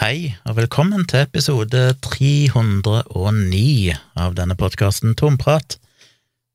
[0.00, 5.76] Hei, og velkommen til episode 309 av denne podkasten Tomprat,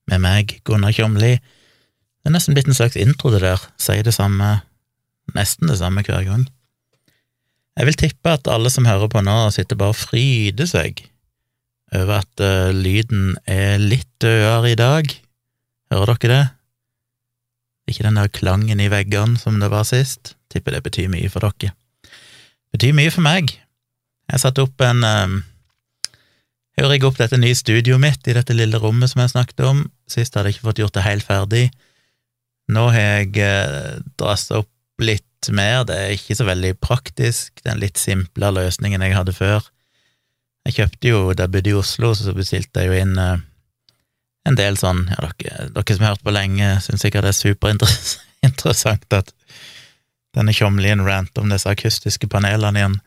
[0.09, 1.35] med meg, Gunnar Kjomli.
[1.37, 4.49] Det er nesten blitt en slags intro, det der, sier det samme,
[5.37, 6.47] nesten det samme hver gang.
[7.77, 11.05] Jeg vil tippe at alle som hører på nå, sitter bare og fryder seg
[11.93, 15.17] over at uh, lyden er litt dødere i dag.
[15.93, 16.43] Hører dere det?
[17.93, 20.33] Ikke den der klangen i veggene som det var sist.
[20.49, 21.77] Tipper det betyr mye for dere
[22.75, 23.55] betyr mye for meg.
[24.31, 25.35] Jeg satte opp en um,
[26.75, 29.85] Jeg rigger opp dette nye studioet mitt i dette lille rommet som jeg snakket om.
[30.11, 31.65] Sist hadde jeg ikke fått gjort det helt ferdig.
[32.75, 34.71] Nå har jeg uh, drassa opp
[35.03, 35.85] litt mer.
[35.87, 39.69] Det er ikke så veldig praktisk, den litt simple løsningen jeg hadde før.
[40.65, 43.37] Jeg kjøpte jo, da jeg bodde i Oslo, så bestilte jeg jo inn uh,
[44.45, 47.39] en del sånn ja, dere, dere som har hørt på lenge, syns sikkert det er
[47.39, 49.31] superinteressant at
[50.35, 52.97] denne tjomlien rant om disse akustiske panelene igjen.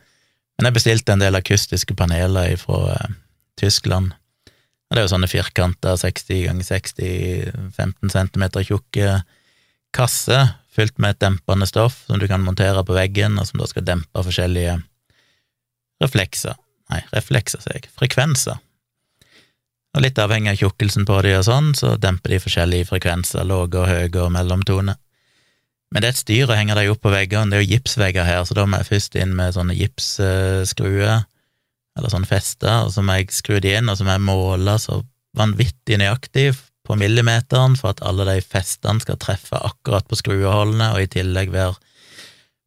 [0.59, 3.17] Men jeg bestilte en del akustiske paneler fra eh,
[3.61, 4.15] Tyskland.
[4.89, 9.19] Og det er jo sånne firkanter, 60 ganger 60, 15 centimeter tjukke
[9.95, 13.69] kasser fylt med et dempende stoff som du kan montere på veggen, og som da
[13.69, 14.79] skal dempe forskjellige
[16.03, 16.57] reflekser.
[16.93, 17.91] Nei, reflekser, sier jeg.
[17.99, 18.61] Frekvenser.
[19.97, 23.83] Og litt avhengig av tjukkelsen på de og sånn, så demper de forskjellige frekvenser, lave
[23.83, 24.95] og høye og mellomtone.
[25.93, 28.27] Men det er et styr å henge dem opp på veggene, det er jo gipsvegger
[28.29, 31.23] her, så da må jeg først inn med sånne gipsskruer,
[31.99, 34.77] eller sånne fester, og så må jeg skru de inn, og så må jeg måle
[34.83, 35.01] så
[35.39, 36.51] vanvittig nøyaktig
[36.89, 41.53] på millimeteren for at alle de festene skal treffe akkurat på skrueholdene, og i tillegg
[41.57, 41.77] være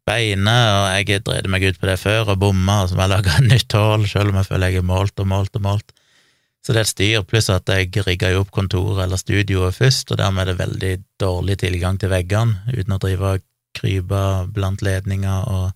[0.09, 3.13] beine, og jeg dreide meg ut på det før og bomma, og så må jeg
[3.13, 5.93] lage et nytt hull, selv om jeg føler jeg har målt og målt og målt.
[6.61, 10.19] Så det er et styr, pluss at jeg rigga opp kontoret eller studioet først, og
[10.21, 14.23] dermed er det veldig dårlig tilgang til veggene, uten å drive og krype
[14.53, 15.71] blant ledninger og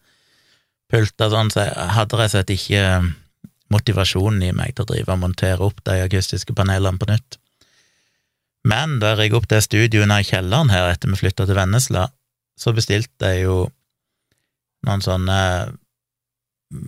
[0.91, 2.83] pulter sånn, så jeg hadde rett og slett ikke
[3.73, 7.39] motivasjonen i meg til å drive og montere opp de akustiske panelene på nytt.
[8.65, 12.07] Men da jeg rigga opp det studioet nær kjelleren her etter vi flytta til Vennesla,
[12.57, 13.57] så bestilte jeg jo
[14.85, 15.39] noen sånne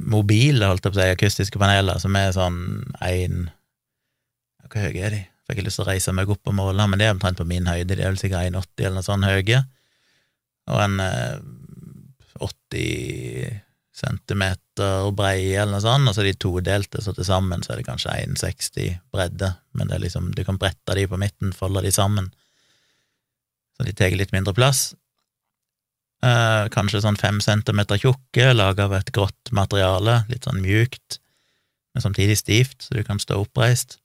[0.09, 2.59] mobile, holdt jeg på å si, akustiske paneler, som er sånn
[3.05, 3.47] én
[4.71, 5.23] hvor høye er de?
[5.47, 7.47] Fikk jeg lyst til å reise meg opp og måle, men det er omtrent på
[7.47, 9.61] min høyde, de er vel sikkert 1,80 eller noe sånt høye,
[10.67, 11.37] og en eh,
[12.43, 13.61] 80
[13.97, 17.79] centimeter breie eller noe sånt, og så er de todelte, så til sammen så er
[17.79, 21.85] det kanskje 1,60 bredde, men det er liksom, du kan brette de på midten, folde
[21.85, 22.29] de sammen,
[23.77, 24.89] så de tar litt mindre plass.
[26.25, 31.19] Eh, kanskje sånn fem centimeter tjukke, laga av et grått materiale, litt sånn mjukt,
[31.93, 33.99] men samtidig stivt, så du kan stå oppreist.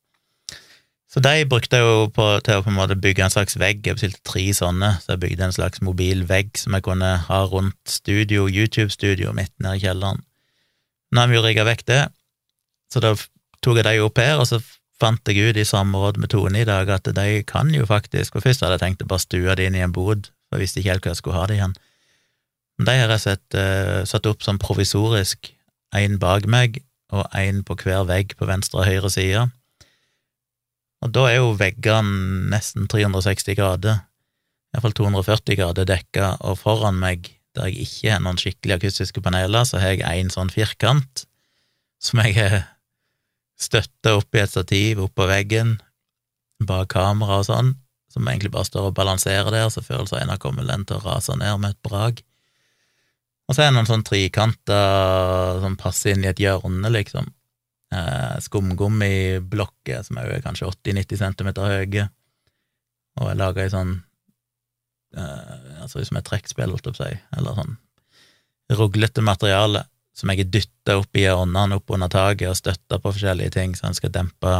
[1.12, 3.82] Så de brukte jeg jo på, til å på en måte bygge en slags vegg.
[3.84, 7.40] Jeg bestilte tre sånne, så jeg bygde en slags mobil vegg som jeg kunne ha
[7.50, 10.22] rundt studio, YouTube-studioet mitt nede i kjelleren.
[11.12, 12.00] Nå har vi jo rigga vekk det,
[12.88, 13.12] så da
[13.60, 14.62] tok jeg de opp her, og så
[15.02, 18.44] fant jeg ut i samråd med Tone i dag at de kan jo faktisk For
[18.44, 20.80] først hadde jeg tenkt å bare stue det inn i en bod, for jeg visste
[20.80, 21.74] ikke helt hvor jeg skulle ha det igjen.
[22.78, 25.52] Men de har jeg sett, uh, satt opp som provisorisk,
[25.92, 26.80] én bak meg
[27.12, 29.50] og én på hver vegg på venstre og høyre side
[31.02, 34.02] og da er jo veggene nesten 360 grader,
[34.72, 39.66] iallfall 240 grader dekka, og foran meg, der jeg ikke har noen skikkelig akustiske paneler,
[39.68, 41.26] så har jeg en sånn firkant
[42.02, 42.56] som jeg har
[43.60, 45.76] støtta opp i et stativ oppå veggen,
[46.62, 47.74] bak kamera og sånn,
[48.12, 51.04] som egentlig bare står og balanserer der, så før eller senere kommer den til å
[51.04, 52.22] rase ned med et brag.
[53.48, 57.30] Og så er det noen sånn trikanter som passer inn i et hjørne, liksom
[57.92, 62.08] eh, skumgummiblokker som er kanskje 80-90 cm høye,
[63.20, 63.94] og jeg laga i sånn
[65.16, 67.74] eh, altså som et trekkspill, holdt jeg på å si, eller sånn
[68.72, 69.84] ruglete materiale
[70.16, 73.74] som jeg har dytta opp i hjørnene opp under taket og støtta på forskjellige ting,
[73.76, 74.54] så han skal dempe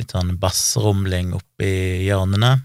[0.00, 1.70] litt sånn bassrumling oppi
[2.02, 2.56] hjørnene,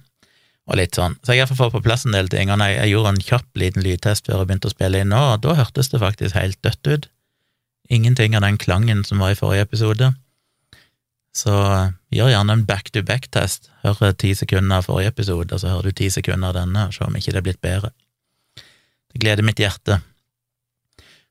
[0.70, 1.16] og litt sånn.
[1.26, 3.86] Så jeg fått på plass en del ting, og jeg, jeg gjorde en kjapp liten
[3.86, 6.90] lydtest før jeg begynte å spille inn nå, og da hørtes det faktisk helt dødt
[6.90, 7.08] ut.
[7.90, 10.12] Ingenting av den klangen som var i forrige episode.
[11.36, 13.72] Så eh, gjør gjerne en back-to-back-test.
[13.82, 16.96] Hør ti sekunder av forrige episode, og så hører du ti sekunder av denne, og
[16.96, 17.92] se om ikke det er blitt bedre.
[19.10, 20.00] Det gleder mitt hjerte.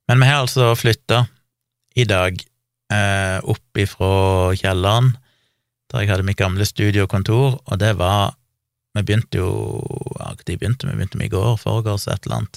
[0.09, 1.27] Men vi har altså flytta
[1.99, 2.39] i dag
[2.95, 4.11] eh, opp ifra
[4.59, 5.13] kjelleren,
[5.93, 8.35] der jeg hadde mitt gamle studiokontor, og det var
[8.97, 9.51] Vi begynte jo
[10.19, 12.57] ja, begynte, vi begynte med i går, foregårs, et eller annet.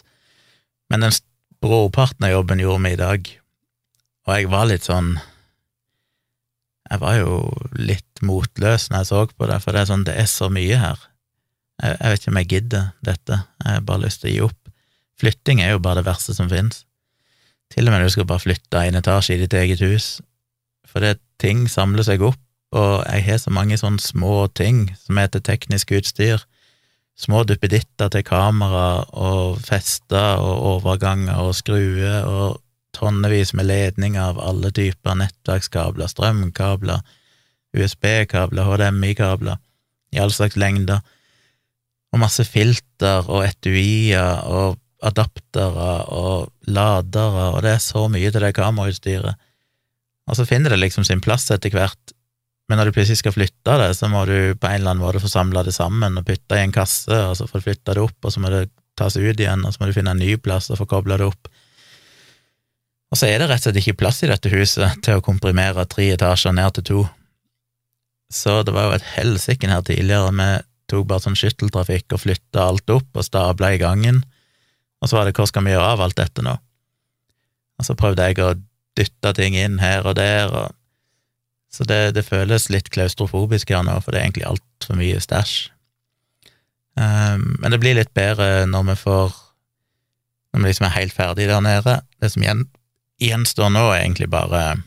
[0.89, 1.13] Men den
[1.61, 3.27] brorparten av jobben gjorde vi i dag,
[4.27, 5.15] og jeg var litt sånn
[6.91, 7.35] Jeg var jo
[7.79, 10.77] litt motløs når jeg så på det, for det er sånn, det er så mye
[10.77, 10.99] her.
[11.81, 14.41] Jeg, jeg vet ikke om jeg gidder dette, jeg har bare lyst til å gi
[14.49, 14.73] opp.
[15.21, 16.83] Flytting er jo bare det verste som finnes.
[17.71, 20.07] Til og med når du skal bare flytte en etasje i ditt eget hus.
[20.83, 22.41] For det ting samler seg opp,
[22.75, 26.43] og jeg har så mange sånne små ting som heter teknisk utstyr.
[27.19, 32.59] Små duppeditter til kamera og fester og overganger og skruer og
[33.01, 37.01] tonnevis med ledninger av alle typer nettverkskabler, strømkabler,
[37.77, 39.59] USB-kabler, HDMI-kabler
[40.11, 41.01] i all slags lengder,
[42.11, 48.43] og masse filter og etuier og adaptere og ladere, og det er så mye til
[48.43, 49.39] det kamerautstyret.
[50.29, 52.13] Og så finner det liksom sin plass etter hvert,
[52.69, 55.19] men når du plutselig skal flytte det, så må du på en eller annen måte
[55.23, 58.19] få samla det sammen og putte i en kasse, og så få flytta det opp,
[58.23, 58.69] og så må det
[58.99, 61.27] tas ut igjen, og så må du finne en ny plass og få kobla det
[61.31, 61.49] opp.
[63.11, 65.83] Og så er det rett og slett ikke plass i dette huset til å komprimere
[65.91, 67.01] tre etasjer ned til to.
[68.31, 70.31] Så det var jo et helsike her tidligere.
[70.31, 70.49] Vi
[70.91, 74.23] tok bare sånn skytteltrafikk og flytta alt opp og stabla i gangen.
[75.01, 76.55] Og så var det hva skal vi gjøre av alt dette nå?
[77.81, 78.53] Og så prøvde jeg å
[78.97, 80.77] dytte ting inn her og der, og
[81.71, 85.55] så det, det føles litt klaustrofobisk her nå, for det er egentlig altfor mye stæsj.
[86.99, 89.37] Um, men det blir litt bedre når vi får
[90.51, 91.93] Når vi liksom er helt ferdig der nede.
[92.19, 92.65] Det som gjen,
[93.21, 94.81] gjenstår nå, er egentlig bare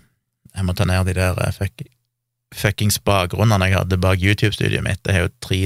[0.55, 1.83] Jeg må ta ned de der eh, fuck,
[2.55, 5.03] fuckings bakgrunnene jeg hadde bak YouTube-studioet mitt.
[5.03, 5.61] Det er jo tre,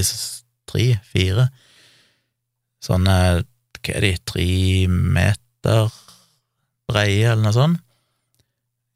[0.68, 1.48] tre, fire
[2.84, 3.16] sånne
[3.78, 4.48] Hva er de, tre
[4.88, 5.92] meter
[6.88, 7.84] breie, eller noe sånt?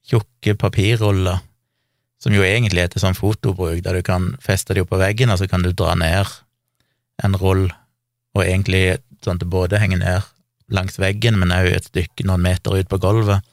[0.09, 1.43] Tjukke papirruller,
[2.21, 5.31] som jo egentlig er til sånn fotobruk, der du kan feste de opp på veggen,
[5.31, 6.29] og så kan du dra ned
[7.23, 7.69] en rull,
[8.35, 10.29] og egentlig sånn at det både henger ned
[10.75, 13.45] langs veggen, men òg et stykke noen meter ut på gulvet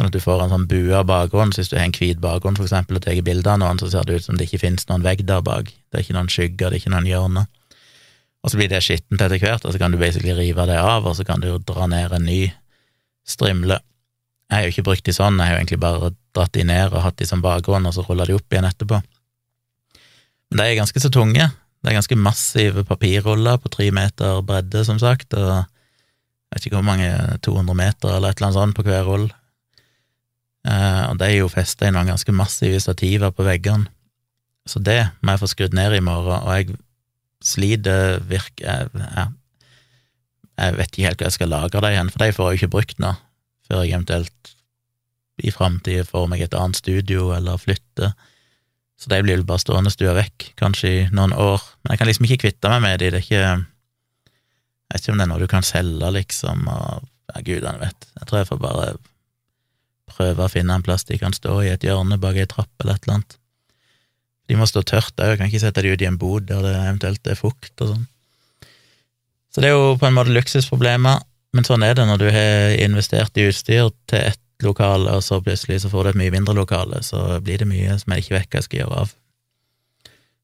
[0.00, 1.52] sånn at du får en sånn bua bakgrunn.
[1.52, 3.90] Så hvis du har en hvit bakgrunn, for eksempel, og tar bilde av noen, så
[3.92, 5.68] ser det ut som det ikke finnes noen vegg der bak.
[5.68, 7.48] Det er ikke noen skygger, det er ikke noen hjørner.
[8.40, 11.04] Og så blir det skittent etter hvert, og så kan du basically rive det av,
[11.04, 12.40] og så kan du dra ned en ny
[13.28, 13.76] strimle.
[14.50, 16.94] Jeg har jo ikke brukt de sånn, jeg har jo egentlig bare dratt de ned
[16.94, 19.02] og hatt de som bakgrunn, og så rulla de opp igjen etterpå.
[20.50, 21.50] Men de er ganske så tunge.
[21.80, 25.52] Det er ganske massive papirruller på tre meter bredde, som sagt, og
[26.50, 27.10] jeg vet ikke hvor mange,
[27.46, 29.28] 200 meter eller et eller annet sånt på hver rull.
[30.68, 33.88] Eh, og det er jo festa i noen ganske massive stativer på veggene,
[34.68, 36.76] så det må jeg få skrudd ned i morgen, og jeg
[37.44, 38.60] sliter virk...
[38.60, 38.90] jeg,
[40.60, 42.60] jeg, vet ikke helt hva jeg skal lagre dem igjen, for de får jeg jo
[42.60, 43.14] ikke brukt nå,
[43.66, 44.52] før jeg eventuelt
[45.40, 48.12] i framtida får meg et annet studio eller flytter.
[49.00, 51.62] Så de blir vel bare stående stua vekk, kanskje i noen år.
[51.80, 55.12] Men jeg kan liksom ikke kvitte meg med de, det er ikke Jeg vet ikke
[55.14, 58.08] om det er noe du kan selge, liksom, og ja, gudene vet.
[58.18, 58.86] Jeg tror jeg får bare
[60.20, 62.98] prøve å finne en plass de kan stå i et hjørne bak ei trapp eller
[62.98, 63.36] et eller annet.
[64.50, 66.74] De må stå tørt òg, kan ikke sette de ut i en bod der det
[66.76, 68.06] eventuelt er fukt og sånn.
[69.50, 71.22] Så det er jo på en måte luksusproblemer,
[71.54, 75.40] men sånn er det når du har investert i utstyr til ett lokale, og så
[75.42, 78.36] plutselig så får du et mye mindre lokale, så blir det mye som jeg ikke
[78.36, 79.14] vet hva jeg skal gjøre av.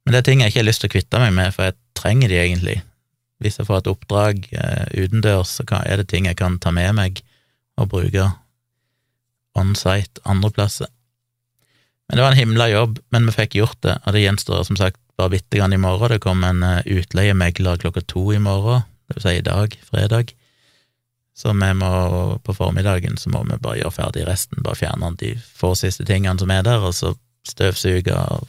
[0.07, 1.79] Men det er ting jeg ikke har lyst til å kvitte meg med, for jeg
[1.99, 2.77] trenger de egentlig.
[3.43, 6.95] Hvis jeg får et oppdrag eh, utendørs, så er det ting jeg kan ta med
[6.97, 7.23] meg
[7.77, 8.31] og bruke
[9.57, 10.91] on-site andreplasser.
[12.09, 14.79] Men det var en himla jobb, men vi fikk gjort det, og det gjenstår som
[14.79, 16.13] sagt bare bitte grann i morgen.
[16.13, 20.35] Det kommer en eh, utleiemegler klokka to i morgen, det vil si i dag, fredag.
[21.37, 21.89] Så vi må,
[22.45, 26.41] på formiddagen så må vi bare gjøre ferdig resten, bare fjerne de få siste tingene
[26.41, 27.13] som er der, og så
[27.47, 28.47] støvsuge og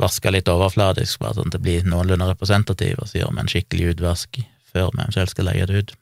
[0.00, 3.52] vaske litt overfladisk, bare sånn at det blir noenlunde representativ, og så gjør vi en
[3.52, 5.94] skikkelig utvask før vi eventuelt skal leie det ut.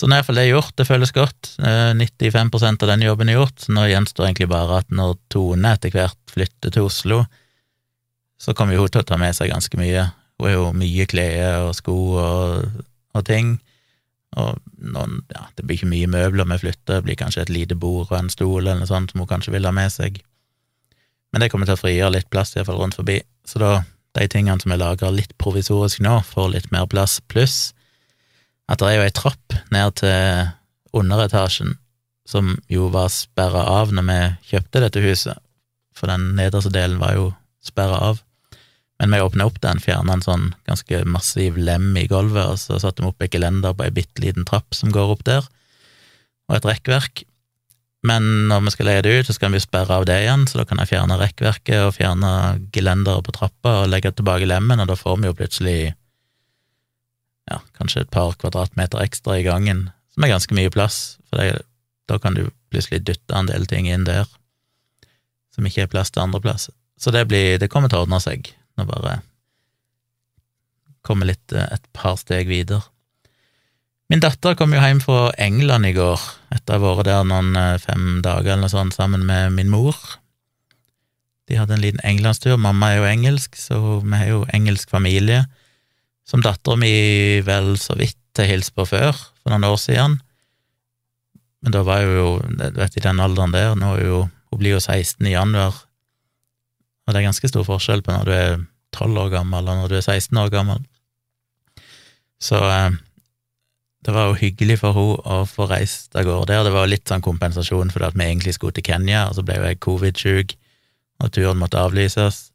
[0.00, 1.50] Så nå er iallfall det gjort, det føles godt.
[1.60, 5.72] 95 eh, av den jobben er gjort, så nå gjenstår egentlig bare at når Tone
[5.76, 7.18] etter hvert flytter til Oslo,
[8.40, 10.06] så kommer hun til å ta med seg ganske mye.
[10.40, 12.78] Hun har jo mye klær og sko og,
[13.12, 13.58] og ting,
[14.40, 17.76] og noen, ja, det blir ikke mye møbler vi flytter, det blir kanskje et lite
[17.76, 20.22] bord og en stol eller noe sånt som hun kanskje vil ha med seg.
[21.28, 23.74] Men det kommer til å frigjøre litt plass, iallfall rundt forbi, så da,
[24.16, 27.74] de tingene som er lagra litt provisorisk nå, får litt mer plass, pluss
[28.70, 30.50] at det er jo ei trapp ned til
[30.96, 31.76] underetasjen
[32.30, 34.18] som jo var sperra av når vi
[34.52, 35.38] kjøpte dette huset,
[35.96, 37.30] for den nederste delen var jo
[37.64, 38.20] sperra av.
[39.00, 42.78] Men vi åpna opp den, fjerna en sånn ganske massiv lem i gulvet, og så
[42.78, 45.48] satte vi opp et gelender på ei bitte liten trapp som går opp der,
[46.50, 47.24] og et rekkverk.
[48.06, 50.60] Men når vi skal leie det ut, så skal vi sperre av det igjen, så
[50.60, 52.30] da kan jeg fjerne rekkverket og fjerne
[52.72, 55.80] gelenderet på trappa og legge tilbake lemmen, og da får vi jo plutselig
[57.48, 61.62] ja, kanskje et par kvadratmeter ekstra i gangen, som er ganske mye plass, for det,
[62.10, 64.28] da kan du plutselig dytte en del ting inn der
[65.54, 66.74] som ikke er plass til andre plasser.
[67.00, 69.20] Så det, blir, det kommer til å ordne seg, nå bare
[71.06, 72.84] kommer litt eh, et par steg videre.
[74.10, 77.54] Min datter kom jo hjem fra England i går, etter å ha vært der noen
[77.56, 79.96] eh, fem dager eller noe sånt sammen med min mor.
[81.48, 82.58] De hadde en liten englandstur.
[82.60, 85.44] Mamma er jo engelsk, så vi har jo engelsk familie,
[86.30, 90.18] som dattera mi vel så vidt har hilst på før, for noen år siden.
[91.60, 92.28] Men da var hun jo,
[92.78, 94.20] vet, i den alderen der, nå er jo
[94.50, 95.76] Hun blir jo 16 i januar,
[97.06, 98.56] og det er ganske stor forskjell på når du er
[98.96, 100.80] 12 år gammel og når du er 16 år gammel.
[102.42, 102.96] Så eh,
[104.02, 106.64] det var jo hyggelig for henne å få reist av gårde der.
[106.66, 109.46] Det var jo litt sånn kompensasjon for at vi egentlig skulle til Kenya, og så
[109.46, 110.54] ble jo jeg covid-sjuk,
[111.22, 112.48] og turen måtte avlyses.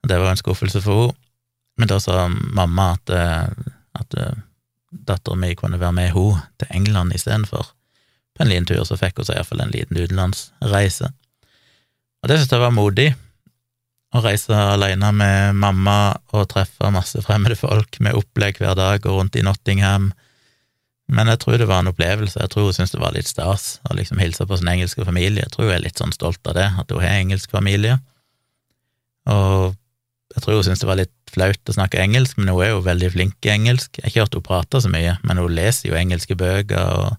[0.00, 1.24] Og det var en skuffelse for henne.
[1.78, 3.70] Men da sa mamma at, eh,
[4.00, 4.40] at eh,
[4.90, 7.70] dattera mi kunne være med henne til England istedenfor.
[8.34, 11.12] På en liten tur så fikk hun seg iallfall en liten utenlandsreise.
[12.22, 13.12] Og det syntes jeg var modig,
[14.16, 19.18] å reise alene med mamma og treffe masse fremmede folk med opplegg hver dag, og
[19.20, 20.08] rundt i Nottingham,
[21.08, 22.36] men jeg tror det var en opplevelse.
[22.36, 25.46] Jeg tror hun syntes det var litt stas å liksom hilse på sin engelske familie.
[25.46, 27.96] Jeg tror hun er litt sånn stolt av det, at hun har engelsk familie.
[29.32, 29.72] Og
[30.38, 32.82] jeg tror hun syntes det var litt flaut å snakke engelsk, men hun er jo
[32.86, 33.98] veldig flink i engelsk.
[33.98, 37.16] Jeg har ikke hørt hun prate så mye, men hun leser jo engelske bøker og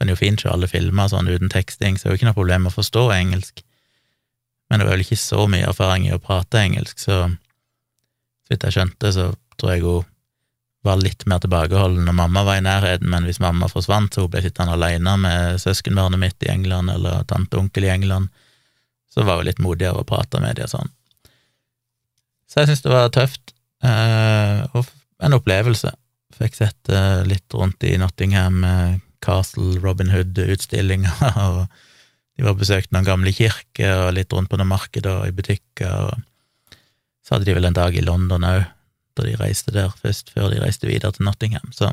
[0.00, 2.38] kan jo fint se alle filmer sånn uten teksting, så det er jo ikke noe
[2.38, 3.62] problem med å forstå engelsk.
[4.70, 7.28] Men hun har vel ikke så mye erfaring i å prate engelsk, så
[8.50, 9.24] så vidt jeg skjønte, så
[9.62, 10.06] tror jeg hun
[10.82, 14.32] var litt mer tilbakeholden når mamma var i nærheten, men hvis mamma forsvant, så hun
[14.32, 18.32] ble sittende alene med søskenbarnet mitt i England eller tante og onkel i England,
[19.14, 20.90] så var hun litt modigere å prate med dem og sånn.
[22.50, 23.52] Så jeg syns det var tøft,
[23.86, 24.88] eh, og
[25.22, 25.92] en opplevelse.
[26.34, 31.62] Fikk sett eh, litt rundt i Nottingham, eh, Castle, Robin Hood-utstillinger, og
[32.34, 36.10] de var besøkt noen gamle kirker, og litt rundt på noen markeder og i butikker,
[36.10, 36.76] og
[37.22, 38.64] så hadde de vel en dag i London òg
[39.18, 41.70] da de reiste der først, før de reiste videre til Nottingham.
[41.74, 41.92] Så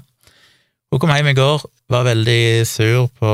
[0.87, 3.31] hun kom hjem i går, var veldig sur på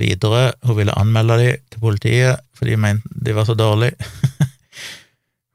[0.00, 0.54] Widerøe.
[0.64, 3.98] Hun ville anmelde dem til politiet fordi de mente de var så dårlige.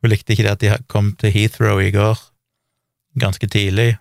[0.02, 2.20] hun likte ikke det at de kom til Heathrow i går,
[3.22, 3.96] ganske tidlig,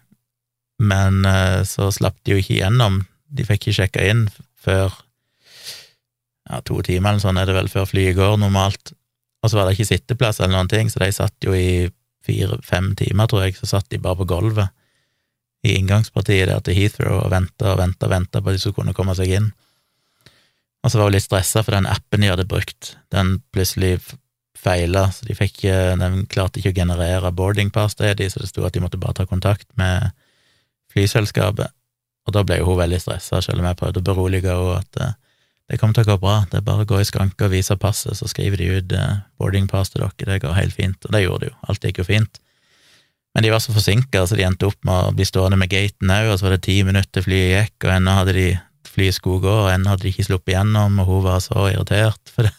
[0.80, 3.02] men eh, så slapp de jo ikke igjennom.
[3.28, 4.24] De fikk ikke sjekka inn
[4.60, 4.94] før
[6.48, 8.94] ja, to timer eller sånn er det vel før flyet går, normalt.
[9.40, 11.88] Og så var det ikke sitteplass eller noen ting, så de satt jo i
[12.26, 14.72] fire-fem timer, tror jeg, så satt de bare på gulvet
[15.64, 18.80] i inngangspartiet der til Heathrow og venta og venta og venta på at de skulle
[18.80, 19.50] kunne komme seg inn.
[20.80, 23.98] Og så var hun litt stressa for den appen de hadde brukt, den plutselig
[24.60, 28.64] feila, så de fikk de klarte ikke å generere boardingpass til dem, så det sto
[28.66, 30.10] at de måtte bare ta kontakt med
[30.92, 31.72] flyselskapet.
[32.28, 35.00] Og da ble jo hun veldig stressa, selv om jeg prøvde å berolige henne at
[35.00, 35.16] eh,
[35.70, 37.76] det kommer til å gå bra, det er bare å gå i skranke og vise
[37.78, 38.94] passet, så skriver de ut
[39.38, 42.00] boarding pass til dere, det går helt fint, og det gjorde de jo, alt gikk
[42.02, 42.40] jo fint.
[43.30, 46.10] Men de var så forsinka, så de endte opp med å bli stående med gaten
[46.10, 48.48] òg, og så var det ti minutter til flyet gikk, og ennå hadde de
[48.90, 52.34] flyet skulle gå, og ennå hadde de ikke sluppet gjennom, og hun var så irritert
[52.34, 52.54] for det.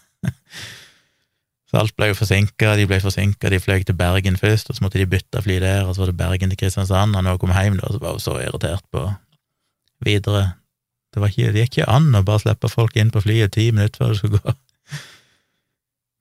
[1.71, 4.83] Så alt ble jo forsinka, de ble forsinka, de fløy til Bergen først, og så
[4.83, 7.43] måtte de bytte fly der, og så var det Bergen til Kristiansand, og når hun
[7.45, 9.05] kom hjem, da, så var hun så irritert på
[10.03, 10.49] videre
[11.11, 13.99] det, ikke, det gikk ikke an å bare slippe folk inn på flyet ti minutter
[13.99, 14.53] før det skulle gå.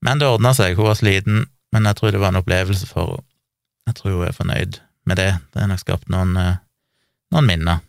[0.06, 3.14] Men det ordna seg, hun var sliten, men jeg tror det var en opplevelse for
[3.14, 3.26] henne.
[3.88, 4.76] Jeg tror hun er fornøyd
[5.08, 6.58] med det, det har nok skapt noen, eh,
[7.34, 7.80] noen minner.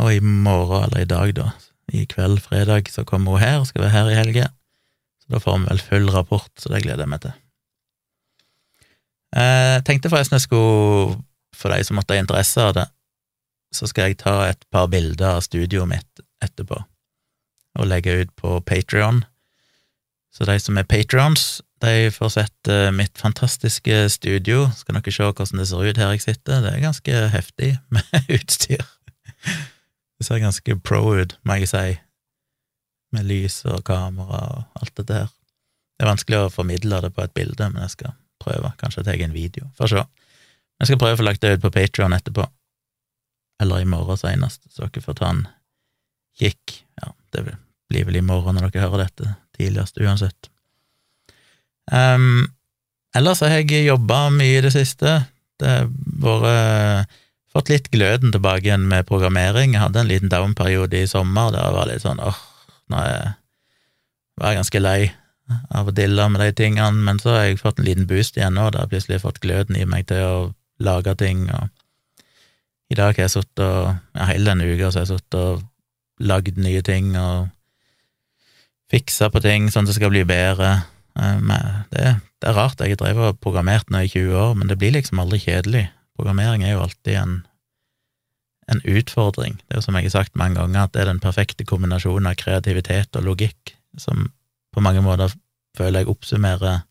[0.00, 1.48] Og i morgen, eller i dag, da,
[1.92, 4.46] i kveld, fredag, så kommer hun her, skal være her i helga.
[5.28, 7.34] Da får vi vel full rapport, så det gleder jeg meg til.
[9.36, 11.18] Jeg eh, tenkte forresten jeg skulle,
[11.56, 12.86] for de som måtte ha interesse av det,
[13.74, 16.78] så skal jeg ta et par bilder av studioet mitt etterpå
[17.78, 19.20] og legge ut på Patrion.
[20.34, 24.66] Så de som er patrions, de får sett uh, mitt fantastiske studio.
[24.76, 26.62] Skal dere se hvordan det ser ut her jeg sitter.
[26.64, 28.84] Det er ganske heftig med utstyr.
[30.18, 31.98] Det ser ganske pro ut, må jeg si,
[33.14, 35.30] med lys og kamera og alt dette her.
[35.98, 38.70] Det er vanskelig å formidle det på et bilde, men jeg skal prøve.
[38.78, 39.70] Kanskje jeg tar en video.
[39.78, 40.04] Får se.
[40.78, 42.46] Jeg skal prøve å få lagt det ut på Patrion etterpå
[43.58, 45.40] eller i morgen senest, så dere får ta en
[46.38, 46.76] kikk.
[47.02, 47.42] Ja, det
[47.90, 50.50] blir vel i morgen når dere hører dette, tidligst uansett.
[51.90, 52.46] Um,
[53.18, 55.16] ellers har jeg jobba mye i det siste.
[55.58, 55.90] Det har
[56.22, 57.16] vært
[57.48, 59.72] Fått litt gløden tilbake igjen med programmering.
[59.72, 62.36] Jeg hadde en liten down-periode i sommer der jeg var litt sånn åh,
[62.92, 63.32] nå er jeg,
[64.38, 65.00] var ganske lei
[65.74, 68.54] av å dille med de tingene, men så har jeg fått en liten boost igjen
[68.58, 70.38] nå, da jeg plutselig fått gløden i meg til å
[70.84, 71.68] lage ting og
[72.88, 75.64] i dag har jeg sittet og ja, hele denne uka har jeg sittet og
[76.24, 77.50] lagd nye ting og
[78.88, 80.70] fiksa på ting sånn at det skal bli bedre.
[81.20, 81.42] Eh,
[81.92, 84.78] det, det er rart, jeg har drevet og programmert nå i 20 år, men det
[84.80, 85.84] blir liksom aldri kjedelig.
[86.16, 87.34] Programmering er jo alltid en,
[88.68, 89.56] en utfordring.
[89.64, 92.28] Det er jo som jeg har sagt mange ganger, at det er den perfekte kombinasjonen
[92.30, 94.28] av kreativitet og logikk som
[94.74, 95.32] på mange måter
[95.78, 96.82] føler jeg oppsummerer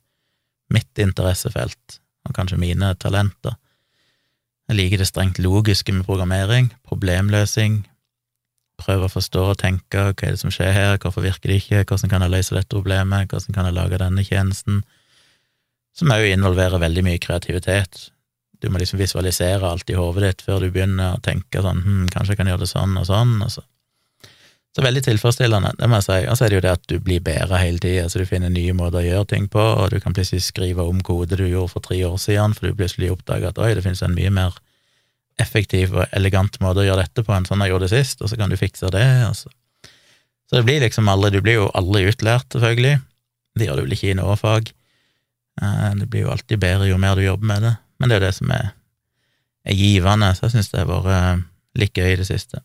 [0.73, 3.55] mitt interessefelt, og kanskje mine talenter.
[4.67, 7.85] Jeg liker det strengt logiske med programmering, problemløsing,
[8.77, 11.85] prøve å forstå og tenke hva er det som skjer her, hvorfor virker det ikke,
[11.87, 14.83] hvordan kan jeg løse dette problemet, hvordan kan jeg lage denne tjenesten,
[15.97, 18.09] som òg involverer veldig mye kreativitet.
[18.61, 22.05] Du må liksom visualisere alt i hodet ditt før du begynner å tenke sånn hm,
[22.13, 23.65] kanskje jeg kan gjøre det sånn og sånn, og så
[24.77, 26.15] så veldig tilfredsstillende, det må jeg si.
[26.29, 28.51] Og så er det jo det at du blir bedre hele tida, så du finner
[28.53, 31.71] nye måter å gjøre ting på, og du kan plutselig skrive om kode du gjorde
[31.71, 34.59] for tre år siden, for du plutselig oppdager at oi, det finnes en mye mer
[35.41, 38.29] effektiv og elegant måte å gjøre dette på enn sånn jeg gjorde det sist, og
[38.29, 39.49] så kan du fikse det, og så
[40.47, 43.01] Så det blir liksom aldri Du blir jo aldri utlært, selvfølgelig.
[43.57, 44.69] Det gjør du vel ikke i noe fag.
[45.61, 48.27] Eh, det blir jo alltid bedre jo mer du jobber med det, men det er
[48.27, 48.71] det som er,
[49.67, 51.45] er givende, så jeg syns det har vært eh,
[51.81, 52.61] litt gøy i det siste.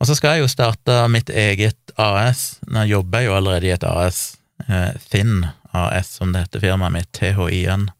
[0.00, 2.60] Og så skal jeg jo starte mitt eget AS.
[2.72, 4.20] Nå jobber jeg jo allerede i et AS,
[4.66, 5.44] eh, Thin
[5.76, 7.90] AS, som det heter firmaet mitt, THI-en,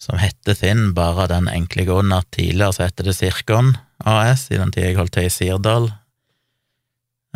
[0.00, 3.74] som heter Thin bare av den enkle grunn at tidligere så heter det Sirkon
[4.04, 5.90] AS, i den tida jeg holdt til i Sirdal.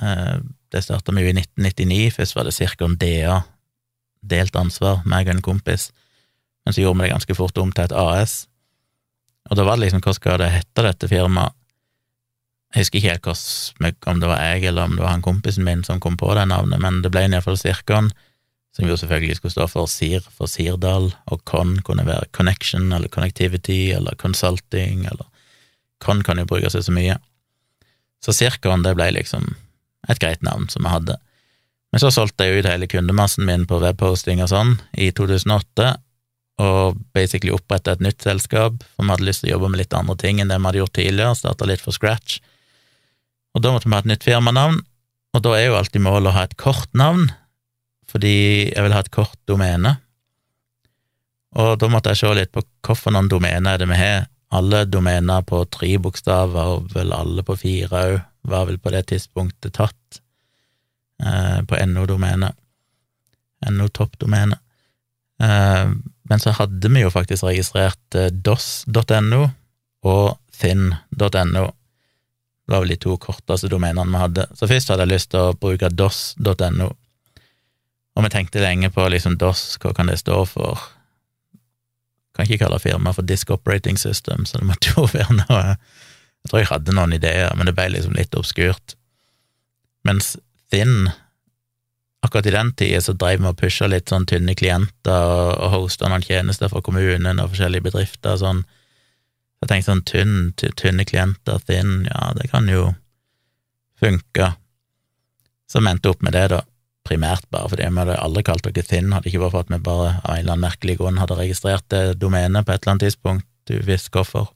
[0.03, 0.37] Eh,
[0.73, 3.41] det starta vi jo i 1999, først var det Sirkon DA,
[4.25, 5.91] delt ansvar, meg og en kompis,
[6.65, 8.47] men så gjorde vi det ganske fort om til et AS.
[9.51, 11.57] Og da var det liksom, hva skal det hete, dette firmaet?
[12.75, 15.85] Jeg husker ikke helt om det var jeg eller om det var han kompisen min
[15.87, 18.09] som kom på det navnet, men det ble iallfall Sirkon,
[18.75, 23.09] som jo selvfølgelig skulle stå for SIR for Sirdal, og CON kunne være Connection eller
[23.09, 25.29] Connectivity eller Consulting, eller
[26.03, 27.21] CON kan jo brukes til så mye.
[28.25, 29.53] Så Sirkon, det ble liksom
[30.11, 31.17] et greit navn som jeg hadde.
[31.95, 35.93] Men så solgte jeg ut hele kundemassen min på webposting og sånn i 2008,
[36.63, 39.97] og basically oppretta et nytt selskap, for vi hadde lyst til å jobbe med litt
[39.97, 42.39] andre ting enn det vi hadde gjort tidligere, starta litt for scratch.
[43.55, 44.79] Og da måtte vi ha et nytt firmanavn,
[45.35, 47.27] og da er jo alltid målet å ha et kort navn,
[48.11, 48.37] fordi
[48.71, 49.97] jeg vil ha et kort domene.
[51.59, 52.63] Og da måtte jeg se litt på
[53.15, 54.29] noen domener er det vi har.
[54.55, 59.07] Alle domener på tre bokstaver, og vel alle på fire òg, var vel på det
[59.11, 60.19] tidspunktet tatt
[61.25, 62.51] eh, på NO-domene.
[63.73, 64.61] NO-toppdomenet.
[65.43, 65.95] Eh,
[66.31, 69.47] men så hadde vi jo faktisk registrert eh, dos.no
[70.05, 71.71] og thin.no
[72.65, 74.47] det var vel de to korteste domenene vi hadde.
[74.57, 76.87] Så først hadde jeg lyst til å bruke dos.no,
[78.15, 80.81] og vi tenkte lenge på liksom DOS, hva kan det stå for?
[82.35, 86.51] Kan ikke kalle firmaet for Disk Operating System, så det måtte jo være noe Jeg
[86.51, 88.97] tror jeg hadde noen ideer, men det ble liksom litt obskurt.
[90.05, 90.35] Mens
[90.73, 91.09] Thin
[92.25, 95.73] Akkurat i den tida så drev vi og pusha litt sånn tynne klienter og, og
[95.75, 98.63] hosta noen tjenester for kommunen og forskjellige bedrifter og sånn.
[99.61, 100.37] Jeg tenkte sånn tynn,
[100.81, 102.93] tynne klienter, thin, ja, det kan jo
[104.01, 104.55] funke.
[105.69, 106.63] Så vi endte opp med det, da,
[107.05, 109.81] primært bare fordi vi hadde aldri kalt dere thin, hadde ikke vært for at vi
[109.85, 113.07] bare av en eller annen merkelig grunn hadde registrert det domenet på et eller annet
[113.09, 114.49] tidspunkt, du visste hvorfor.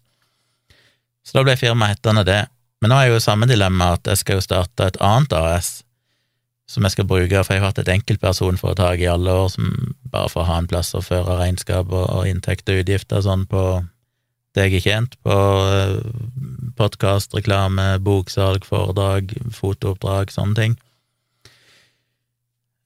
[1.24, 2.42] Så da ble firmaet hetende det.
[2.80, 5.70] Men nå er jo samme dilemma at jeg skal jo starte et annet AS
[6.68, 9.70] som jeg skal bruke, for jeg har hatt et enkeltpersonforetak i alle år som
[10.12, 13.46] bare for å ha en plass å føre regnskap og, og inntekt og utgifter sånn
[13.48, 13.62] på
[14.56, 15.34] det jeg er tjent på
[15.70, 15.96] eh,
[16.78, 20.76] podkast, reklame, boksalg, foredrag, fotooppdrag, sånne ting.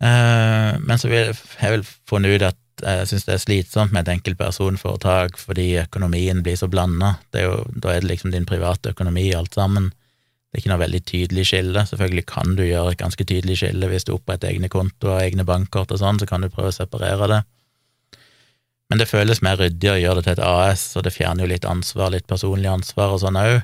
[0.03, 4.05] Eh, men så har jeg vel funnet ut at jeg syns det er slitsomt med
[4.05, 7.14] et enkeltpersonforetak fordi økonomien blir så blanda.
[7.31, 9.92] Da er det liksom din private økonomi alt sammen.
[10.53, 11.83] Det er ikke noe veldig tydelig skille.
[11.88, 15.95] Selvfølgelig kan du gjøre et ganske tydelig skille hvis du oppretter egne kontoer egne bankkort
[15.95, 17.38] og sånn, så kan du prøve å separere det.
[18.93, 21.53] Men det føles mer ryddig å gjøre det til et AS, og det fjerner jo
[21.55, 23.55] litt ansvar, litt personlig ansvar og sånn òg.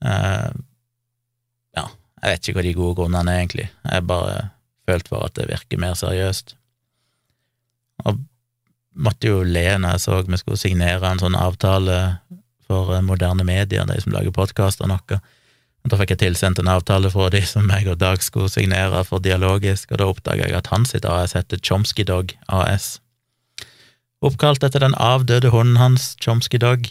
[0.00, 0.48] Uh,
[1.76, 1.84] ja,
[2.22, 3.68] jeg vet ikke hva de gode grunnene er, egentlig.
[3.84, 4.38] Jeg bare
[4.88, 6.56] følt for at det virker mer seriøst.
[8.08, 8.24] Og
[8.96, 12.00] måtte jo le når jeg så vi skulle signere en sånn avtale
[12.64, 15.20] for eh, moderne medier, de som lager podkaster og noe.
[15.90, 19.22] Da fikk jeg tilsendt en avtale fra de som jeg og Dag skulle signere for
[19.22, 23.00] Dialogisk, og da oppdaga jeg at hans sitt AS heter Chomsky Dog AS
[24.22, 26.86] oppkalt etter den avdøde hunden hans, Chomsky Dog.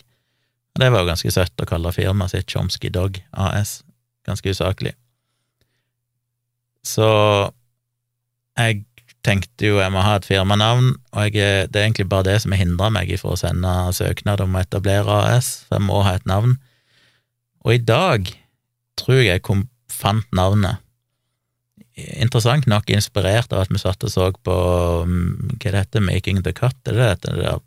[0.76, 3.82] Og det var jo ganske søtt å kalle firmaet sitt Chomsky Dog AS,
[4.28, 4.94] ganske usaklig.
[6.88, 7.08] Så
[8.58, 8.84] jeg
[9.26, 12.56] tenkte jo jeg må ha et firmanavn, og jeg, det er egentlig bare det som
[12.56, 16.16] har hindra meg for å sende søknad om å etablere AS, for jeg må ha
[16.18, 16.58] et navn.
[17.62, 18.32] Og i dag
[19.02, 20.82] tror jeg kom, fant navnet
[21.96, 24.56] interessant nok inspirert av at vi satt og så på
[25.08, 27.60] mm, hva det heter, Making the Cut, er det det der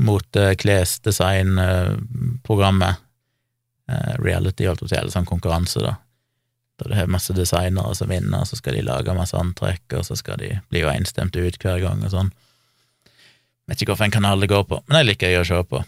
[0.00, 2.94] mote-, klesdesignprogrammet.
[3.90, 5.92] Eh, reality, holdt på å si, eller sånn konkurranse, da.
[6.80, 10.14] Da det er masse designere som vinner, så skal de lage masse antrekk, og så
[10.16, 12.30] skal de bli jo enstemt ut hver gang og sånn.
[13.68, 15.78] Vet ikke hvilken kanal det går på, men det liker jeg å se på.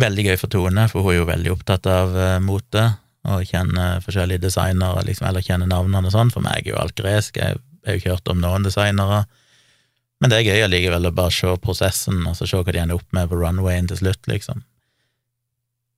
[0.00, 2.82] Veldig gøy for Tone, for hun er jo veldig opptatt av uh, mote
[3.24, 6.32] og kjenner forskjellige designere, liksom, eller kjenner navnene og sånn.
[6.34, 9.24] For meg er jo alt gresk, jeg har jo ikke hørt om noen designere.
[10.20, 13.00] Men det er gøy allikevel å bare se prosessen, og så se hva de ender
[13.00, 14.62] opp med på runwayen til slutt, liksom.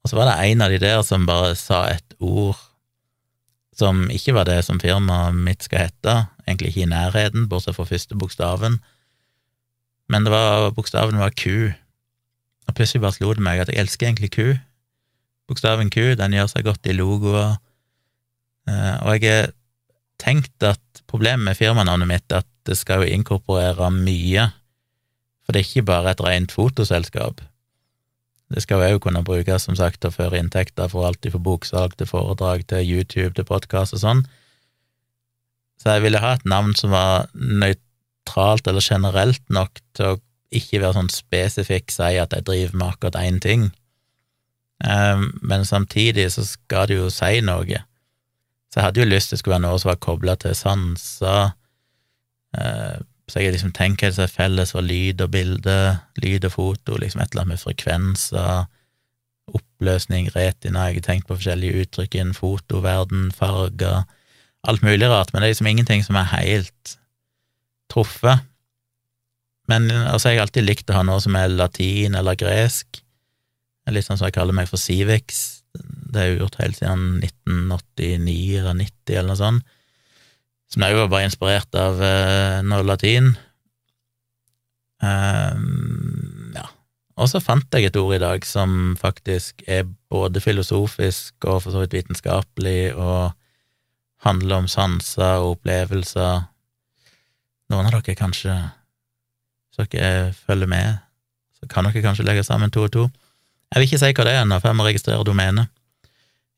[0.07, 2.59] Og så var det en av de der som bare sa et ord
[3.77, 6.15] som ikke var det som firmaet mitt skal hete,
[6.47, 8.79] egentlig ikke i nærheten, bortsett fra første bokstaven,
[10.09, 11.75] men det var, bokstaven var Q,
[12.67, 14.57] og plutselig bare slo det meg at jeg elsker egentlig Q.
[15.47, 17.57] Bokstaven Q, den gjør seg godt i logoer,
[18.69, 19.53] eh, og jeg har
[20.23, 24.49] tenkt at problemet med firmanavnet mitt er at det skal jo inkorporere mye,
[25.45, 27.45] for det er ikke bare et rent fotoselskap.
[28.51, 31.43] Det skal jo òg kunne brukes, som sagt, til å føre inntekter for alt fra
[31.43, 34.23] boksalg til foredrag til YouTube til podkast og sånn.
[35.83, 40.21] Så jeg ville ha et navn som var nøytralt eller generelt nok til å
[40.55, 43.69] ikke være sånn spesifikk si at jeg driver med akkurat én ting.
[44.85, 47.83] Um, men samtidig så skal det jo si noe.
[48.69, 51.55] Så jeg hadde jo lyst til det skulle være noe som var kobla til sanser.
[52.57, 55.79] Uh, så jeg liksom tenker det er felles for lyd og bilde,
[56.23, 58.69] lyd og foto, liksom et eller annet med frekvenser,
[59.57, 64.05] oppløsning, retina, jeg har tenkt på forskjellige uttrykk innen fotoverden, farger,
[64.67, 66.97] alt mulig rart, men det er liksom ingenting som er helt
[67.91, 68.47] truffet.
[69.71, 73.03] Men altså, jeg har alltid likt å ha noe som er latin eller gresk,
[73.95, 78.61] litt sånn som jeg kaller meg for Civix, det har jeg gjort helt siden 1989
[78.61, 79.75] eller 90 eller noe sånt,
[80.73, 83.35] som jeg jo bare inspirert av uh, noe latin.
[85.05, 86.65] Um, ja.
[87.17, 91.73] Og så fant jeg et ord i dag som faktisk er både filosofisk og for
[91.73, 93.37] så vidt vitenskapelig, og
[94.27, 96.47] handler om sanser og opplevelser.
[97.71, 98.57] Noen av dere kanskje,
[99.71, 100.99] hvis dere følger med,
[101.61, 103.07] så kan dere kanskje legge sammen to og to.
[103.73, 105.73] Jeg vil ikke si hva det er ennå, for jeg må registrere domenet.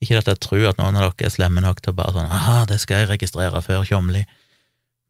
[0.05, 2.31] Ikke at jeg tror at noen av dere er slemme nok til å bare sånn
[2.31, 4.23] aha, det skal jeg registrere før Tjomli,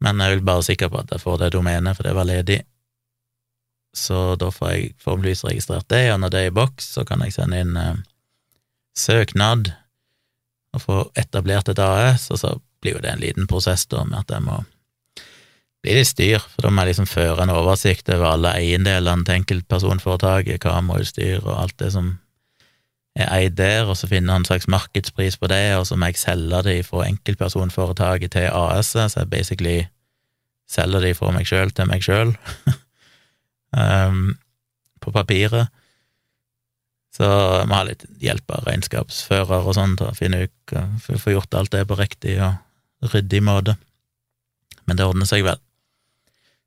[0.01, 2.61] men jeg vil bare sikker på at jeg får det domenet, for det var ledig.
[3.93, 7.21] Så da får jeg forhåpentligvis registrert det, og når det er i boks, så kan
[7.25, 8.01] jeg sende inn eh,
[8.97, 9.73] søknad
[10.73, 14.21] og få etablert et AS, og så blir jo det en liten prosess da med
[14.21, 14.61] at jeg må
[15.83, 19.39] bli litt styr, for da må jeg liksom føre en oversikt over alle eiendelene til
[19.39, 22.17] enkeltpersonforetaket, kamerautstyr og alt det som
[23.19, 26.21] er eid der, og så finne en slags markedspris på det, og så må jeg
[26.21, 29.79] selge det fra enkeltpersonforetaket til AS-et, så jeg basically
[30.69, 32.35] selger de fra meg sjøl til meg sjøl,
[33.79, 34.37] um,
[34.99, 35.71] på papiret.
[37.15, 41.33] Så jeg har ha litt hjelp av regnskapsfører og sånn til å finne ut få
[41.33, 43.75] gjort alt det på riktig og ryddig måte.
[44.85, 45.57] Men det ordner seg vel.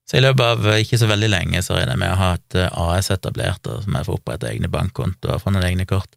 [0.08, 2.56] Så i løpet av ikke så veldig lenge så regner jeg med å ha et
[2.58, 6.10] eh, AS etablert, og så må jeg få opprette egne bankkontoer, få noen egne kort.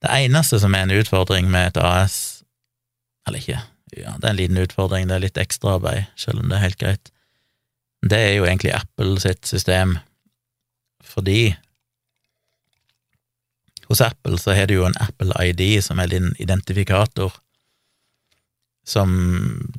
[0.00, 2.18] Det eneste som er en utfordring med et AS,
[3.28, 3.62] eller ikke,
[3.96, 6.80] ja, det er en liten utfordring, det er litt ekstraarbeid, selv om det er helt
[6.80, 7.10] greit,
[8.06, 9.98] det er jo egentlig Apple sitt system,
[11.04, 11.52] fordi
[13.90, 17.34] hos Apple så har du jo en Apple ID som er din identifikator,
[18.90, 19.12] som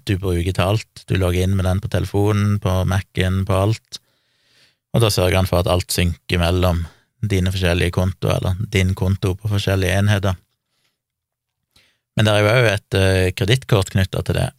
[0.08, 1.04] du bruker til alt.
[1.10, 4.00] Du logger inn med den på telefonen, på Mac-en, på alt,
[4.92, 6.86] og da sørger han for at alt synker mellom
[7.22, 10.40] dine forskjellige kontoer, eller din konto på forskjellige enheter.
[12.18, 14.50] Men det er jo òg et uh, kredittkort knytta til det,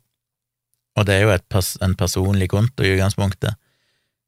[0.96, 3.58] og det er jo pers en personlig konto i utgangspunktet.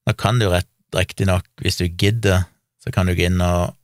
[0.05, 2.45] Da kan du rett riktignok, hvis du gidder,
[2.83, 3.75] så kan du gå inn og,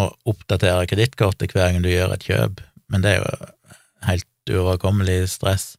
[0.00, 3.52] og oppdatere kredittkortet hver gang du gjør et kjøp, men det er jo
[4.08, 5.76] helt uoverkommelig stress.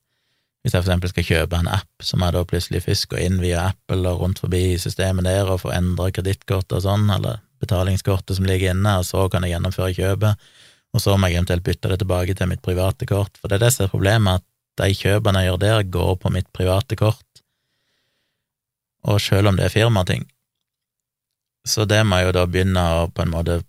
[0.60, 3.38] Hvis jeg for eksempel skal kjøpe en app, så må jeg da plutselig først inn
[3.40, 8.36] via Apple og rundt forbi systemet der og få endra kredittkortet og sånn, eller betalingskortet
[8.36, 10.50] som ligger inne, og så kan jeg gjennomføre kjøpet,
[10.96, 13.68] og så må jeg eventuelt bytte det tilbake til mitt private kort, for det er
[13.68, 17.44] det som er problemet, at de kjøpene jeg gjør der, går på mitt private kort,
[19.08, 20.28] og selv om det er firmating.
[21.68, 23.62] Så det må jeg jo da begynne å på en måte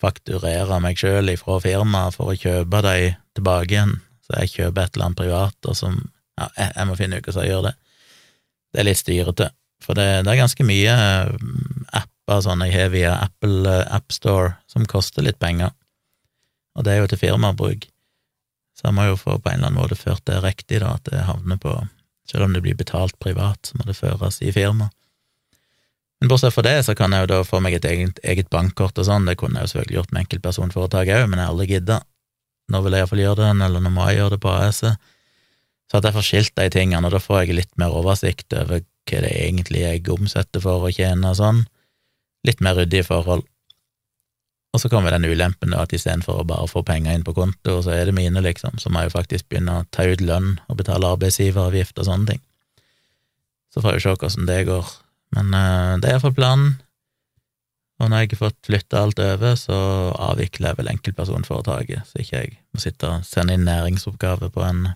[0.00, 4.96] fakturere meg sjøl ifra firmaet for å kjøpe de tilbake igjen, så jeg kjøper et
[4.96, 6.00] eller annet privat, og som
[6.40, 7.74] ja, jeg må finne ut hvordan jeg gjør det.
[8.74, 9.48] Det er litt styrete,
[9.84, 10.94] for det, det er ganske mye
[11.30, 15.74] mm, apper sånn jeg har via Apple eh, AppStore, som koster litt penger,
[16.74, 17.86] og det er jo til firmabruk.
[18.74, 21.06] Så jeg må jo få på en eller annen måte ført det riktig, da, at
[21.10, 21.82] det havner på
[22.24, 24.86] Selv om det blir betalt privat, så må det føres i firma.
[26.20, 28.96] Men bortsett fra det, så kan jeg jo da få meg et eget, eget bankkort
[28.96, 31.66] og sånn, det kunne jeg jo selvfølgelig gjort med enkeltpersonforetak òg, men jeg har aldri
[31.68, 31.98] gidda.
[32.72, 35.10] Nå vil jeg iallfall gjøre det, eller nå må jeg gjøre det på AS-et.
[35.94, 38.80] Så at jeg får skilt de tingene, og da får jeg litt mer oversikt over
[38.82, 41.60] hva det egentlig jeg omsetter for å tjene og sånn.
[42.42, 43.44] Litt mer ryddige forhold.
[44.74, 47.76] Og så kommer den ulempen da, at istedenfor å bare få penger inn på konto,
[47.86, 50.56] så er det mine, liksom, så må jeg jo faktisk begynne å ta ut lønn
[50.66, 52.42] og betale arbeidsgiveravgift og sånne ting.
[53.70, 54.90] Så får jeg jo se hvordan det går.
[55.38, 56.74] Men øh, det er iallfall planen.
[58.02, 59.78] Og når jeg har fått flytta alt over, så
[60.26, 64.88] avvikler jeg vel enkeltpersonforetaket, så ikke jeg må sitte og sende inn næringsoppgave på en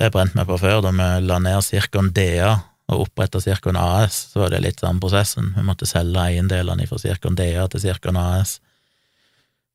[0.00, 2.54] Det har brent meg på før, da vi la ned Cirkon DA
[2.88, 5.50] og oppretta Cirkon AS, så var det litt samme prosessen.
[5.52, 8.54] Vi måtte selge eiendelene fra Cirkon DA til Cirkon AS.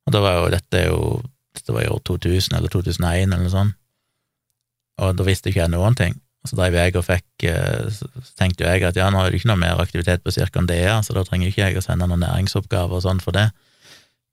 [0.09, 0.99] Og da var jo dette jo
[1.55, 3.77] Dette var i år 2000 eller 2001 eller noe sånt.
[4.97, 6.17] Og da visste ikke jeg noen ting.
[6.43, 9.39] Så dreiv jeg og fikk eh, Så tenkte jo jeg at ja, nå er det
[9.39, 12.25] ikke noe mer aktivitet på Cirkon DA, så da trenger ikke jeg å sende noen
[12.25, 13.51] næringsoppgaver og sånn for det.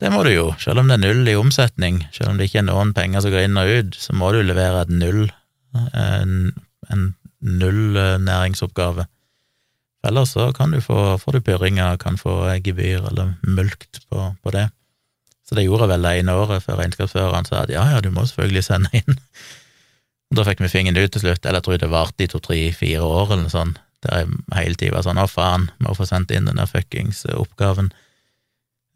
[0.00, 2.64] Det må du jo, selv om det er null i omsetning, selv om det ikke
[2.64, 5.28] er noen penger som går inn og ut, så må du levere et null,
[5.74, 6.52] en,
[6.90, 7.08] en
[7.42, 9.06] null eh, næringsoppgave.
[10.06, 14.50] Ellers så kan du få, får du pyrringer, kan få gebyr eller mulkt på, på,
[14.50, 14.68] det.
[15.46, 18.10] Så det gjorde jeg vel det ene året før regnskapsføreren sa at ja, ja, du
[18.10, 19.18] må selvfølgelig sende inn.
[20.32, 22.40] Og da fikk vi fingeren ut til slutt, eller jeg tror det varte i to,
[22.42, 25.94] tre, fire år eller noe sånt, der jeg hele tida var sånn å faen, må
[25.94, 27.92] få sendt inn den der fuckings oppgaven.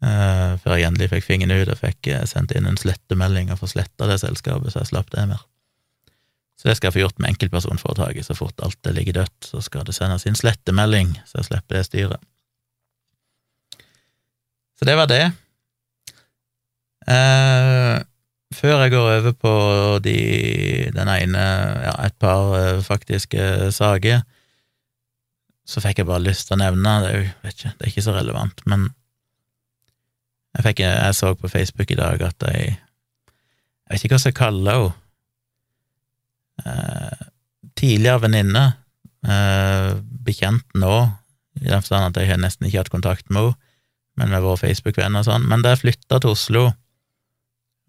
[0.03, 3.69] Uh, før jeg endelig fikk fingeren ut og fikk sendt inn en slettemelding og få
[3.71, 5.45] sletta det selskapet, så jeg slapp det mer.
[6.57, 8.25] Så det skal jeg få gjort med enkeltpersonforetaket.
[8.25, 11.77] Så fort alt det ligger dødt, så skal det sendes inn slettemelding, så jeg slipper
[11.77, 12.23] det styret.
[14.77, 15.25] Så det var det.
[17.07, 17.97] Eh,
[18.57, 19.53] før jeg går over på
[20.03, 20.17] de,
[20.95, 21.45] den ene,
[21.85, 24.25] ja, et par eh, faktiske saker,
[25.67, 27.91] så fikk jeg bare lyst til å nevne Det er jo, vet ikke, det er
[27.91, 28.85] ikke så relevant, men
[30.55, 32.77] jeg, fikk, jeg så på Facebook i dag at jeg
[33.87, 34.95] Jeg vet ikke hva jeg skal kalle henne
[37.77, 38.65] tidligere venninne,
[39.27, 39.93] eh,
[40.25, 40.95] bekjent nå,
[41.61, 43.63] i den forstand at jeg har nesten ikke hatt kontakt med henne,
[44.17, 45.43] men vi har vært Facebook-venner og sånn.
[45.45, 46.63] Men jeg flytta til Oslo,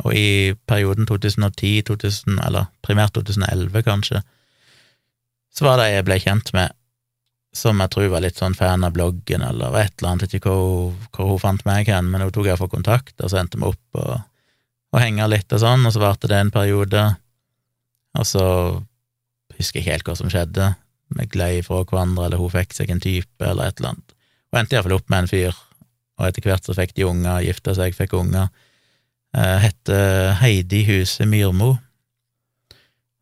[0.05, 4.21] og i perioden 2010, 2000, eller primært 2011, kanskje,
[5.49, 6.75] så var det jeg ble kjent med,
[7.57, 10.93] som jeg tror var litt sånn fan av bloggen, eller et eller annet, ikke hvor,
[11.17, 13.71] hvor hun fant meg hen, men hun tok jeg for kontakt, og så endte vi
[13.73, 14.21] opp og,
[14.93, 17.09] og henga litt og sånn, og så varte det en periode
[18.17, 18.45] og så
[19.59, 20.71] husker jeg ikke helt hva som skjedde.
[21.17, 24.17] Vi glei fra hverandre, eller hun fikk seg en type, eller et eller annet.
[24.53, 25.61] Og endte iallfall opp med en fyr,
[26.19, 28.49] og etter hvert så fikk de unger, gifta seg, fikk unger.
[29.37, 29.99] Eh, hette
[30.41, 31.77] Heidi Huse Myrmo.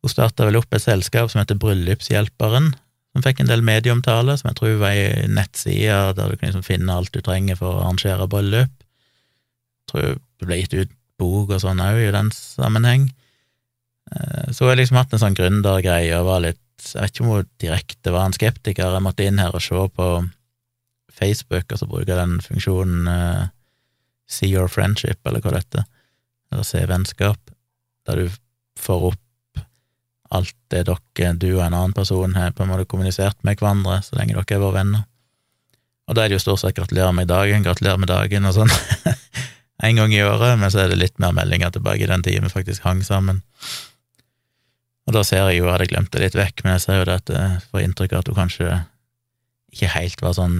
[0.01, 2.71] Hun starta vel opp et selskap som heter Bryllupshjelperen,
[3.13, 6.65] som fikk en del medieomtale, som jeg tror var ei nettside der du kan liksom
[6.65, 8.73] finne alt du trenger for å arrangere bryllup.
[8.77, 13.09] Jeg tror det ble gitt ut bok og sånn òg i den sammenheng.
[14.11, 17.31] Eh, hun jeg liksom hatt en sånn gründergreie og var litt Jeg vet ikke om
[17.33, 18.93] hun direkte var en skeptiker.
[18.93, 20.07] Jeg måtte inn her og se på
[21.11, 23.47] Facebook, og så bruker jeg den funksjonen uh,
[24.29, 25.87] See your friendship, eller hva det heter,
[26.53, 27.39] eller Se vennskap,
[28.05, 28.37] der du
[28.77, 29.63] får opp
[30.29, 34.01] alt det dere, du og en annen person, har på en måte kommunisert med hverandre
[34.05, 35.05] så lenge dere har vært venner.
[36.07, 38.71] Og da er det jo stort sett 'gratulerer med dagen', 'gratulerer med dagen' og sånn.
[39.87, 42.41] en gang i året, men så er det litt mer meldinger tilbake i den tida
[42.41, 43.41] vi faktisk hang sammen.
[45.07, 47.07] Og da ser jeg jo, jeg hadde glemt det litt vekk, men jeg ser jo
[47.07, 48.69] det at jeg får inntrykk av at hun kanskje
[49.73, 50.57] ikke helt var sånn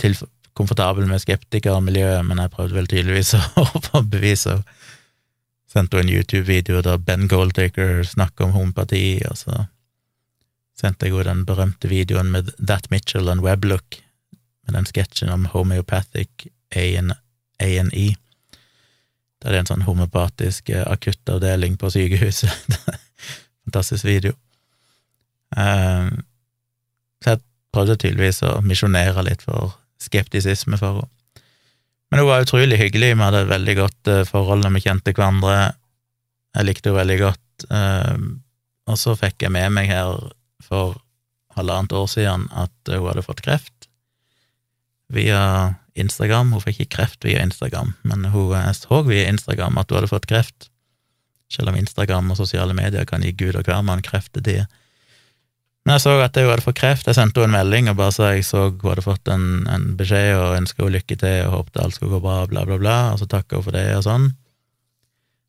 [0.00, 0.16] til,
[0.58, 4.80] komfortabel med skeptikermiljøet, men jeg prøvde vel tydeligvis å overbevise henne.
[5.72, 9.62] Sendte hun en YouTube-video der Ben Goldtaker snakker om homopati, og så
[10.76, 13.96] sendte jeg henne den berømte videoen med That Mitchell and Weblook,
[14.66, 18.04] med den sketsjen om homeopathic A&E.
[19.42, 22.76] Der det er en sånn homopatisk eh, akuttavdeling på sykehuset.
[23.66, 24.34] Fantastisk video.
[25.56, 26.22] Um,
[27.22, 27.42] så jeg
[27.74, 31.10] prøvde tydeligvis å misjonere litt for skeptisisme for henne.
[32.12, 35.14] Men hun var utrolig hyggelig, vi hadde et veldig godt uh, forhold når vi kjente
[35.16, 35.54] hverandre.
[36.52, 37.68] Jeg likte henne veldig godt.
[37.70, 38.26] Um,
[38.90, 40.18] og så fikk jeg med meg her
[40.60, 40.98] for
[41.56, 43.88] halvannet år siden at hun hadde fått kreft
[45.12, 45.40] via
[45.96, 46.52] Instagram.
[46.52, 50.28] Hun fikk ikke kreft via Instagram, men hun så via Instagram at hun hadde fått
[50.28, 50.71] kreft
[51.54, 54.68] selv om Instagram og sosiale medier kan gi Gud og hver mann kreftetider.
[55.82, 58.14] Men jeg så at hun hadde fått kreft, jeg sendte henne en melding og bare
[58.14, 61.56] sa jeg så hun hadde fått en, en beskjed og ønska henne lykke til og
[61.56, 64.06] håpet alt skulle gå bra, bla, bla, bla, og så takka hun for det og
[64.06, 64.28] sånn.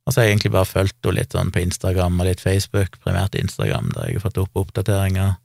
[0.04, 2.98] Og så har jeg egentlig bare fulgt henne litt sånn på Instagram og litt Facebook,
[3.06, 5.36] primært Instagram, der jeg har fått opp oppdateringer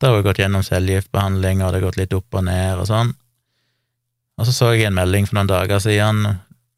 [0.00, 2.88] Da har hun gått gjennom cellegiftbehandling, og det har gått litt opp og ned og
[2.88, 3.12] sånn.
[4.40, 6.24] Og så så jeg en melding for noen dager siden,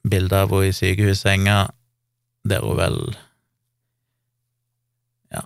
[0.02, 1.58] bilde av henne i sykehussenga,
[2.48, 2.98] der hun vel
[5.32, 5.44] Ja,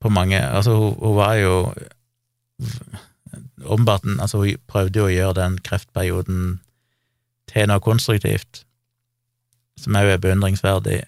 [0.00, 1.72] på mange Altså, hun, hun var jo
[3.64, 6.60] Åpenbart Altså, hun prøvde jo å gjøre den kreftperioden
[7.52, 8.62] til noe konstruktivt,
[9.76, 11.02] som òg er beundringsverdig.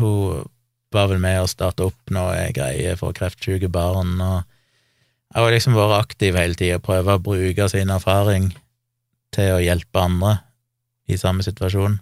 [0.00, 0.46] Hun
[0.94, 4.42] var vel med å starte opp noe greier for kreftsyke barn, og
[5.34, 8.50] jeg har liksom vært aktiv hele tida, prøvd å bruke sin erfaring
[9.36, 10.32] til å hjelpe andre
[11.10, 11.98] i samme situasjon.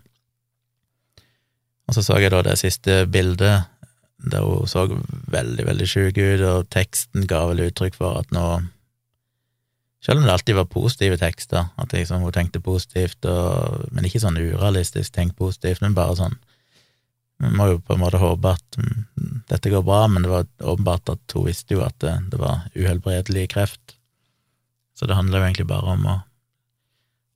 [1.89, 3.69] Og så så jeg da det siste bildet,
[4.31, 4.87] der hun så
[5.33, 8.47] veldig, veldig sjuk ut, og teksten ga vel uttrykk for at nå
[10.05, 14.21] Selv om det alltid var positive tekster, at liksom hun tenkte positivt, og, men ikke
[14.21, 16.37] sånn urealistisk tenkt positivt, men bare sånn
[17.41, 20.45] Vi må jo på en måte håpe at mm, dette går bra, men det var
[20.61, 23.97] åpenbart at hun visste jo at det, det var uhelbredelig kreft,
[24.95, 26.19] så det handler jo egentlig bare om å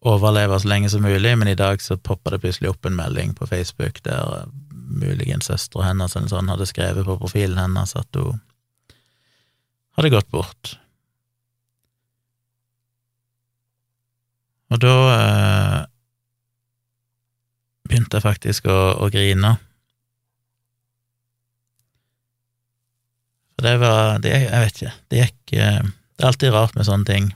[0.07, 3.35] overleve så lenge som mulig, men i dag så poppa det plutselig opp en melding
[3.35, 4.51] på Facebook der eh,
[4.89, 8.41] muligens søstera hennes eller sånn hadde skrevet på profilen hennes at hun
[9.99, 10.77] hadde gått bort.
[14.69, 15.81] Og da eh,
[17.89, 19.57] begynte jeg faktisk å, å grine.
[23.57, 24.95] For det var det, Jeg vet ikke.
[25.11, 27.31] Det gikk eh, Det er alltid rart med sånne ting.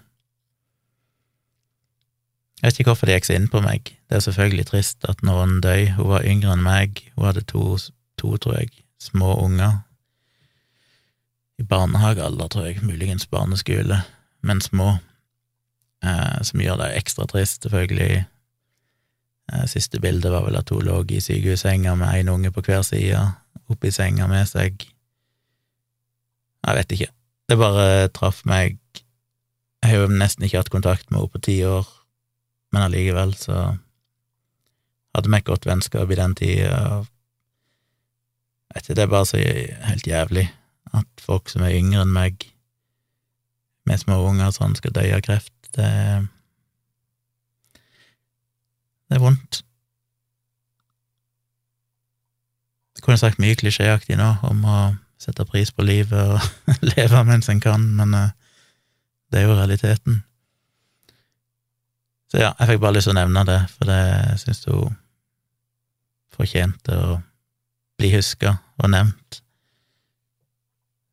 [2.62, 3.88] Jeg vet ikke hvorfor det gikk så inn på meg.
[4.06, 5.88] Det er selvfølgelig trist at noen døy.
[5.96, 7.00] Hun var yngre enn meg.
[7.16, 7.74] Hun hadde to,
[8.22, 8.68] to tror jeg,
[9.02, 9.80] små unger.
[11.58, 13.96] I barnehagealder, tror jeg, muligens barneskole,
[14.46, 14.92] men små.
[16.06, 18.20] Eh, som gjør det ekstra trist, selvfølgelig.
[19.52, 22.84] Eh, siste bildet var vel at hun lå i sykehussenga med én unge på hver
[22.86, 23.24] side,
[23.74, 24.86] oppi senga med seg.
[26.62, 27.10] Jeg vet ikke.
[27.50, 28.78] Det bare traff meg.
[29.82, 31.90] Jeg har jo nesten ikke hatt kontakt med henne på ti år
[32.72, 33.56] men allikevel så
[35.12, 37.02] hadde vi et godt vennskap i den tida.
[38.72, 40.46] Vet det er bare så helt jævlig
[40.96, 42.46] at folk som er yngre enn meg,
[43.88, 45.52] med små unger sånn, skal dø av kreft.
[45.74, 45.88] Det,
[49.08, 49.62] det er vondt.
[52.96, 54.76] Jeg kunne sagt mye klisjéaktig nå om å
[55.22, 58.34] sette pris på livet og leve mens en kan, men eh,
[59.32, 60.22] det er jo realiteten.
[62.32, 64.02] Så ja, jeg fikk bare lyst til å nevne det, for det
[64.40, 64.94] syns hun
[66.32, 67.18] fortjente å
[68.00, 69.42] bli huska og nevnt.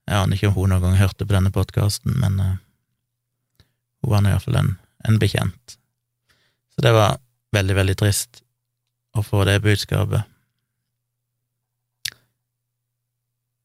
[0.07, 2.53] Jeg aner ikke om hun noen gang hørte på denne podkasten, men uh,
[3.99, 4.69] hun var nå iallfall en,
[5.11, 5.75] en bekjent.
[6.71, 7.19] Så det var
[7.51, 8.39] veldig, veldig trist
[9.11, 10.23] å få det budskapet.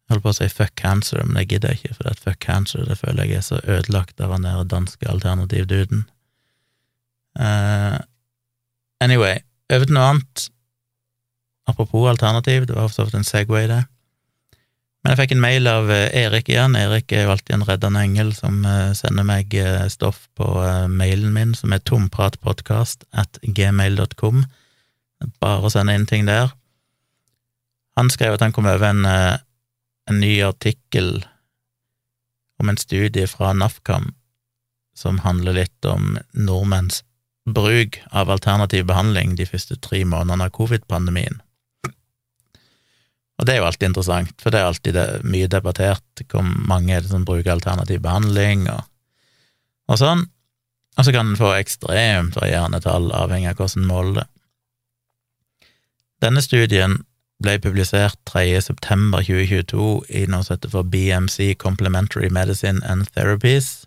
[0.02, 2.42] Jeg holdt på å si fuck cancer, men det gidder jeg ikke, for det fuck
[2.42, 6.02] cancer det føler jeg er så ødelagt av han der danske alternativduden.
[7.38, 7.98] Uh,
[9.02, 9.40] anyway,
[9.72, 10.46] over til noe annet.
[11.70, 13.82] Apropos alternativ, det var for så vidt en Segway, det.
[15.02, 16.76] Men jeg fikk en mail av eh, Erik igjen.
[16.80, 19.52] Erik er jo alltid en reddende engel som uh, sender meg
[19.92, 20.46] stoff på
[20.88, 24.46] mailen min, som er tompratpodkast at gmail.com.
[25.44, 26.54] Bare å sende inn ting der.
[28.00, 31.18] Han skrev at han kom over en, en ny artikkel
[32.60, 34.12] om en studie fra NAFKAM
[34.96, 37.02] som handler litt om nordmenns
[37.44, 41.40] bruk av alternativ behandling de første tre månedene av covid-pandemien.
[43.34, 46.94] Og det er jo alltid interessant, for det er alltid det, mye debattert hvor mange
[46.94, 48.84] er det som bruker alternativ behandling, og,
[49.90, 50.22] og sånn.
[50.94, 54.28] Og så kan en få ekstremt varierende tall, avhengig av hvordan en måler det.
[56.22, 57.00] Denne studien
[57.42, 58.46] ble publisert 3.
[58.62, 63.83] september 2022 i noe som heter for BMC Complementary Medicine and Therapies,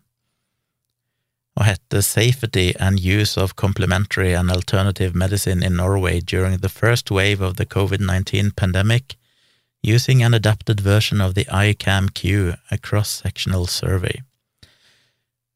[1.57, 7.11] og heter Safety and Use of Complementary and Alternative Medicine in Norway during the first
[7.11, 9.17] wave of the COVID-19 pandemic,
[9.81, 14.21] using an adapted version of the ICAM-Q, a cross-sectional survey.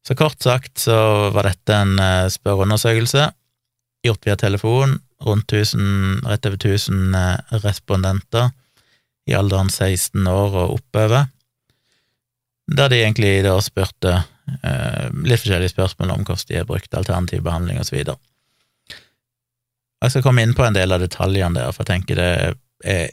[0.06, 3.28] Så kort sagt så var dette en uh, spørreundersøkelse
[4.02, 8.50] gjort via telefon, rundt 1000, rett over 1000 uh, eh, respondenter
[9.30, 11.30] i alderen 16 år og oppover,
[12.66, 17.42] der de egentlig da spurte Eh, litt forskjellige spørsmål om hvordan de har brukt alternativ
[17.46, 18.18] behandling videre.
[20.02, 22.30] Jeg skal komme inn på en del av detaljene der, for jeg tenker det
[22.82, 23.12] er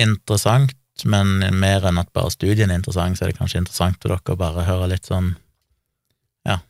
[0.00, 0.72] interessant,
[1.04, 4.36] men mer enn at bare studien er interessant, så er det kanskje interessant for dere
[4.36, 5.34] å bare høre litt sånn
[6.48, 6.60] ja,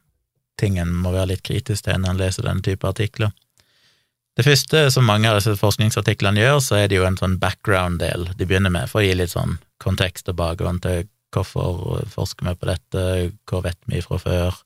[0.60, 3.34] ting en må være litt kritisk til når en leser denne type artikler.
[4.34, 8.32] Det første som mange av disse forskningsartiklene gjør, så er det jo en sånn background-del
[8.34, 12.54] de begynner med, for å gi litt sånn kontekst og bakgrunn til hvorfor forsker vi
[12.58, 13.04] på dette,
[13.50, 14.62] hva vet vi fra før,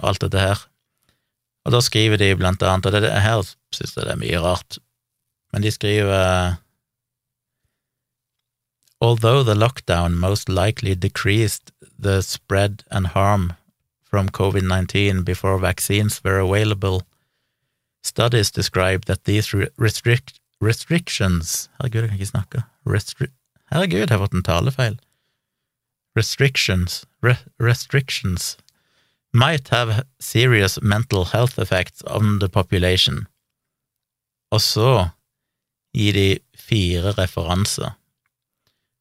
[0.00, 0.64] og alt dette her.
[1.66, 3.44] Og da skriver de blant annet, og det, her
[3.74, 4.80] synes jeg det er mye rart,
[5.52, 6.58] men de skriver
[9.00, 13.54] Although the lockdown most likely decreased the spread and harm
[14.04, 17.02] from COVID-19 before vaccines were available,
[18.02, 22.62] studies describe that these restrict restrictions Herregud, jeg kan ikke snakke.
[22.86, 23.26] Restri
[23.72, 24.98] Herregud, jeg har fått en talefeil.
[26.16, 28.56] Restrictions re restrictions
[29.32, 33.26] might have serious mental health effects on the population.
[34.50, 35.10] Og så
[35.94, 37.94] gir de fire referanser.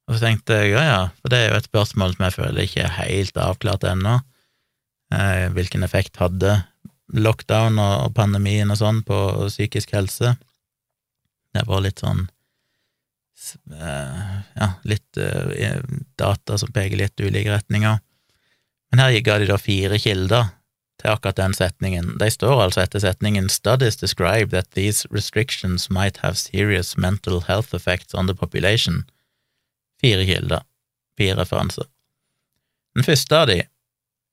[0.10, 2.66] Og så tenkte jeg ja, ja, for det er jo et spørsmål som jeg føler
[2.66, 4.20] ikke er helt avklart ennå.
[5.14, 6.60] Eh, hvilken effekt hadde
[7.14, 9.18] lockdown og pandemien og sånn på
[9.50, 10.36] psykisk helse?
[11.54, 12.28] Det bare litt sånn
[13.70, 15.82] Ja, litt eh,
[16.20, 18.00] data som peker litt ulike retninger.
[18.92, 20.50] Men her ga de da fire kilder
[21.00, 22.18] til akkurat den setningen.
[22.20, 27.74] De står altså etter setningen Studies describe that these restrictions might have serious mental health
[27.74, 29.06] effects on the population.
[30.02, 30.66] Fire kilder,
[31.18, 31.88] fire referanser.
[32.96, 33.62] Den første av de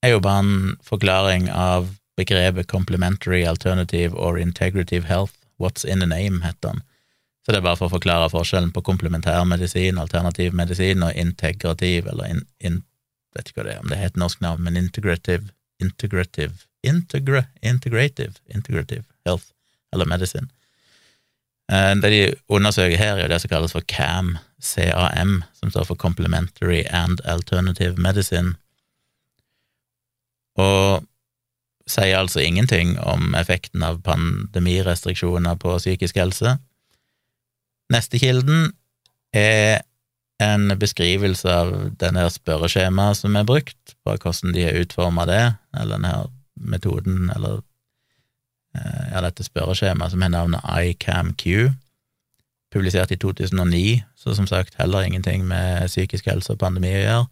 [0.02, 6.06] er jo bare en forklaring av begrepet complementary alternative or integrative health, what's in the
[6.06, 6.82] name, heter den.
[7.46, 12.08] Så det er bare for å forklare forskjellen på komplementær medisin, alternativ medisin og integrativ,
[12.10, 12.80] eller in, in
[13.36, 18.34] vet ikke hva det er, om det heter norsk navn, men integrative integrative integra, integrative
[18.54, 19.44] integrative health,
[19.94, 20.50] eller medisin.
[21.72, 25.94] Eh, det de undersøker her, er det som kalles for CAM, CAM, som står for
[25.94, 28.56] Complementary and Alternative Medicine,
[30.56, 31.06] og
[31.86, 36.56] sier altså ingenting om effekten av pandemirestriksjoner på psykisk helse.
[37.92, 38.72] Neste kilden
[39.36, 39.82] er
[40.42, 45.44] en beskrivelse av denne spørreskjemaet som er brukt, bare hvordan de har utforma det,
[45.76, 46.12] eller denne
[46.56, 47.60] metoden, eller
[48.76, 51.72] eh, ja, dette spørreskjemaet som har navnet ICAMQ,
[52.74, 57.24] publisert i 2009, så som sagt heller ingenting med psykisk helse og pandemi å gjøre.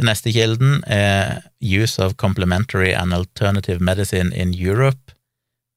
[0.00, 5.14] Den neste kilden er Use of Complementary and Alternative Medicine in Europe,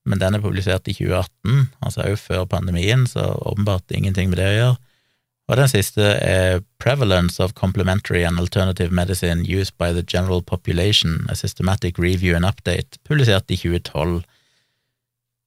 [0.06, 4.50] men den er publisert i 2018, altså også før pandemien, så åpenbart ingenting med det
[4.50, 4.76] å gjøre.
[5.52, 11.26] Og den siste er Prevalence of Complementary and Alternative Medicine Used by the General Population,
[11.30, 14.24] a Systematic Review and Update, publisert i 2012.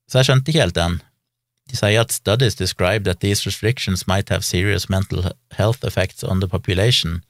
[0.09, 1.01] Så jeg skjønte ikke helt den.
[1.71, 6.41] De sier at studies describe that these restrictions might have serious mental health effects on
[6.41, 7.23] the population.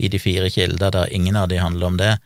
[0.00, 2.18] I de fire kilder der ingen av de handler om det.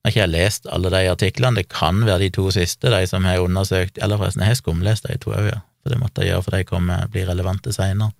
[0.00, 3.26] Jeg har ikke lest alle de artiklene, det kan være de to siste, de som
[3.28, 3.98] har undersøkt.
[4.00, 6.56] Eller forresten, jeg har skumlest de to òg, ja, for det måtte jeg gjøre, for
[6.56, 8.14] de kommer, blir relevante seinere.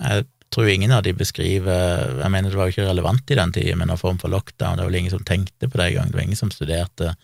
[0.00, 0.24] Jeg
[0.54, 3.76] tror ingen av de beskriver Jeg mener det var jo ikke relevant i den tida
[3.78, 6.18] med noen form for lockdown, det var vel ingen som tenkte på det engang, det
[6.18, 7.14] var ingen som studerte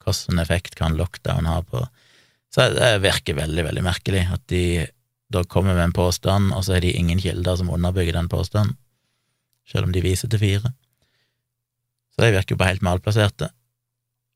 [0.00, 1.84] hvilken effekt kan lockdown ha på
[2.50, 4.86] Så det virker veldig, veldig merkelig at de
[5.30, 8.74] da kommer med en påstand, og så har de ingen kilder som underbygger den påstanden,
[9.70, 10.72] selv om de viser til fire.
[12.20, 13.48] Så de virker jo bare helt malplasserte.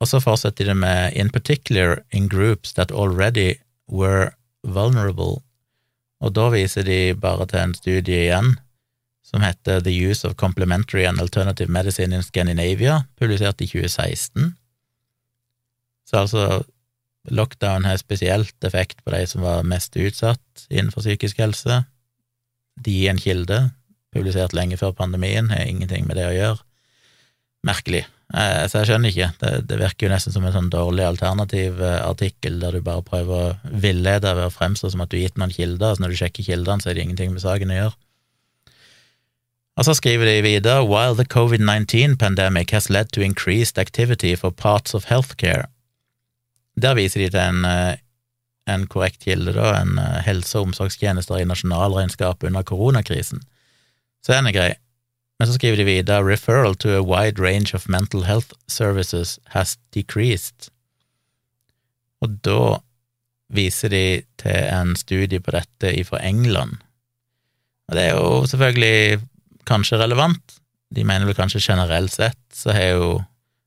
[0.00, 4.32] Og så fortsetter de med in particular in groups that already were
[4.64, 5.42] vulnerable
[6.24, 8.54] og da viser de bare til en studie igjen
[9.24, 14.52] som heter The Use of Complementary and Alternative Medicine in Scandinavia, publisert i 2016.
[16.04, 16.44] Så altså,
[17.32, 21.82] lockdown har spesielt effekt på de som var mest utsatt innenfor psykisk helse.
[22.84, 23.58] De er en kilde,
[24.14, 26.60] publisert lenge før pandemien, har ingenting med det å gjøre.
[27.64, 28.04] Merkelig.
[28.34, 29.28] Eh, så jeg skjønner ikke.
[29.40, 33.04] Det, det, virker jo nesten som en sånn dårlig alternativ eh, artikkel der du bare
[33.06, 36.14] prøver å villede ved å fremstå som at du har gitt noen kilder, så når
[36.14, 37.96] du sjekker kildene, så er det ingenting med saken å gjøre.
[39.74, 44.54] Og så skriver de videre While the COVID-19 pandemic has led to increased activity for
[44.54, 45.66] parts of healthcare
[46.78, 47.96] Der viser de til en, eh,
[48.70, 53.44] en korrekt kilde, da, en helse- og omsorgstjenester i nasjonalregnskapet under koronakrisen.
[54.24, 54.72] Så den er grei.
[55.38, 59.76] Men så skriver de videre referral to a wide range of mental health services has
[59.94, 60.70] decreased.
[62.22, 62.78] Og da
[63.54, 64.04] viser de
[64.40, 66.78] til en studie på dette fra England.
[67.88, 69.20] Og det er jo selvfølgelig
[69.68, 70.58] kanskje relevant.
[70.94, 73.22] De mener vel kanskje generelt sett så har jo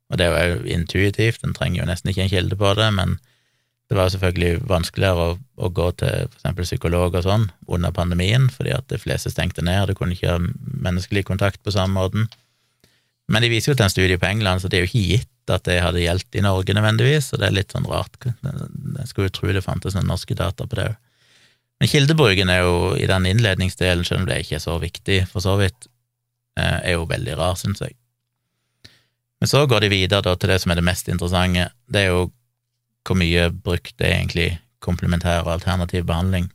[0.08, 3.18] Og det er jo intuitivt, en trenger jo nesten ikke en kilde på det, men
[3.88, 8.74] det var selvfølgelig vanskeligere å, å gå til eksempel psykolog og sånn under pandemien, fordi
[8.76, 12.28] at de fleste stengte ned, du kunne ikke ha menneskelig kontakt på samme måten.
[13.32, 15.52] Men de viser jo til en studie på England, så det er jo ikke gitt
[15.52, 18.20] at det hadde gjeldt i Norge nødvendigvis, og det er litt sånn rart.
[18.28, 21.04] Jeg skulle jo tro det fantes noen norske data på det òg.
[21.78, 25.46] Men kildebruken er jo i den innledningsdelen, selv om det ikke er så viktig, for
[25.46, 25.86] så vidt,
[26.58, 27.94] eh, er jo veldig rar, syns jeg.
[29.38, 31.68] Men så går de videre da, til det som er det mest interessante.
[31.86, 32.32] Det er jo
[33.08, 34.50] hvor mye brukt er egentlig
[34.84, 36.52] komplementær og alternativ behandling.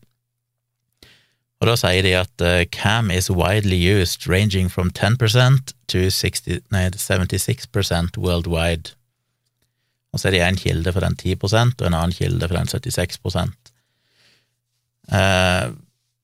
[1.62, 6.58] Og da sier de at uh, CAM is widely used, ranging from 10% to 60,
[6.74, 8.96] nei, 76% worldwide.
[10.12, 12.68] Og så er det én kilde for den 10% og en annen kilde for den
[12.68, 13.20] 76
[15.08, 15.70] eh,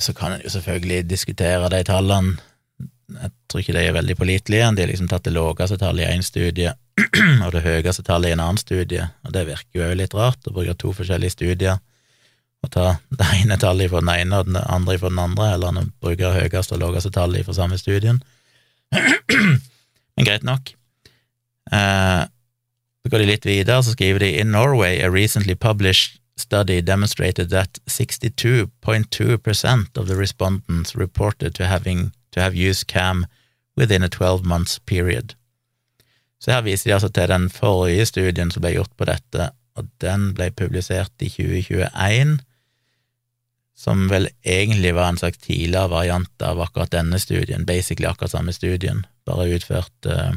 [0.00, 2.36] Så kan en jo selvfølgelig diskutere de tallene
[3.08, 4.72] jeg tror ikke de er veldig pålitelige.
[4.76, 6.74] De har liksom tatt det laveste tallet i én studie
[7.44, 10.54] og det høyeste tallet i en annen studie, og det virker jo litt rart å
[10.54, 11.78] bruke to forskjellige studier
[12.64, 15.78] og ta det ene tallet fra den ene og det andre fra den andre, eller
[15.78, 18.18] å bruke høyeste og laveste tallet fra samme studien.
[20.18, 20.72] Men greit nok.
[21.70, 22.22] Eh,
[22.98, 27.50] så går de litt videre, så skriver de In Norway, a recently published study demonstrated
[27.50, 33.26] that 62.2% of the respondents reported to having to have used CAM
[33.76, 35.36] within a 12 months period.
[36.38, 39.88] Så her viser de altså til den forrige studien som ble gjort på dette, og
[40.02, 42.38] den ble publisert i 2021,
[43.78, 48.54] som vel egentlig var en slags tidligere variant av akkurat denne studien, basically akkurat samme
[48.54, 50.34] studien, bare utført uh,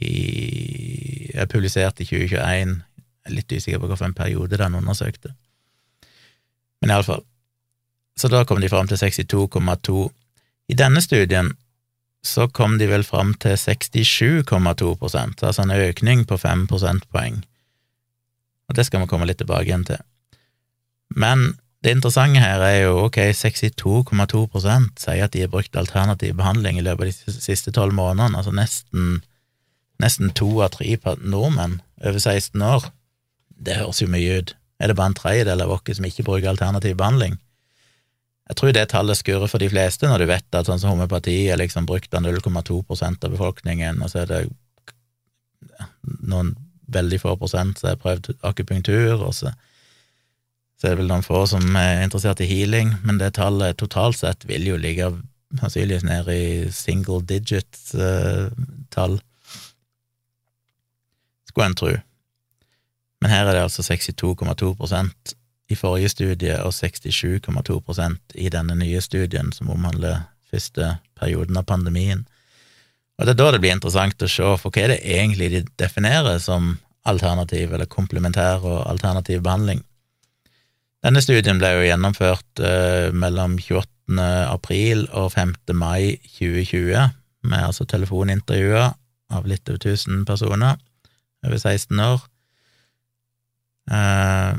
[0.00, 5.30] i Jeg publiserte i 2021, jeg er litt usikker på hvilken periode den undersøkte.
[6.82, 7.22] Men iallfall,
[8.18, 10.08] så da kom de fram til 62,2.
[10.68, 11.52] I denne studien
[12.26, 17.40] så kom de vel fram til 67,2% altså en økning på 5 prosentpoeng.
[18.68, 20.02] Og det skal vi komme litt tilbake igjen til.
[21.16, 26.78] Men det interessante her er jo ok, 62,2% sier at de har brukt alternativ behandling
[26.78, 29.22] i løpet av de siste tolv månedene, altså nesten,
[30.02, 32.90] nesten to av tre nordmenn over 16 år.
[33.56, 34.54] Det høres jo mye ut.
[34.80, 37.40] Er det bare en tredjedel av oss som ikke bruker alternativ behandling?
[38.50, 41.36] Jeg tror det tallet skurrer for de fleste, når du vet at sånn som homopati
[41.52, 44.40] er liksom brukt av 0,2% av befolkningen, og så er det
[46.26, 46.56] noen
[46.90, 49.52] veldig få prosent som har prøvd akupunktur, og så,
[50.74, 54.18] så, er det vel noen få som er interessert i healing, men det tallet totalt
[54.18, 55.12] sett vil jo ligge
[55.60, 59.26] sannsynligvis nede i single digit-tall, uh,
[61.50, 61.94] skulle en tro.
[63.20, 64.74] Men her er det altså 62,2
[65.70, 72.24] i forrige studie og 67,2% i denne nye studien som omhandler første perioden av pandemien.
[73.20, 75.60] Og Det er da det blir interessant å se, for hva er det egentlig de
[75.78, 79.84] definerer som alternativ eller komplementær og alternativ behandling?
[81.04, 84.24] Denne studien ble jo gjennomført uh, mellom 28.
[84.50, 85.54] april og 5.
[85.76, 87.12] mai 2020,
[87.44, 88.90] med altså telefonintervjuer
[89.30, 90.80] av litt over 1000 personer
[91.46, 92.24] over 16 år.
[93.90, 94.56] Uh,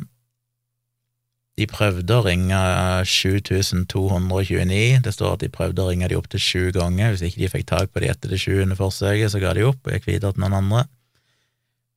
[1.62, 2.60] de prøvde å ringe
[3.08, 5.02] 7229.
[5.06, 7.14] Det står at de prøvde å ringe de opptil sju ganger.
[7.14, 9.86] Hvis ikke de fikk tak på de etter det sjuende forsøket, så ga de opp
[9.86, 10.86] og gikk videre til noen andre.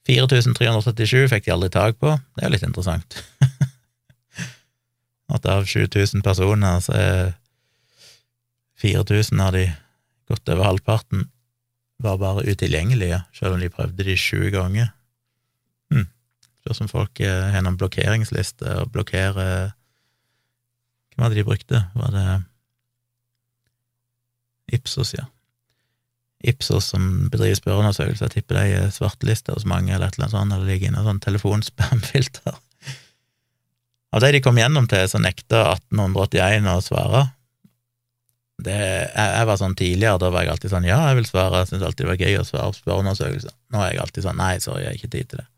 [0.05, 2.13] 4337 fikk de aldri tak på.
[2.13, 3.17] Det er jo litt interessant.
[5.35, 7.33] at av 7000 personer, så er
[8.85, 9.65] 4000 av de,
[10.29, 11.29] godt over halvparten,
[12.05, 14.93] var bare utilgjengelige, selv om de prøvde de sju ganger.
[16.65, 19.75] Spørs folk eh, har noen blokkeringsliste og blokkerer
[21.13, 21.81] Hvem var det de brukte?
[21.95, 22.27] Var det
[24.75, 25.27] Ipsos, ja.
[26.45, 30.57] Ipsos som bedriver spørreundersøkelser, tipper de er svartelista hos mange, eller et eller annet sånt,
[30.57, 32.59] eller ligger inne i sånn telefonspamfilter.
[34.15, 37.25] Av de de kom gjennom til, så nekta 1881 å svare.
[38.65, 41.65] Det, jeg, jeg, var sånn tidligere, da var jeg alltid sånn ja, jeg vil svare,
[41.65, 43.57] jeg syntes alltid det var gøy å svare på spørreundersøkelser.
[43.75, 45.49] Nå er jeg alltid sånn nei, sorry, jeg har ikke tid til det.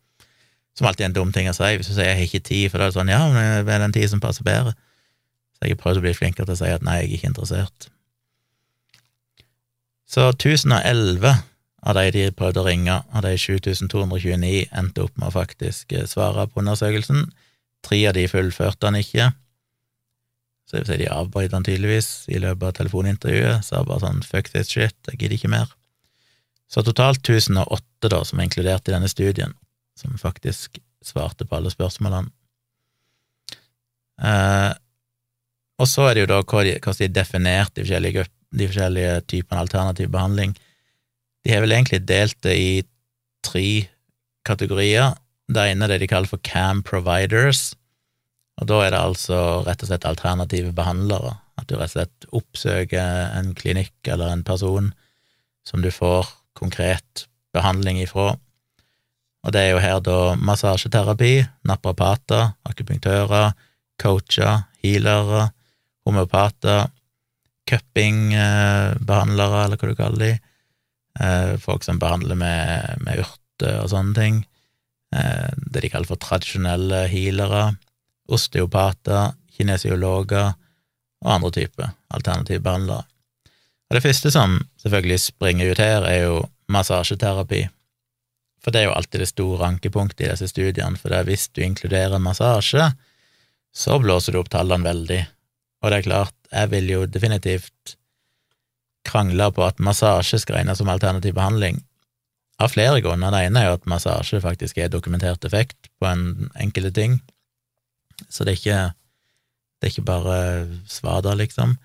[0.77, 1.71] Som alltid er en dum ting å si.
[1.77, 3.75] Hvis du sier 'jeg har ikke tid', for da er det sånn 'ja, men det
[3.75, 4.75] er den tid som passer bedre'.
[5.57, 7.31] Så jeg har prøvd å bli flinkere til å si at 'nei, jeg er ikke
[7.33, 7.89] interessert'.
[10.07, 11.43] Så 1011
[11.83, 16.07] av de de prøvde å ringe, av de 7229, endte opp med å faktisk eh,
[16.07, 17.33] svare på undersøkelsen.
[17.83, 19.33] Tre av de fullførte han ikke.
[20.67, 24.23] Så det vil si de avbrøt han tydeligvis i løpet av telefonintervjuet, sa bare sånn
[24.23, 25.73] 'fuck this shit, jeg gidder ikke mer'.
[26.69, 29.55] Så totalt 1008, da, som er inkludert i denne studien
[29.97, 32.33] som faktisk svarte på alle spørsmålene.
[34.17, 34.73] Eh,
[35.77, 38.27] og så er det jo da hvordan de definerte definert de forskjellige,
[38.57, 40.55] de forskjellige typene alternativ behandling.
[41.45, 42.71] De har vel egentlig delt det i
[43.45, 43.87] tre
[44.47, 45.15] kategorier.
[45.47, 47.75] Det ene er det de kaller for CAM providers,
[48.57, 51.37] og da er det altså rett og slett alternative behandlere.
[51.61, 54.91] At du rett og slett oppsøker en klinikk eller en person
[55.67, 58.37] som du får konkret behandling ifra,
[59.47, 61.35] og det er jo her da massasjeterapi,
[61.71, 63.53] naprapater, akupunktører,
[64.03, 65.53] coacher, healere,
[66.07, 66.89] homeopater,
[67.71, 70.33] cupping-behandlere, eller hva du kaller de.
[71.23, 74.43] Eh, folk som behandler med, med urter og sånne ting.
[75.15, 77.69] Eh, det de kaller for tradisjonelle healere.
[78.27, 80.57] Osteopater, kinesiologer
[81.23, 83.07] og andre typer alternative behandlere.
[83.87, 86.41] Og det første som selvfølgelig springer ut her, er jo
[86.75, 87.69] massasjeterapi.
[88.67, 92.19] For det er jo alltid det store ankepunktet i disse studiene, for hvis du inkluderer
[92.19, 92.89] massasje,
[93.71, 95.21] så blåser du opp tallene veldig.
[95.85, 97.95] Og det er klart, jeg vil jo definitivt
[99.07, 101.79] krangle på at massasje skal regnes som alternativ behandling,
[102.59, 103.31] av flere grunner.
[103.31, 107.21] Det ene er jo at massasje faktisk er dokumentert effekt på en enkelte ting,
[108.27, 108.83] så det er ikke,
[109.79, 110.39] det er ikke bare
[110.91, 111.79] svader, liksom.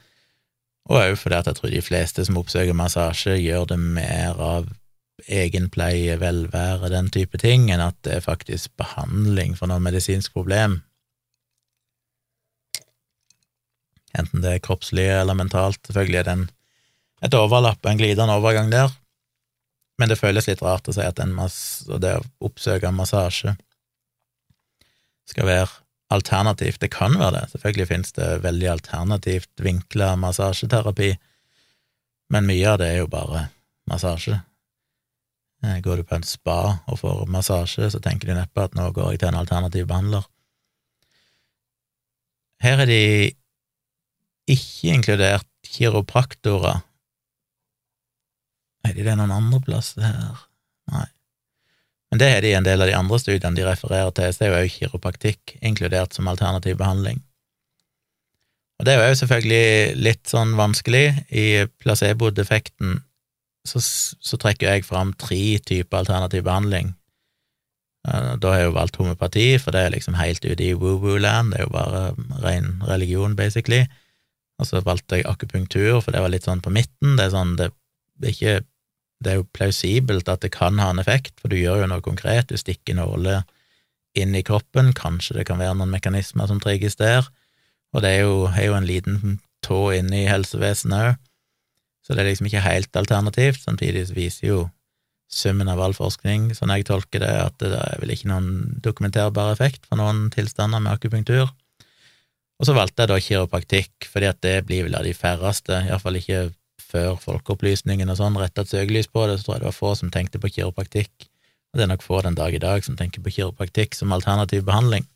[0.89, 4.71] Og òg fordi at jeg tror de fleste som oppsøker massasje, gjør det mer av
[5.27, 10.79] egenpleie, velvære, den type ting, enn at det er faktisk behandling for noe medisinsk problem.
[14.17, 15.79] Enten det er kroppslig eller mentalt.
[15.87, 16.37] Selvfølgelig er det
[17.27, 18.89] et overlapp, en glidende overgang der,
[20.01, 23.53] men det føles litt rart å si at det å oppsøke massasje
[25.29, 25.69] skal være
[26.11, 26.81] alternativt.
[26.81, 31.13] Det kan være det, selvfølgelig finnes det veldig alternativt vinkla massasjeterapi,
[32.33, 33.45] men mye av det er jo bare
[33.91, 34.41] massasje.
[35.63, 36.59] Eh, går du på en spa
[36.89, 40.25] og får massasje, så tenker du neppe at nå går jeg til en alternativ behandler.
[42.61, 43.03] Her er de
[44.49, 46.81] ikke inkludert kiropraktorer.
[48.85, 50.45] Er de det noen andre plasser her?
[50.91, 51.07] Nei.
[52.11, 54.43] Men det er de i en del av de andre studiene de refererer til, så
[54.43, 57.21] er jo også kiropraktikk inkludert som alternativ behandling.
[58.81, 61.05] Og det er jo selvfølgelig litt sånn vanskelig.
[61.29, 62.97] I placebo-defekten
[63.67, 66.95] så, så, trekker jeg fram tre typer alternativ behandling.
[68.01, 71.59] Da har jeg jo valgt homopati, for det er liksom helt ute i woo-woo-land, det
[71.59, 72.01] er jo bare
[72.41, 73.83] ren religion, basically.
[74.57, 77.13] Og så valgte jeg akupunktur, for det var litt sånn på midten.
[77.17, 78.57] Det er sånn, det er ikke
[79.21, 82.03] det er jo plausibelt at det kan ha en effekt, for du gjør jo noe
[82.05, 83.43] konkret, du stikker nåler
[84.17, 87.27] inn i kroppen, kanskje det kan være noen mekanismer som trigges der,
[87.93, 91.19] og det er jo, er jo en liten tå inne i helsevesenet òg,
[92.11, 93.61] så det er liksom ikke helt alternativt.
[93.63, 94.55] Samtidig viser jo
[95.31, 98.49] summen av all forskning, sånn jeg tolker det, at det er vel ikke noen
[98.83, 101.47] dokumenterbar effekt for noen tilstander med akupunktur.
[102.59, 106.19] Og så valgte jeg da kiropraktikk, fordi at det blir vel av de færreste, iallfall
[106.19, 106.49] ikke
[106.83, 109.93] før folkeopplysningen og sånn retta et søkelys på det, så tror jeg det var få
[110.01, 111.29] som tenkte på kiropraktikk,
[111.71, 114.67] og det er nok få den dag i dag som tenker på kiropraktikk som alternativ
[114.67, 115.07] behandling.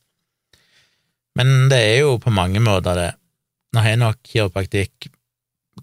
[1.35, 3.11] Men det er jo på mange måter det.
[3.75, 5.09] Nå har nok kiropraktikk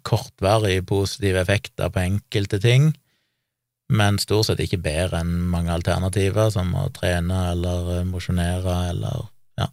[0.00, 2.92] kortvarig positive effekter på enkelte ting,
[3.92, 9.26] men stort sett ikke bedre enn mange alternativer, som å trene eller mosjonere eller
[9.60, 9.68] ja.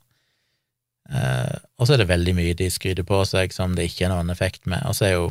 [1.10, 4.14] Eh, og så er det veldig mye de skryter på seg som det ikke er
[4.16, 5.30] noen effekt med, og så er jo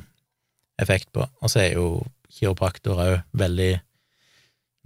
[0.80, 1.26] effekt på.
[1.42, 1.90] Og så er jo
[2.38, 3.72] kiropraktorer òg veldig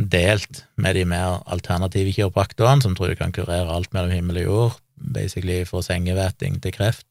[0.03, 4.49] delt med de mer alternative kiropraktorene, som tror du kan kurere alt mellom himmel og
[4.49, 7.07] jord, basically fra sengevæting til kreft,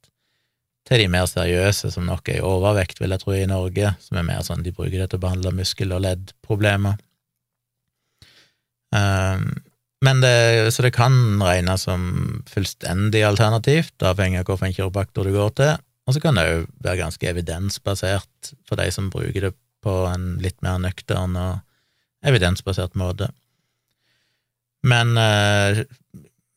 [0.87, 4.17] til de mer seriøse, som nok er i overvekt, vil jeg tro, i Norge, som
[4.17, 6.97] er mer sånn de bruker det til å behandle muskel- og leddproblemer.
[8.91, 9.45] Um,
[10.01, 10.33] men det,
[10.73, 11.13] så det kan
[11.45, 12.03] regnes som
[12.49, 15.75] fullstendig alternativt, avhengig av hvilken kiropraktor du går til,
[16.09, 19.53] og så kan det jo være ganske evidensbasert for de som bruker det
[19.85, 23.29] på en litt mer nøktern og evidensbasert måte.
[24.85, 25.83] Men eh,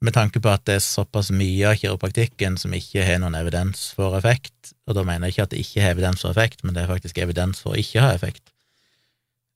[0.05, 3.87] med tanke på at det er såpass mye av kiropraktikken som ikke har noen evidens
[3.97, 6.77] for effekt, og da mener jeg ikke at det ikke har evidens for effekt, men
[6.77, 8.45] det er faktisk evidens for å ikke ha effekt,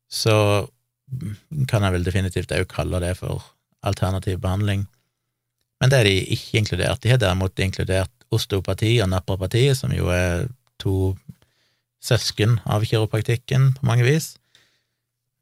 [0.09, 0.35] så
[1.69, 3.45] kan jeg vel definitivt òg kalle det for
[3.87, 4.87] alternativ behandling.
[5.81, 7.01] Men det er de ikke inkludert.
[7.05, 10.49] De har derimot inkludert osteopati og naprapati, som jo er
[10.81, 11.15] to
[12.05, 14.37] søsken av kiropraktikken på mange vis,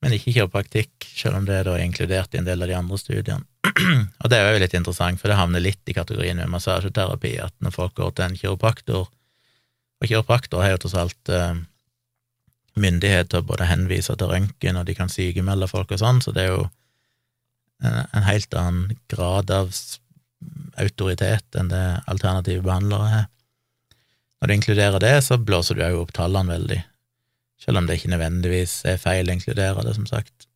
[0.02, 2.98] men ikke kiropraktikk, selv om det er da inkludert i en del av de andre
[3.00, 3.44] studiene.
[4.23, 7.55] og det er jo litt interessant, for det havner litt i kategorien med massasjeterapi, at
[7.64, 9.09] når folk går til en kiropraktor,
[9.97, 11.55] og kiropraktor har jo tross alt eh,
[12.77, 16.35] myndighet til å både henvise til røntgen, og de kan sykemelde folk og sånn, så
[16.37, 16.67] det er jo
[17.85, 19.73] en, helt annen grad av
[20.81, 23.31] autoritet enn det alternative behandlere har.
[24.41, 26.83] Når du inkluderer det, så blåser du òg opp tallene veldig,
[27.64, 30.49] selv om det ikke nødvendigvis er feil å inkludere det, som sagt.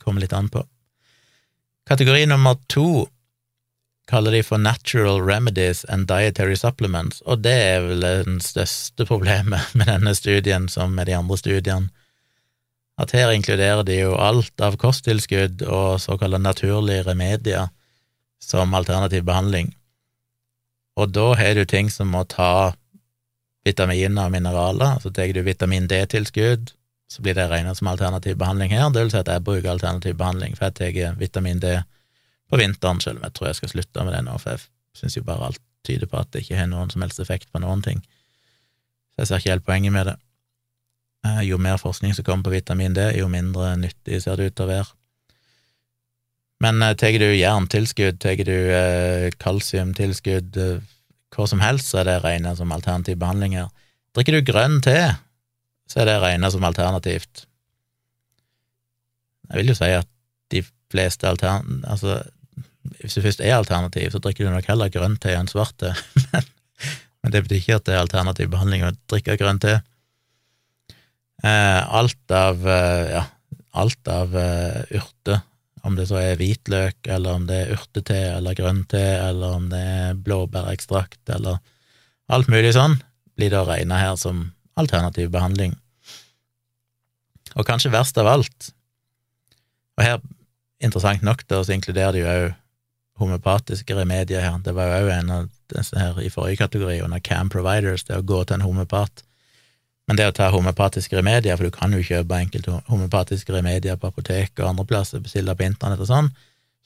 [0.00, 0.64] Kommer litt an på.
[1.86, 3.06] Kategori nummer to
[4.10, 9.70] kaller de for Natural Remedies and Dietary Supplements, og det er vel det største problemet
[9.78, 11.90] med denne studien, som med de andre studiene,
[12.98, 17.68] at her inkluderer de jo alt av kosttilskudd og såkalte naturlige remedier
[18.42, 19.74] som alternativ behandling.
[20.96, 22.72] Og da har du ting som å ta
[23.66, 26.72] vitaminer og mineraler, så tar du vitamin D-tilskudd,
[27.08, 28.88] så blir det regnet som alternativ behandling her.
[28.90, 31.76] Det vil si at jeg bruker alternativ behandling, for jeg tar vitamin D
[32.50, 35.16] på vinteren, selv om jeg tror jeg skal slutte med det nå, for jeg syns
[35.18, 37.82] jo bare alt tyder på at det ikke har noen som helst effekt på noen
[37.84, 38.02] ting.
[39.14, 40.16] Så jeg ser ikke helt poenget med det.
[41.26, 44.56] Eh, jo mer forskning som kommer på vitamin D, jo mindre nyttig ser det ut
[44.58, 44.90] til å være.
[46.64, 50.56] Men uh, tar du jerntilskudd, tar du eh, kalsiumtilskudd,
[51.36, 53.68] hva som helst, så er det regnet som alternativ behandling her.
[54.16, 54.96] Drikker du grønn te,
[55.86, 57.46] så er det regna som alternativt.
[59.50, 60.08] Jeg vil jo si at
[60.54, 60.62] de
[60.92, 61.82] fleste altern...
[61.86, 62.20] Altså,
[63.00, 65.90] hvis det først er alternativ, så drikker du nok heller grønn te enn svart te,
[67.22, 69.80] men det betyr ikke at det er alternativ behandling å drikke grønn te.
[71.42, 73.24] alt av ja,
[73.74, 75.42] alt av urter
[75.86, 79.68] om det så er hvitløk, eller om det er urtete eller grønn te, eller om
[79.70, 81.60] det er blåbærekstrakt, eller
[82.32, 82.98] alt mulig sånn,
[83.38, 85.74] blir da regna her som alternativ behandling.
[87.56, 88.70] Og kanskje verst av alt,
[89.96, 90.20] og her,
[90.84, 92.48] interessant nok, da, så inkluderer det jo òg
[93.16, 97.22] homopatiske remedier her, det var jo òg en av disse her i forrige kategori, under
[97.24, 99.24] Cam Providers, det å gå til en homopat
[100.06, 104.12] men det å ta homopatiske remedier, for du kan jo kjøpe enkelte homopatiske remedier på
[104.12, 106.30] apotek og andre plasser, bestille på internett og sånn,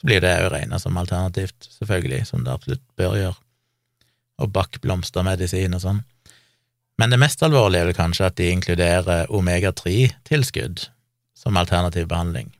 [0.00, 3.36] så blir det jo regna som alternativt, selvfølgelig, som det absolutt bør gjøre,
[4.40, 6.00] og bakkblomstermedisin og sånn.
[7.00, 10.90] Men det mest alvorlige er vel kanskje at de inkluderer omega-3-tilskudd
[11.40, 12.50] som alternativ behandling,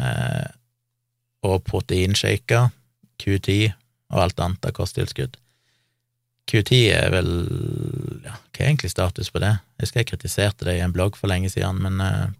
[0.00, 0.48] eh,
[1.46, 2.72] og proteinshaker,
[3.22, 3.70] Q10
[4.10, 5.36] og alt annet av kosttilskudd.
[6.50, 7.30] Q10 er vel
[8.24, 9.54] ja, Hva er egentlig status på det?
[9.78, 12.34] Jeg husker jeg kritiserte det i en blogg for lenge siden, men eh,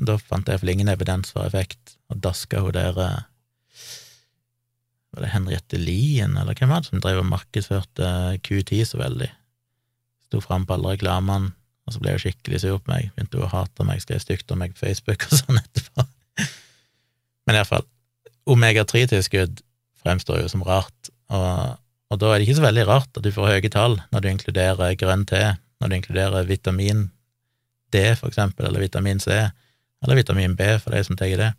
[0.00, 3.22] da fant jeg iallfall ingen evidens for effekt, og daska hun der uh,
[5.10, 8.10] Var det Henriette Lien, eller hvem var det som drev og markedsførte
[8.46, 9.30] Q10 så veldig?
[10.28, 11.50] Sto fram på alle reklamene,
[11.86, 14.52] og så ble hun skikkelig sur på meg, begynte hun å hate meg, skrev stygt
[14.54, 16.06] om meg på Facebook og sånn etterpå.
[17.48, 17.86] men iallfall,
[18.50, 19.64] omega-3-tilskudd
[20.00, 21.78] fremstår jo som rart, og
[22.10, 24.28] og da er det ikke så veldig rart at du får høye tall når du
[24.32, 25.42] inkluderer grønn te,
[25.80, 27.06] når du inkluderer vitamin
[27.94, 29.36] D, for eksempel, eller vitamin C,
[30.02, 31.50] eller vitamin B, for de som tar det.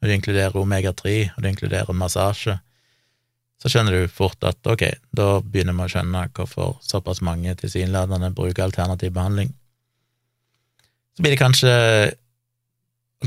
[0.00, 2.56] Når du inkluderer omega-3, og du inkluderer massasje,
[3.60, 4.86] så skjønner du fort at ok,
[5.16, 9.52] da begynner vi å skjønne hvorfor såpass mange tilsynelatende bruker alternativ behandling.
[11.16, 11.74] Så blir det kanskje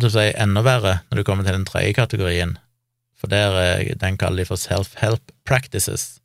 [0.02, 2.58] si, enda verre når du kommer til den tredje kategorien,
[3.14, 6.18] for der, den kaller de for self-help practices.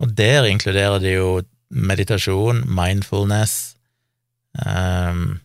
[0.00, 1.28] Og der inkluderer de jo
[1.68, 3.76] meditasjon, mindfulness,
[4.64, 5.38] um,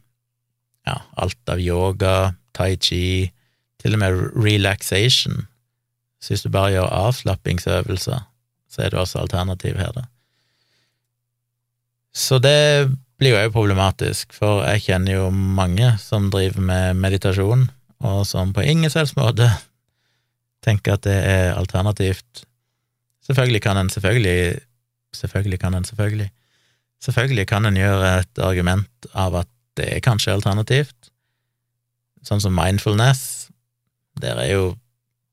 [0.88, 3.30] ja, alt av yoga, tai chi,
[3.78, 5.46] til og med relaxation.
[6.22, 8.24] Så hvis du bare gjør avslappingsøvelser,
[8.68, 10.08] så er det også alternativ her, da.
[12.18, 17.68] Så det blir jo òg problematisk, for jeg kjenner jo mange som driver med meditasjon,
[18.06, 19.50] og som på ingen selvs måte
[20.66, 22.44] tenker at det er alternativt
[23.28, 24.60] Selvfølgelig kan en selvfølgelig
[25.16, 26.30] Selvfølgelig kan en selvfølgelig
[27.04, 31.12] Selvfølgelig kan en gjøre et argument av at det er kanskje alternativt,
[32.26, 33.52] sånn som mindfulness.
[34.18, 34.64] Der er jo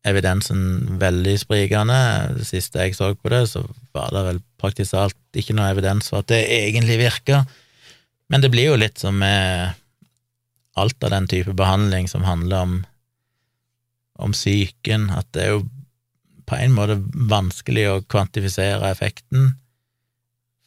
[0.05, 1.99] evidensen veldig sprikende.
[2.39, 3.65] Det siste jeg så på det, så
[3.97, 7.47] var det vel praktisk talt ikke noe evidens for at det egentlig virker.
[8.33, 9.75] Men det blir jo litt som med
[10.75, 12.77] alt av den type behandling som handler om,
[14.19, 15.65] om psyken, at det er jo
[16.45, 16.99] på en måte
[17.31, 19.55] vanskelig å kvantifisere effekten,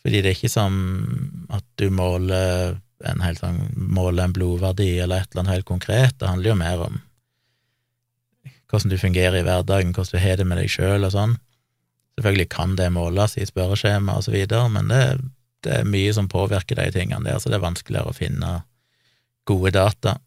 [0.01, 0.77] fordi det er ikke som
[1.53, 6.15] at du måler en, helt sånn, måler en blodverdi eller et eller annet helt konkret,
[6.17, 6.97] det handler jo mer om
[8.70, 11.38] hvordan du fungerer i hverdagen, hvordan du har det med deg sjøl og sånn.
[12.18, 15.01] Selvfølgelig kan det måles i spørreskjema og så videre, men det,
[15.65, 18.53] det, er mye som påvirker de tingene der, så det er vanskeligere å finne
[19.47, 20.18] gode data.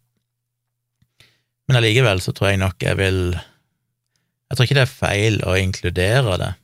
[1.68, 5.52] Men allikevel så tror jeg nok jeg vil jeg tror ikke det er feil å
[5.60, 6.54] inkludere det,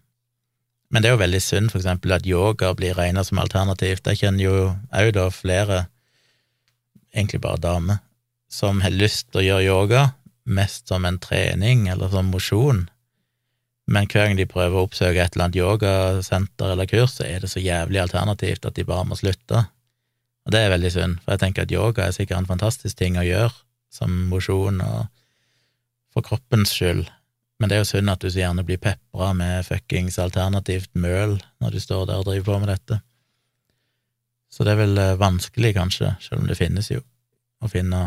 [0.91, 4.07] men det er jo veldig synd for eksempel at yoga blir regnet som alternativt.
[4.07, 4.57] Jeg kjenner jo
[4.95, 5.81] òg da flere,
[7.14, 8.01] egentlig bare damer,
[8.51, 10.03] som har lyst til å gjøre yoga
[10.47, 12.86] mest som en trening eller som mosjon,
[13.86, 17.42] men hver gang de prøver å oppsøke et eller annet yogasenter eller kurs, så er
[17.42, 19.62] det så jævlig alternativt at de bare må slutte.
[20.47, 23.18] Og det er veldig synd, for jeg tenker at yoga er sikkert en fantastisk ting
[23.18, 23.53] å gjøre
[23.94, 25.07] som mosjon og
[26.14, 27.07] for kroppens skyld,
[27.61, 31.38] men det er jo synd at du så gjerne blir pepra med fuckings alternativt møl
[31.62, 33.01] når du står der og driver på med dette.
[34.53, 37.03] Så det er vel eh, vanskelig, kanskje, selv om det finnes jo,
[37.61, 38.01] å finne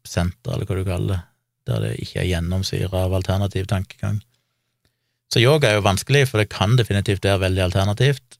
[0.00, 1.20] yogasenter, eller hva du kaller det,
[1.66, 4.20] der det ikke er gjennomsyra av alternativ tankegang.
[5.32, 8.38] Så yoga er jo vanskelig, for det kan definitivt være veldig alternativt,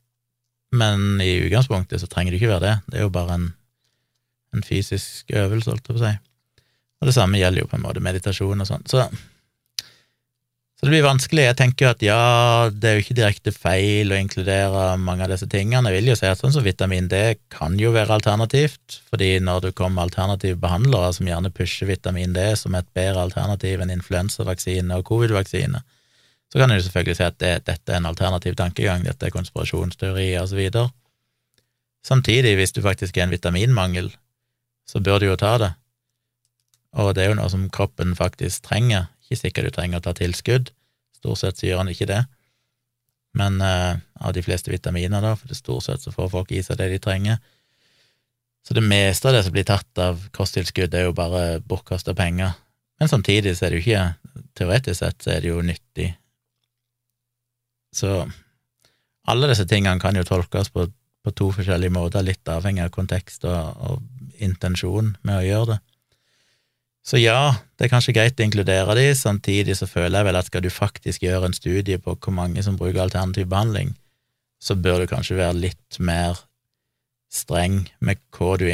[0.73, 2.77] men i utgangspunktet så trenger det ikke være det.
[2.87, 3.55] Det er jo bare en,
[4.55, 6.17] en fysisk øvelse, holdt jeg på å si.
[7.01, 8.87] Og det samme gjelder jo på en måte meditasjon og sånn.
[8.87, 9.07] Så
[10.81, 11.43] så det blir vanskelig.
[11.45, 12.21] Jeg tenker jo at ja,
[12.73, 15.91] det er jo ikke direkte feil å inkludere mange av disse tingene.
[15.93, 17.19] Jeg vil jo si at sånn som vitamin D
[17.53, 22.33] kan jo være alternativt, fordi når du kommer med alternative behandlere som gjerne pusher vitamin
[22.33, 25.85] D som et bedre alternativ enn influensavaksine og covid-vaksine,
[26.49, 30.41] så kan du selvfølgelig si at det, dette er en alternativ tankegang, dette er konspirasjonsteorier
[30.41, 30.65] osv.
[32.09, 34.09] Samtidig, hvis du faktisk er en vitaminmangel,
[34.89, 35.75] så bør du jo ta det,
[36.97, 40.15] og det er jo noe som kroppen faktisk trenger, ikke sikkert du trenger å ta
[40.19, 40.73] tilskudd,
[41.15, 42.25] stort sett så gjør han ikke det,
[43.39, 43.95] men uh,
[44.27, 46.89] av de fleste vitaminer, da, for det stort sett så får folk i seg det
[46.91, 47.39] de trenger.
[48.67, 52.57] Så det meste av det som blir tatt av kosttilskudd, er jo bare bortkasta penger.
[53.01, 54.09] Men samtidig så er det jo ikke
[54.59, 56.09] Teoretisk sett så er det jo nyttig.
[57.95, 58.11] Så
[59.31, 60.85] alle disse tingene kan jo tolkes på,
[61.25, 65.79] på to forskjellige måter, litt avhengig av kontekst og, og intensjon med å gjøre det.
[67.07, 70.51] Så ja, det er kanskje greit å inkludere de, samtidig så føler jeg vel at
[70.51, 73.95] skal du faktisk gjøre en studie på hvor mange som bruker alternativ behandling,
[74.61, 76.43] så bør du kanskje være litt mer
[77.33, 78.69] streng med hva du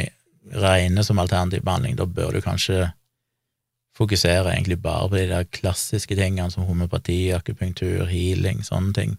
[0.57, 1.95] regner som alternativ behandling.
[1.95, 2.89] Da bør du kanskje
[3.97, 9.15] fokusere egentlig bare på de der klassiske tingene som homopati, akupunktur, healing, sånne ting,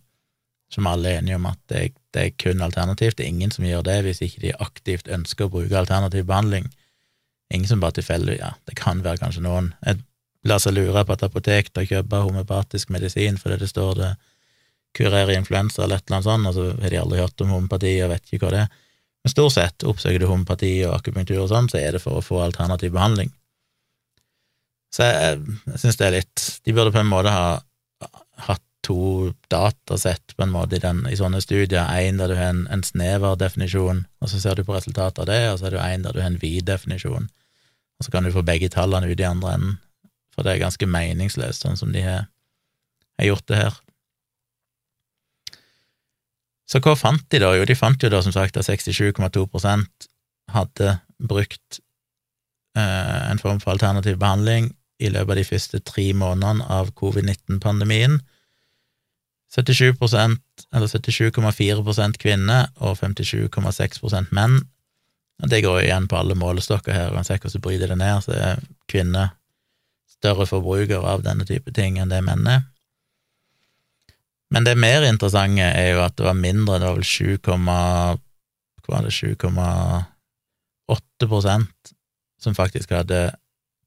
[0.70, 3.16] som alle er enige om at det, det er kun alternativt.
[3.18, 6.68] Det er ingen som gjør det hvis ikke de aktivt ønsker å bruke alternativ behandling.
[7.54, 9.72] Ingen som bare tilfeldig Ja, det kan være kanskje noen.
[9.86, 10.02] Jeg
[10.48, 14.10] lar seg lure på et apotek til å kjøpe homeopatisk medisin fordi det står det
[14.96, 17.94] kurerer influensa eller et eller annet sånt, og så har de aldri hørt om homopati
[18.04, 18.76] og vet ikke hva det er.
[19.24, 22.24] Men stort sett oppsøker du homopati og akupunktur og sånn, så er det for å
[22.24, 23.32] få alternativ behandling.
[24.94, 27.58] Så jeg, jeg syns det er litt De burde på en måte ha
[28.46, 31.84] hatt to datasett på en måte i, den, i sånne studier.
[32.00, 35.28] Én der du har en, en snever definisjon, og så ser du på resultatet av
[35.28, 37.28] det, og så er det en der du har en vid definisjon
[37.98, 39.76] og så kan du få begge tallene ut i andre enden,
[40.34, 42.28] for det er ganske meningsløst, sånn som de har,
[43.18, 43.78] har gjort det her.
[46.68, 47.54] Så hva fant de da?
[47.56, 50.08] Jo, de fant jo da som sagt at 67,2%
[50.52, 51.80] hadde brukt
[52.78, 54.70] eh, en form for alternativ behandling
[55.02, 58.20] i løpet av de første tre månedene av covid-19-pandemien.
[59.48, 60.36] 77%
[60.74, 64.60] eller 77,4% kvinner og 57,6 menn
[65.38, 68.32] og Det går igjen på alle målestokker her, uansett hvordan du bryter det ned, så
[68.34, 69.28] er kvinner
[70.10, 72.62] større forbrukere av denne type ting enn det menn er.
[74.50, 77.54] Men det mer interessante er jo at det var mindre, det var vel 7, hva
[78.88, 81.92] var det, 7,8 prosent
[82.40, 83.36] som faktisk hadde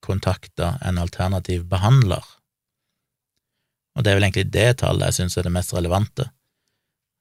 [0.06, 2.22] kontakta en alternativ behandler.
[3.96, 6.28] Og det er vel egentlig det tallet jeg syns er det mest relevante,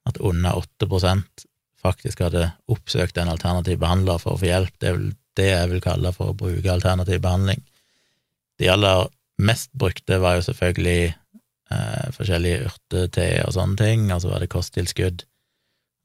[0.07, 1.45] at under 8 prosent
[1.81, 4.75] faktisk hadde oppsøkt en alternativ behandler for å få hjelp.
[4.79, 5.09] Det er vel
[5.39, 7.61] det jeg vil kalle for å bruke alternativ behandling.
[8.61, 9.09] De aller
[9.41, 14.51] mest brukte var jo selvfølgelig eh, forskjellige urteteer og sånne ting, og så var det
[14.53, 15.25] kosttilskudd.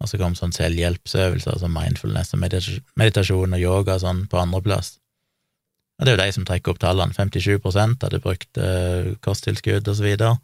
[0.02, 4.96] Og så kom sånn selvhjelpsøvelser som mindfulness og meditasjon og yoga og sånn på andreplass.
[5.96, 7.16] Og det er jo de som trekker opp tallene.
[7.16, 7.56] 57
[8.02, 10.34] hadde brukt eh, kosttilskudd og så videre,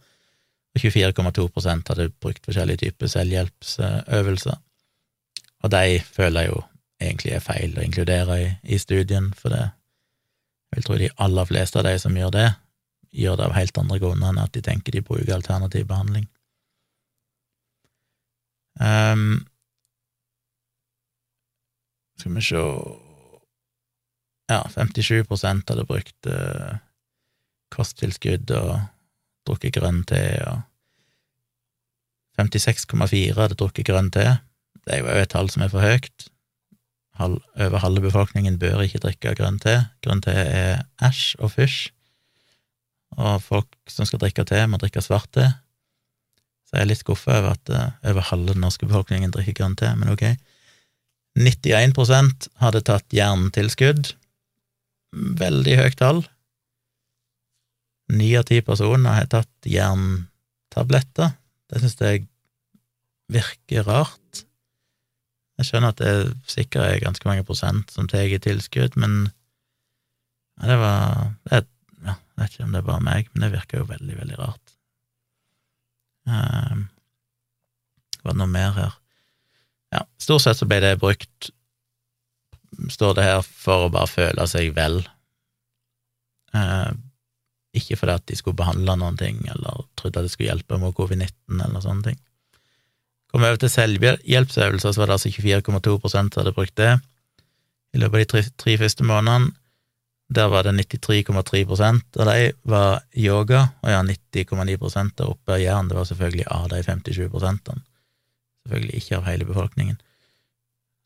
[0.72, 4.58] og 24,2% hadde brukt forskjellige typer selvhjelpsøvelser.
[5.62, 6.62] Og de føler jeg jo
[7.02, 9.62] egentlig er feil å inkludere i, i studien, for det
[10.72, 12.48] jeg vil tro de aller fleste av de som gjør det,
[13.12, 16.24] gjør det av helt andre grunner enn at de tenker de bruker alternativ behandling.
[18.80, 19.42] Um,
[22.16, 22.62] skal vi se
[24.48, 25.28] Ja, 57
[25.68, 26.80] hadde brukt uh,
[27.72, 28.72] kosttilskudd og
[29.48, 30.62] drukket grønn te, og
[32.40, 34.26] 56,4 hadde drukket grønn te.
[34.82, 36.28] Det er jo et tall som er for høyt.
[37.20, 39.76] Halv, over halve befolkningen bør ikke drikke grønn te.
[40.04, 41.90] Grønn te er æsj og fysj,
[43.20, 45.50] og folk som skal drikke te, må drikke svart te.
[46.64, 49.76] Så jeg er litt skuffa over at uh, over halve den norske befolkningen drikker grønn
[49.76, 50.24] te, men ok.
[51.36, 54.14] 91% hadde tatt jerntilskudd.
[55.12, 56.22] Veldig høyt tall.
[58.12, 61.32] Ni av ti personer har tatt jerntabletter.
[61.72, 62.26] Det synes jeg
[63.32, 64.42] virker rart.
[65.60, 66.14] Jeg skjønner at det
[66.50, 69.30] sikkert er ganske mange prosent som tar tilskudd, men
[70.58, 71.62] ja, det var det,
[72.02, 74.38] ja, Jeg vet ikke om det er bare meg, men det virker jo veldig, veldig
[74.40, 74.74] rart.
[76.28, 76.84] Um,
[78.22, 78.98] var det noe mer her?
[79.92, 81.50] Ja, stort sett så ble det brukt,
[82.92, 85.00] står det her, for å bare føle seg vel.
[86.56, 86.92] Uh,
[87.76, 90.94] ikke fordi at de skulle behandle noen ting, eller trodde at det skulle hjelpe mot
[90.96, 92.20] covid-19, eller sånne ting.
[93.32, 96.92] Kom over til selvhjelpsøvelser, så var det altså 24,2 som hadde brukt det
[97.92, 99.52] i løpet av de tre, tre første månedene.
[100.32, 104.76] Der var det 93,3 av de var yoga, og ja, 90,9
[105.20, 107.72] av oppe av Jæren, det var selvfølgelig av de 57%
[108.62, 109.98] Selvfølgelig ikke av hele befolkningen.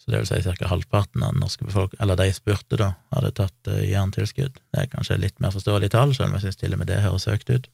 [0.07, 0.69] Så det vil si ca.
[0.71, 4.61] halvparten av den norske befolk eller de spurte, da, hadde tatt uh, jerntilskudd.
[4.71, 7.01] Det er kanskje litt mer forståelig tall, selv om jeg syns til og med det
[7.03, 7.67] høres høyt ut.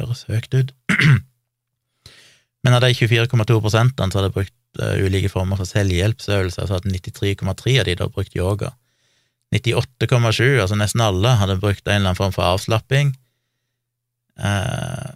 [0.00, 0.72] Høres høyt ut.
[2.64, 6.94] Men av de 24,2 prosentene som hadde brukt uh, ulike former for selvhjelpsøvelser, så hadde
[6.96, 8.72] 93,3 av de da brukt yoga.
[9.52, 13.12] 98,7, altså nesten alle, hadde brukt en eller annen form for avslapping.
[14.40, 15.12] Uh,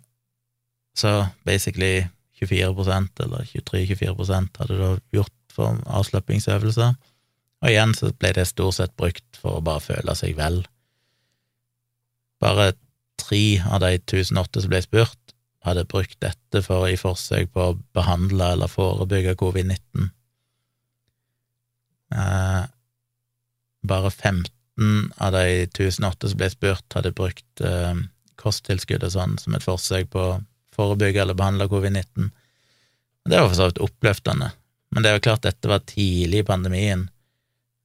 [1.01, 2.03] så basically
[2.43, 6.95] 24% eller 23-24% hadde da gjort for avslappingsøvelser,
[7.63, 10.63] og igjen så ble det stort sett brukt for å bare føle seg vel.
[12.43, 12.73] Bare
[13.23, 15.19] tre av de 1008 som ble spurt,
[15.63, 20.09] hadde brukt dette for i forsøk på å behandle eller forebygge covid-19.
[22.13, 22.65] Eh,
[23.87, 28.03] bare 15 av de 1008 som ble spurt, hadde brukt eh,
[28.43, 30.41] kosttilskudd og sånn som et forsøk på å
[30.75, 32.33] forebygge eller behandle covid-19.
[33.29, 34.51] Det var for så vidt oppløftende.
[34.93, 37.07] Men det er jo klart dette var tidlig i pandemien,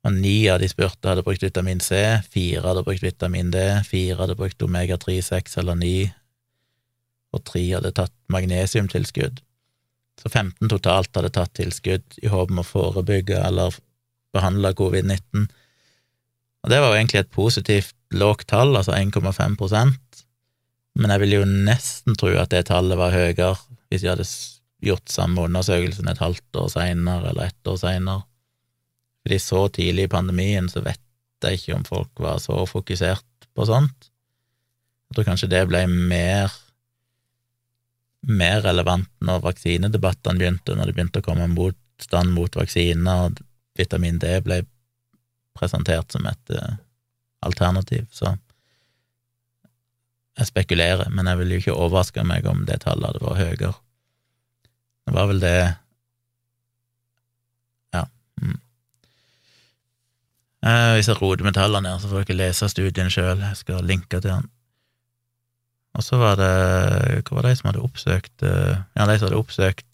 [0.06, 2.00] og ni av de spurte hadde brukt vitamin C,
[2.32, 5.94] fire hadde brukt vitamin D, fire hadde brukt omega-3, 6 eller 9,
[7.36, 9.42] og tre hadde tatt magnesiumtilskudd.
[10.18, 13.76] Så 15 totalt hadde tatt tilskudd i håp om å forebygge eller
[14.36, 15.48] behandle covid-19.
[16.64, 20.08] Og det var jo egentlig et positivt lågt tall, altså 1,5%
[20.98, 23.54] men jeg vil jo nesten tro at det tallet var høyere
[23.88, 24.26] hvis de hadde
[24.84, 28.26] gjort samme undersøkelsen et halvt år seinere eller ett år seinere.
[29.26, 31.02] Fordi så tidlig i pandemien så vet
[31.44, 34.10] jeg ikke om folk var så fokusert på sånt.
[35.08, 36.54] Jeg tror kanskje det ble mer
[38.28, 43.40] mer relevant når vaksinedebattene begynte, når det begynte å komme motstand mot vaksiner, og
[43.78, 44.64] vitamin D ble
[45.58, 46.76] presentert som et uh,
[47.46, 48.36] alternativ, så
[50.38, 53.72] jeg spekulerer, men jeg vil jo ikke overraske meg om det tallet hadde vært høyere.
[55.08, 55.58] Det var vel det
[57.96, 58.04] Ja.
[58.42, 58.60] Mm.
[60.68, 63.40] Eh, hvis jeg roter med tallene her, så får dere lese studien sjøl.
[63.40, 64.50] Jeg skal linke til den.
[65.98, 69.40] Og så var det Hva var de som hadde oppsøkt eh, Ja, de som hadde
[69.40, 69.86] oppsøkt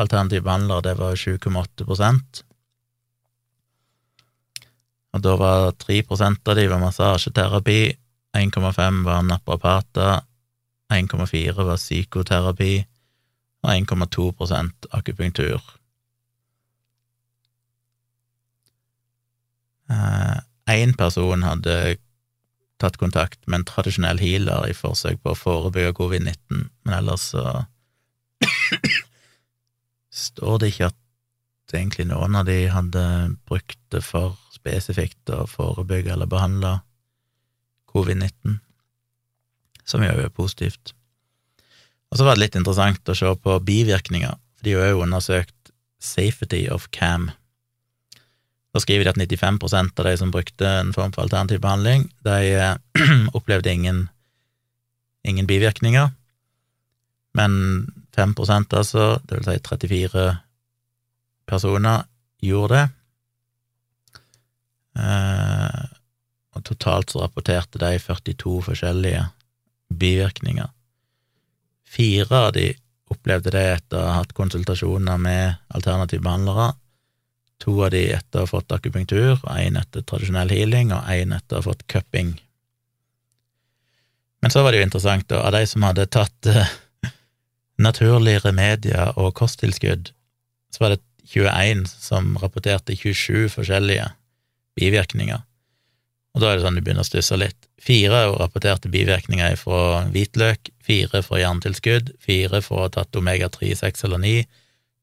[0.00, 2.42] alternative behandlere, det var 7,8%
[5.14, 7.80] Og da var 3% av de var massasjeterapi,
[8.34, 10.24] 1,5 var naprapater,
[10.90, 12.72] 1,4 var psykoterapi,
[13.64, 15.62] og 1,2% akupunktur.
[19.90, 21.96] Én eh, person hadde
[22.80, 27.64] tatt kontakt med en tradisjonell healer i forsøk på å forebygge covid-19, men ellers så
[30.14, 33.04] står det ikke at egentlig noen av de hadde
[33.48, 36.76] brukt det for spesifikt å forebygge eller behandle
[37.90, 38.58] covid-19,
[39.84, 40.94] som jo er positivt.
[42.14, 45.72] Og så var det litt interessant å se på bivirkninger, for de har jo undersøkt
[45.98, 47.32] safety of cam.
[48.70, 52.52] Da skriver de at 95% av de som brukte en form for alternativ behandling, de
[52.54, 52.76] eh,
[53.38, 54.04] opplevde ingen,
[55.26, 56.12] ingen bivirkninger,
[57.34, 57.58] men
[58.14, 60.28] 5% altså, det vil si 34
[61.50, 62.06] personer,
[62.38, 62.86] gjorde det.
[65.02, 65.82] Eh,
[66.54, 69.26] og totalt så rapporterte de 42 forskjellige
[69.90, 70.70] bivirkninger.
[71.94, 72.72] Fire av de
[73.12, 76.72] opplevde det etter å ha hatt konsultasjoner med alternative behandlere.
[77.62, 81.58] To av de etter å ha fått akupunktur, én etter tradisjonell healing og én etter
[81.58, 82.34] å ha fått cupping.
[84.42, 86.66] Men så var det jo interessant, da, av de som hadde tatt uh,
[87.80, 90.10] naturlige remedier og kosttilskudd,
[90.74, 94.10] så var det 21 som rapporterte 27 forskjellige
[94.76, 95.40] bivirkninger.
[96.34, 97.68] Og da er det sånn du begynner å stusse litt.
[97.78, 104.46] Fire rapporterte bivirkninger fra hvitløk, fire fra jerntilskudd, fire fra tatt omega-3, 6 eller 9,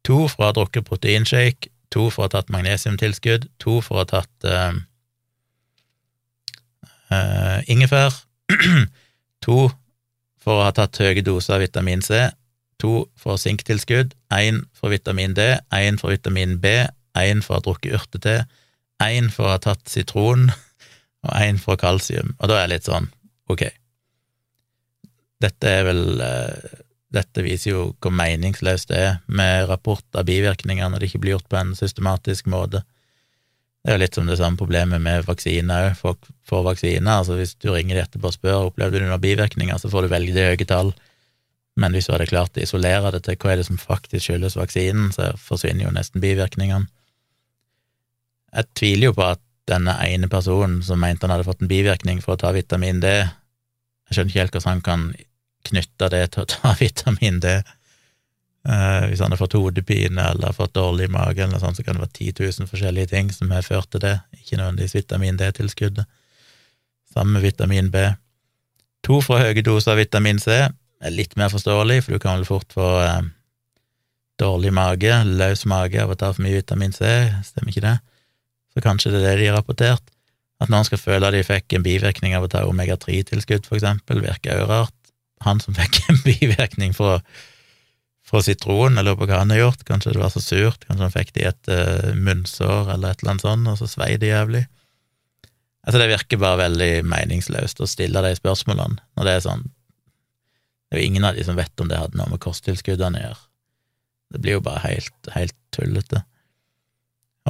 [0.08, 4.04] to fra å ha drukket proteinshake, to for å ha tatt magnesiumtilskudd, to for å
[4.04, 4.74] ha tatt uh,
[7.12, 8.16] uh, ingefær,
[9.46, 9.58] to
[10.42, 12.26] for å ha tatt høye doser av vitamin C,
[12.82, 16.74] to for sinktilskudd, én for vitamin D, én for vitamin B,
[17.20, 18.36] én for å ha drukket urtete,
[19.04, 20.50] én for å ha tatt sitron
[21.28, 23.10] og én fra kalsium, og da er jeg litt sånn,
[23.52, 23.66] ok,
[25.42, 26.80] dette er vel eh,
[27.12, 31.34] Dette viser jo hvor meningsløst det er med rapport av bivirkninger når det ikke blir
[31.34, 32.86] gjort på en systematisk måte.
[33.84, 35.98] Det er jo litt som det samme problemet med vaksiner òg.
[36.00, 39.76] Folk får vaksiner, altså hvis du ringer de etterpå og spør opplevde du noen bivirkninger,
[39.76, 40.94] så får du de høye tall.
[41.76, 44.56] Men hvis du hadde klart å isolere det til hva er det som faktisk skyldes
[44.56, 46.88] vaksinen, så forsvinner jo nesten bivirkningene.
[48.56, 52.22] Jeg tviler jo på at denne ene personen som mente han hadde fått en bivirkning
[52.24, 53.12] for å ta vitamin D,
[54.12, 55.06] jeg skjønner ikke helt hvordan han kan
[55.70, 57.62] knytte det til å ta vitamin D.
[58.62, 62.04] Uh, hvis han har fått hodepine eller fått dårlig mage, eller sånt, så kan det
[62.04, 66.06] være 10 000 forskjellige ting som har ført til det, ikke nødvendigvis vitamin D-tilskuddet.
[67.14, 68.04] Samme med vitamin B.
[69.08, 72.76] To fra høye doser vitamin C er litt mer forståelig, for du kan vel fort
[72.76, 73.24] få uh,
[74.42, 77.10] dårlig mage, løs mage av å ta for mye vitamin C,
[77.48, 77.98] stemmer ikke det?
[78.72, 80.04] Så kanskje det er det de har rapportert.
[80.62, 84.22] At noen skal føle at de fikk en bivirkning av å ta omega-3-tilskudd, for eksempel,
[84.24, 84.98] virker jo rart.
[85.46, 87.20] Han som fikk en bivirkning fra
[88.32, 91.14] fra sitron, eller på hva han har gjort, kanskje det var så surt, kanskje han
[91.14, 94.32] fikk det i et uh, munnsår eller et eller annet sånt, og så svei det
[94.32, 94.64] jævlig.
[95.82, 100.98] Altså, det virker bare veldig meningsløst å stille de spørsmålene, når det er sånn Det
[100.98, 103.44] er jo ingen av de som vet om det hadde noe med kosttilskuddene å gjøre.
[104.32, 106.24] Det blir jo bare helt, helt tullete.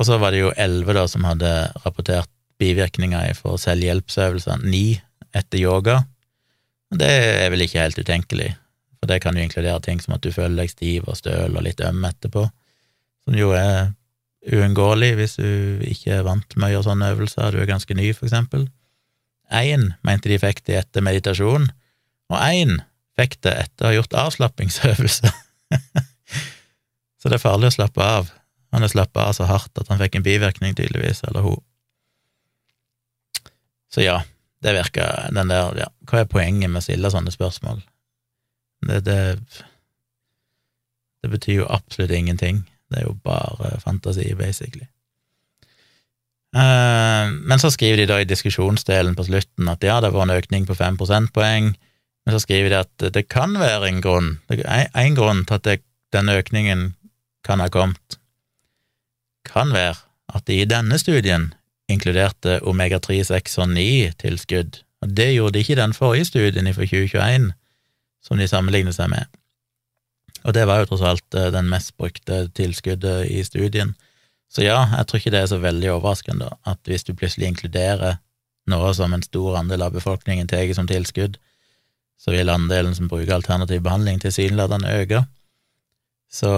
[0.02, 1.50] Og så var det jo elleve da som hadde
[1.84, 2.30] rapportert
[2.62, 4.98] bivirkninger for selvhjelpsøvelser, ni
[5.38, 6.00] etter yoga.
[6.90, 7.10] Det
[7.46, 8.50] er vel ikke helt utenkelig.
[8.98, 11.66] For det kan jo inkludere ting som at du føler deg stiv og støl og
[11.68, 12.48] litt øm etterpå,
[13.26, 13.94] som jo er
[14.50, 18.10] uunngåelig hvis du ikke er vant med å gjøre sånne øvelser, du er ganske ny,
[18.18, 18.66] for eksempel.
[19.54, 21.70] Én mente de fikk det etter meditasjon,
[22.34, 22.80] og én
[23.22, 25.34] fikk det etter å ha gjort avslappingsøvelse.
[27.22, 28.34] så det er farlig å slappe av.
[28.72, 31.60] Han har slappa av så hardt at han fikk en bivirkning, tydeligvis, eller hun.
[33.92, 34.22] Så ja,
[34.64, 37.82] det virker den der ja, Hva er poenget med å stille sånne spørsmål?
[38.88, 39.20] Det, det,
[41.22, 42.64] det betyr jo absolutt ingenting.
[42.92, 44.88] Det er jo bare fantasi, basically.
[46.52, 50.36] Uh, men så skriver de da i diskusjonsdelen på slutten at ja, det var en
[50.36, 51.72] økning på fem prosentpoeng,
[52.26, 55.78] men så skriver de at det kan være en grunn, en grunn til at det,
[56.12, 56.90] den økningen
[57.48, 58.20] kan ha kommet,
[59.48, 59.98] kan være
[60.32, 61.52] at de i denne studien
[61.92, 66.88] inkluderte omega-3, 6 og 9-tilskudd, og det gjorde de ikke i den forrige studien fra
[66.88, 67.52] 2021,
[68.24, 69.28] som de sammenligner seg med.
[70.44, 73.94] Og det var jo tross alt eh, den mest brukte tilskuddet i studien.
[74.52, 78.20] Så ja, jeg tror ikke det er så veldig overraskende at hvis du plutselig inkluderer
[78.72, 81.38] noe som en stor andel av befolkningen tar som tilskudd,
[82.22, 85.24] så vil andelen som bruker alternativ behandling, tilsynelatende øke.
[86.30, 86.52] Så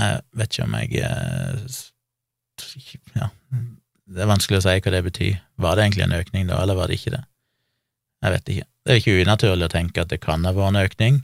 [0.00, 1.78] jeg vet ikke om jeg eh,
[3.16, 3.30] Ja,
[4.10, 5.38] det er vanskelig å si hva det betyr.
[5.62, 7.22] Var det egentlig en økning da, eller var det ikke det?
[8.20, 8.66] Jeg vet ikke.
[8.84, 11.20] Det er ikke unaturlig å tenke at det kan ha vært en økning.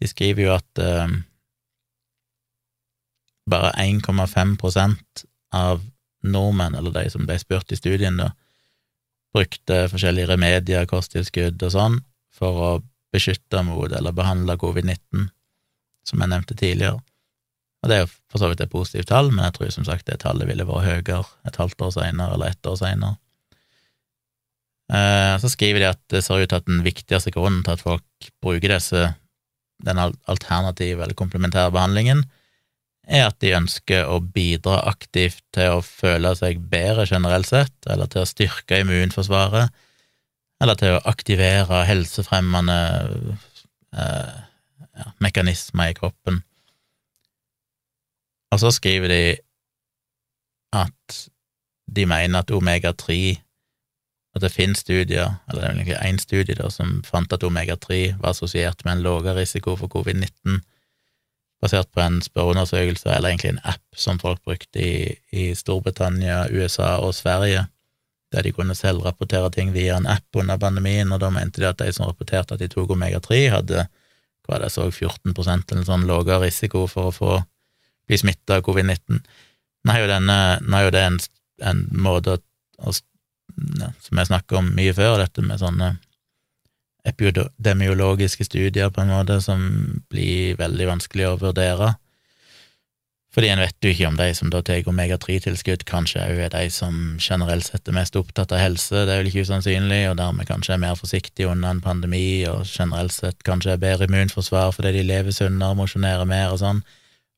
[0.00, 1.16] De skriver jo at eh,
[3.50, 5.82] bare 1,5% av
[6.22, 8.30] nordmenn, eller de som ble spurt i studien, da,
[9.34, 12.00] brukte forskjellige remedier, kosttilskudd og sånn,
[12.32, 12.72] for å
[13.12, 15.28] beskytte mot eller behandle covid-19,
[16.08, 17.00] som jeg nevnte tidligere.
[17.82, 20.06] Og det er jo for så vidt et positivt tall, men jeg tror som sagt
[20.06, 23.16] det tallet ville vært høyere et halvt år seinere eller ett år seinere.
[24.92, 27.82] Eh, så skriver de at det ser ut til at den viktigste grunnen til at
[27.82, 29.08] folk bruker disse,
[29.82, 32.22] den alternative eller komplementære behandlingen,
[33.02, 38.06] er at de ønsker å bidra aktivt til å føle seg bedre generelt sett, eller
[38.06, 39.74] til å styrke immunforsvaret,
[40.62, 42.78] eller til å aktivere helsefremmende
[43.98, 44.38] eh,
[45.02, 46.44] ja, mekanismer i kroppen.
[48.52, 49.22] Og så skriver de
[50.72, 51.22] at
[51.96, 53.16] de mener at omega-3
[54.32, 58.14] at det finnes studier, eller det er egentlig én studie da, som fant at omega-3
[58.20, 60.62] var assosiert med en lavere risiko for covid-19,
[61.62, 66.96] basert på en spørreundersøkelse, eller egentlig en app som folk brukte i, i Storbritannia, USA
[67.04, 67.66] og Sverige,
[68.32, 71.68] der de kunne selv rapportere ting via en app under pandemien, og da mente de
[71.68, 73.86] at de som rapporterte at de tok omega-3, hadde
[74.48, 77.34] hva det så 14% eller sånn lavere risiko for å få
[78.08, 79.22] bli smitta av covid-19.
[79.82, 81.18] Nå er jo, denne, nå er jo det en,
[81.72, 82.38] en måte
[82.78, 85.94] å, som jeg snakka om mye før, dette med sånne
[87.08, 89.64] epidemiologiske studier, på en måte, som
[90.12, 91.96] blir veldig vanskelig å vurdere.
[93.32, 96.66] Fordi en vet jo ikke om de som da tar omega-3-tilskudd, kanskje òg er de
[96.70, 100.48] som generelt sett er mest opptatt av helse, det er vel ikke usannsynlig, og dermed
[100.50, 104.92] kanskje er mer forsiktige under en pandemi, og generelt sett kanskje er bedre immunforsvar fordi
[104.98, 106.84] de lever sunnere, mosjonerer mer og sånn.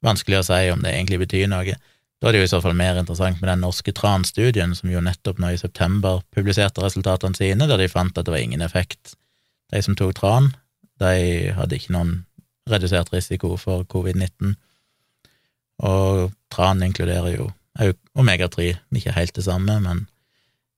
[0.04, 1.76] Vanskelig å si om det egentlig betyr noe.
[2.20, 5.02] Da er det jo i så fall mer interessant med den norske Tran-studien, som jo
[5.04, 9.16] nettopp nå i september publiserte resultatene sine, der de fant at det var ingen effekt.
[9.72, 10.52] De som tok tran,
[11.02, 12.14] de hadde ikke noen
[12.70, 14.54] redusert risiko for covid-19.
[15.84, 17.48] og tran inkluderer jo
[18.14, 20.04] omega-3, ikke helt det samme, men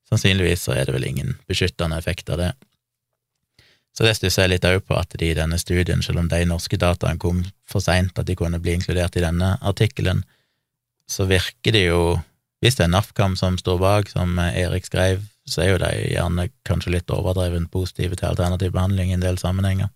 [0.08, 2.52] sannsynligvis så er det vel ingen beskyttende effekt av det.
[3.96, 6.42] Så det stusser jeg litt òg på, at de i denne studien, selv om de
[6.44, 10.20] norske dataene kom for seint at de kunne bli inkludert i denne artikkelen,
[11.08, 12.18] så virker det jo,
[12.60, 16.48] hvis det er NAFKAM som står bak, som Erik skrev, så er jo de gjerne
[16.66, 19.88] kanskje litt overdrevent positive til alternativ behandling i en del sammenhenger.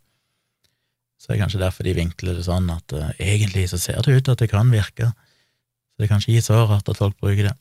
[1.21, 4.15] Så det er kanskje derfor de vinkler det sånn at uh, egentlig så ser det
[4.15, 7.19] ut til at det kan virke, så det er kanskje ikke så rart at folk
[7.21, 7.57] bruker det.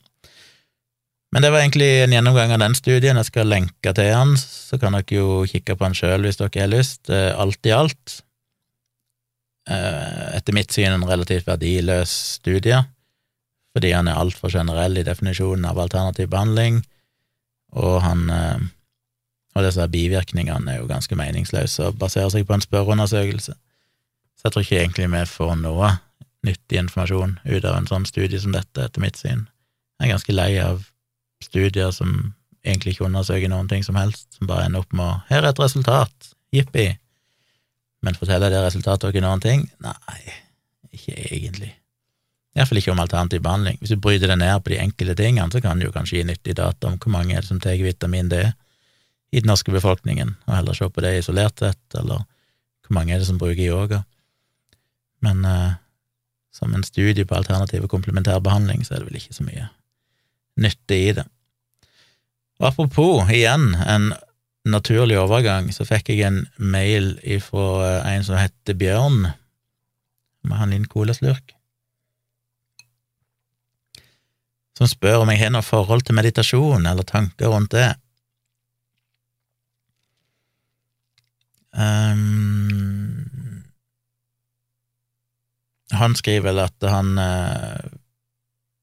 [1.30, 3.18] Men det var egentlig en gjennomgang av den studien.
[3.20, 6.64] Jeg skal lenke til den, så kan dere jo kikke på den sjøl hvis dere
[6.64, 7.06] har lyst.
[7.06, 8.16] Uh, alt i alt,
[9.70, 12.82] uh, etter mitt syn, en relativt verdiløs studie,
[13.70, 16.82] fordi han er altfor generell i definisjonen av alternativ behandling,
[17.78, 18.26] og han
[19.54, 23.54] og disse bivirkningene er jo ganske meningsløse og baserer seg på en spørreundersøkelse.
[23.54, 25.90] Så jeg tror ikke egentlig vi får noe
[26.46, 29.48] nyttig informasjon ut av en sånn studie som dette, etter mitt syn.
[30.00, 30.86] Jeg er ganske lei av
[31.44, 32.34] studier som
[32.64, 35.58] egentlig ikke undersøker noen ting som helst, som bare ender opp med 'Her er et
[35.58, 36.34] resultat!
[36.52, 36.98] Jippi!'
[38.02, 39.70] Men forteller det resultatet dere noen ting?
[39.80, 40.32] Nei,
[40.92, 41.74] ikke egentlig.
[42.56, 43.76] Iallfall ikke om alternativ behandling.
[43.78, 46.24] Hvis du bryter det ned på de enkelte tingene, så kan du jo kanskje gi
[46.24, 48.52] nyttig data om hvor mange er det som tar vitamin D
[49.32, 52.24] i den norske befolkningen, og heller se på det isolert sett, eller
[52.86, 54.02] hvor mange er det som bruker yoga.
[55.22, 55.76] Men eh,
[56.50, 59.68] som en studie på alternativ og komplementær behandling, så er det vel ikke så mye
[60.60, 61.26] nytte i det.
[62.60, 64.10] Og apropos, igjen, en
[64.68, 69.30] naturlig overgang, så fikk jeg en mail ifra eh, en som heter Bjørn.
[70.44, 71.54] Må han liten colaslurk.
[74.76, 77.90] Som spør om jeg har noe forhold til meditasjon eller tanker rundt det.
[81.70, 83.60] Um,
[85.94, 87.78] han skriver vel at han uh,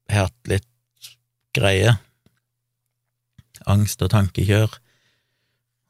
[0.08, 0.67] har hatt litt
[1.56, 1.96] greie,
[3.68, 4.76] angst og tankekjør,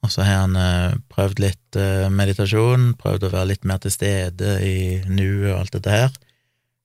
[0.07, 3.95] og så har han uh, prøvd litt uh, meditasjon, prøvd å være litt mer til
[3.95, 4.79] stede i
[5.11, 6.19] nuet og alt dette her,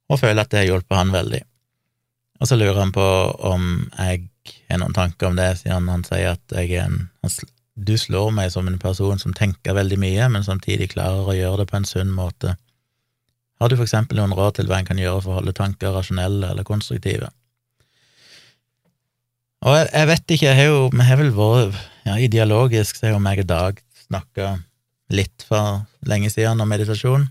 [0.09, 1.41] og føler at det har hjulpet han veldig.
[2.41, 3.07] Og så lurer han på
[3.47, 4.25] om jeg
[4.67, 7.03] har noen tanker om det, siden han sier at jeg er en
[7.73, 11.63] du slår meg som en person som tenker veldig mye, men samtidig klarer å gjøre
[11.63, 12.53] det på en sunn måte.
[13.57, 15.95] Har du for eksempel noen råd til hva en kan gjøre for å holde tanker
[15.95, 17.31] rasjonelle eller konstruktive?
[19.63, 23.07] Og jeg, jeg vet ikke, jeg har jo, vi har vel vært ja, ideologisk, så
[23.07, 23.79] har jo meg og Dag
[24.09, 24.49] snakka
[25.13, 27.29] litt for lenge siden om meditasjon.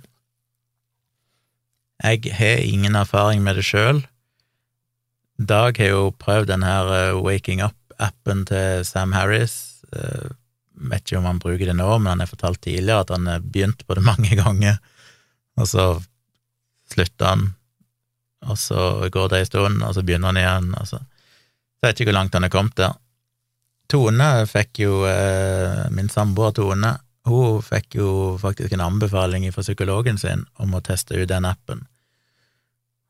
[2.03, 4.01] Jeg har ingen erfaring med det sjøl.
[5.37, 11.19] Dag har jo prøvd den her uh, Waking Up-appen til Sam Harris, Jeg vet ikke
[11.21, 13.95] om han bruker det nå, men han har fortalt tidligere at han har begynt på
[13.95, 14.81] det mange ganger,
[15.61, 15.85] og så
[16.91, 17.45] slutter han,
[18.49, 21.03] og så går det en stund, og så begynner han igjen, og så
[21.83, 22.93] Jeg vet ikke hvor langt han er kommet der.
[23.91, 26.93] Tone fikk jo, eh, min samboer Tone,
[27.27, 28.11] hun fikk jo
[28.41, 31.83] faktisk en anbefaling fra psykologen sin om å teste ut den appen.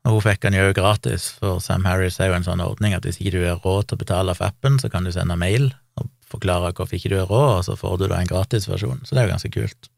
[0.03, 3.05] Og hun fikk den jo gratis, for Sam Harris er jo en sånn ordning at
[3.07, 5.69] hvis ikke du har råd til å betale for appen, så kan du sende mail
[6.01, 9.05] og forklare hvorfor ikke du er råd, og så får du da en gratisversjon.
[9.05, 9.91] Så det er jo ganske kult.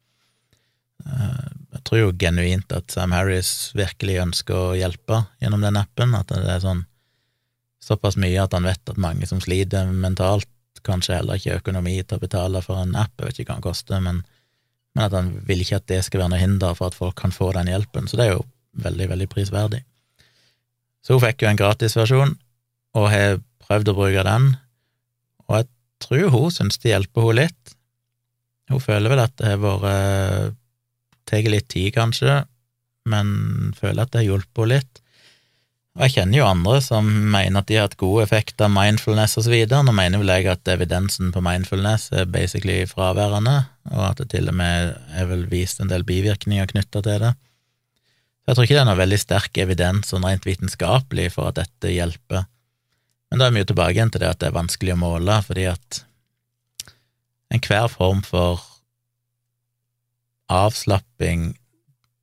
[1.06, 1.48] Eh,
[1.80, 6.30] jeg tror jo genuint at Sam Harris virkelig ønsker å hjelpe gjennom den appen, at
[6.30, 6.86] det er sånn
[7.86, 10.50] såpass mye at han vet at mange som sliter mentalt,
[10.86, 13.66] kanskje heller ikke økonomi til å betale for en app, jeg vet ikke hva den
[13.66, 14.22] koster, men,
[14.94, 17.34] men at han vil ikke at det skal være noe hinder for at folk kan
[17.34, 18.44] få den hjelpen, så det er jo
[18.86, 19.82] veldig, veldig prisverdig.
[21.06, 22.36] Så hun fikk jo en gratisversjon,
[22.96, 24.52] og har prøvd å bruke den,
[25.46, 25.70] og jeg
[26.06, 27.76] tror hun syns det hjelper henne litt.
[28.72, 30.62] Hun føler vel at det har vært
[31.26, 32.34] Tar tatt litt tid, kanskje,
[33.10, 35.00] men føler at det har hjulpet henne litt.
[35.96, 39.38] Og jeg kjenner jo andre som mener at de har hatt god effekt av mindfulness
[39.48, 39.80] videre.
[39.88, 43.62] Nå mener vel jeg at evidensen på mindfulness er basically fraværende,
[43.94, 47.32] og at det til og med er vel vist en del bivirkninger knytta til det.
[48.46, 51.94] Jeg tror ikke det er noe veldig sterk evidens sånn rent vitenskapelig for at dette
[51.96, 52.44] hjelper.
[53.32, 55.40] Men da er vi jo tilbake igjen til det at det er vanskelig å måle,
[55.48, 56.02] fordi at
[57.56, 58.60] enhver form for
[60.52, 61.54] avslapping,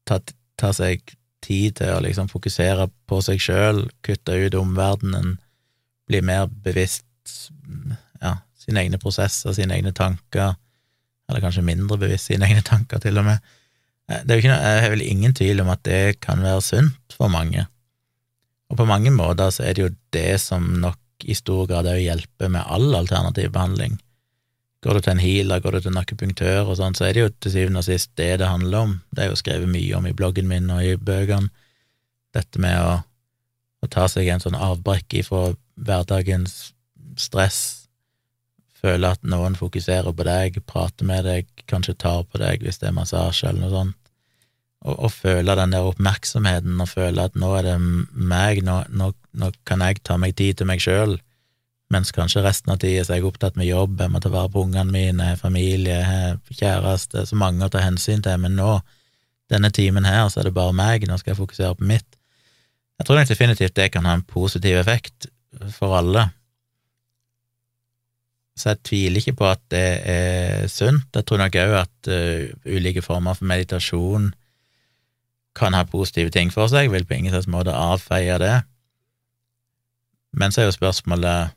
[0.07, 0.21] tar,
[0.61, 5.37] tar seg tid til å liksom fokusere på seg sjøl, kutte ut omverdenen,
[6.11, 7.07] bli mer bevisst
[8.23, 10.57] ja, sine egne prosesser, sine egne tanker,
[11.31, 13.53] eller kanskje mindre bevisst sine egne tanker, til og med.
[14.11, 17.17] Eh, det er jo ikke noe, vel ingen tvil om at det kan være sunt
[17.17, 17.67] for mange.
[18.73, 20.99] Og på mange måter så er det jo det som nok
[21.29, 23.99] i stor grad òg hjelper med all alternativ behandling.
[24.83, 27.23] Går du til en healer, går du til en akupunktør og sånn, så er det
[27.23, 28.95] jo til syvende og sist det det handler om.
[29.15, 31.53] Det er jo skrevet mye om i bloggen min og i bøkene,
[32.35, 33.01] dette med å
[33.83, 36.73] å ta seg en sånn avbrekk ifra hverdagens
[37.19, 37.59] stress,
[38.83, 42.91] føle at noen fokuserer på deg, prater med deg, kanskje tar på deg hvis det
[42.91, 43.99] er massasje eller noe sånt,
[44.83, 49.51] og, føle den der oppmerksomheten og føle at nå er det meg, nå, nå, nå
[49.69, 51.15] kan jeg ta meg tid til meg sjøl,
[51.93, 54.65] mens kanskje resten av tida er jeg opptatt med jobb, jeg må ta vare på
[54.65, 56.01] ungene mine, familie,
[56.49, 58.79] kjæreste, så mange å ta hensyn til, men nå,
[59.53, 62.19] denne timen her, så er det bare meg, nå skal jeg fokusere på mitt.
[63.01, 65.29] Jeg tror nok definitivt det kan ha en positiv effekt
[65.75, 66.29] for alle.
[68.57, 71.09] Så jeg tviler ikke på at det er sunt.
[71.15, 74.31] Jeg tror nok òg at uh, ulike former for meditasjon
[75.57, 78.55] kan ha positive ting for seg, jeg vil på ingen slags måte avfeie det.
[80.33, 81.53] Men så er jo spørsmålet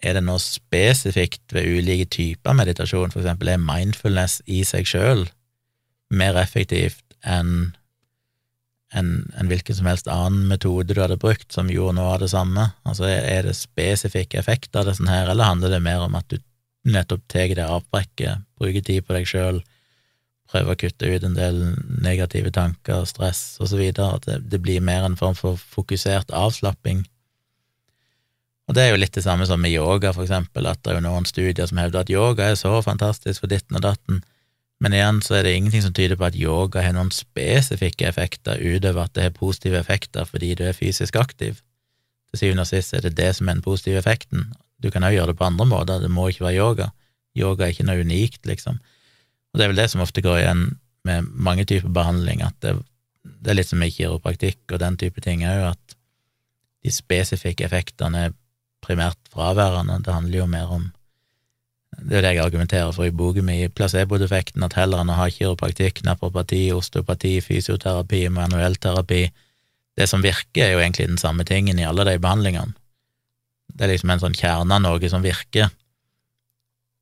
[0.00, 5.26] er det noe spesifikt ved ulike typer meditasjon, for eksempel er mindfulness i seg sjøl
[6.10, 7.72] mer effektivt enn
[8.90, 12.32] en, en, hvilken som helst annen metode du hadde brukt som gjorde noe av det
[12.32, 12.72] samme?
[12.82, 16.26] Altså, er det spesifikke effekter av det sånn her, eller handler det mer om at
[16.32, 16.40] du
[16.90, 19.60] nettopp tar det avbrekket, bruker tid på deg sjøl,
[20.50, 21.60] prøver å kutte ut en del
[22.02, 27.04] negative tanker, stress videre, at det, det blir mer en form for fokusert avslapping?
[28.68, 31.00] Og det er jo litt det samme som med yoga, for eksempel, at det er
[31.00, 34.20] jo noen studier som hevder at yoga er så fantastisk for ditten og datten,
[34.80, 38.60] men igjen så er det ingenting som tyder på at yoga har noen spesifikke effekter
[38.62, 41.58] utover at det har positive effekter fordi du er fysisk aktiv.
[42.30, 44.48] Til syvende og sist er det det som er den positive effekten.
[44.80, 46.88] Du kan òg gjøre det på andre måter, det må ikke være yoga.
[47.36, 48.80] Yoga er ikke noe unikt, liksom.
[49.52, 50.64] Og det er vel det som ofte går igjen
[51.04, 52.78] med mange typer behandling, at det,
[53.44, 55.96] det er litt som med kiropraktikk og den type ting òg, at
[56.80, 58.36] de spesifikke effektene er
[58.90, 60.02] primært fraværende.
[60.04, 60.90] Det handler jo mer om
[62.00, 65.26] det er det jeg argumenterer for i boken min, placeboeffekten, at heller enn å ha
[65.32, 69.24] kiropraktikk, napropati, osteopati, fysioterapi, manuellterapi
[69.98, 72.72] Det som virker, er jo egentlig den samme tingen i alle de behandlingene.
[73.74, 75.68] Det er liksom en sånn kjerne av noe som virker,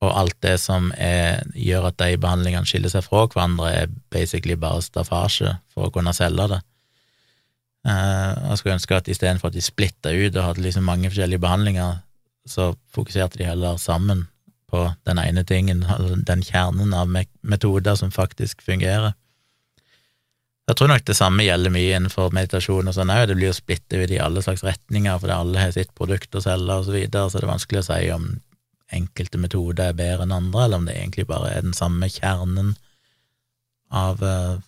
[0.02, 4.56] og alt det som er, gjør at de behandlingene skiller seg fra hverandre, er basically
[4.59, 6.60] bare staffasje for å kunne selge det.
[7.86, 11.42] Uh, jeg skulle ønske at istedenfor at de splitta ut og hadde liksom mange forskjellige
[11.44, 12.02] behandlinger,
[12.48, 14.26] så fokuserte de heller sammen
[14.68, 15.84] på den ene tingen,
[16.28, 17.09] den kjernen av
[17.40, 19.14] metoder som faktisk fungerer.
[20.68, 23.56] Jeg tror nok det samme gjelder mye innenfor meditasjon og sånn òg, det blir jo
[23.56, 26.92] splittet ut i alle slags retninger, fordi alle har sitt produkt å selge og så
[26.92, 28.26] videre, så det er vanskelig å si om
[28.98, 32.74] enkelte metoder er bedre enn andre, eller om det egentlig bare er den samme kjernen
[33.88, 34.60] av uh,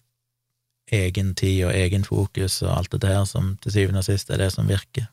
[0.93, 4.43] egen tid og egen fokus og alt det der som til syvende og sist er
[4.43, 5.09] det som virker.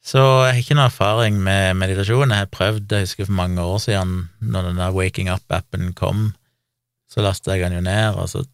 [0.00, 2.32] Så jeg har ikke noe erfaring med meditasjon.
[2.32, 6.30] Jeg har prøvd, jeg husker for mange år siden, når den der Waking Up-appen kom,
[7.10, 8.44] så lastet jeg den jo ned, og så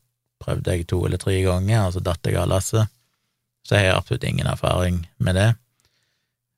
[0.43, 2.91] prøvde jeg to eller tre ganger, og så datt jeg av lasset.
[3.67, 5.49] Så jeg har absolutt ingen erfaring med det.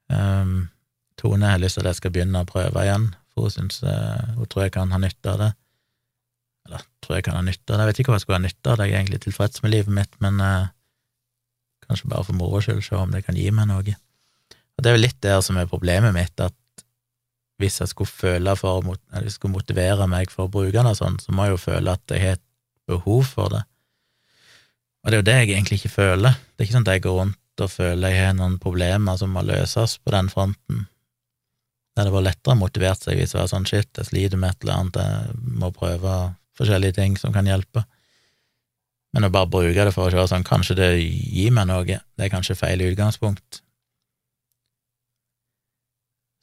[0.08, 0.68] Um,
[1.20, 4.36] Tone har lyst til at jeg skal begynne å prøve igjen, for hun synes, uh,
[4.38, 5.52] hun tror jeg kan ha nytte av det.
[6.68, 8.44] Eller tror jeg kan ha nytte av det, jeg vet ikke hva jeg skulle ha
[8.44, 10.68] nytte av det, jeg er egentlig tilfreds med livet mitt, men eh,
[11.88, 13.96] kanskje bare for moro skyld, se om det kan gi meg noe.
[14.76, 16.54] Og det er jo litt det som er problemet mitt, at
[17.58, 21.18] hvis jeg skulle føle for eller jeg skulle motivere meg for å bruke og sånn,
[21.18, 22.44] så må jeg jo føle at jeg har et
[22.88, 23.64] behov for det.
[25.02, 26.36] Og det er jo det jeg egentlig ikke føler.
[26.36, 29.34] Det er ikke sånn at jeg går rundt og føler jeg har noen problemer som
[29.34, 30.86] må løses på den fronten.
[31.98, 34.62] Det hadde vært lettere motivert seg hvis det var sånn shit, jeg sliter med et
[34.62, 36.12] eller annet, jeg må prøve
[36.58, 37.84] forskjellige ting som kan hjelpe.
[39.16, 42.26] Men å bare bruke det for å se sånn, kanskje det gir meg noe, det
[42.26, 43.62] er kanskje feil utgangspunkt.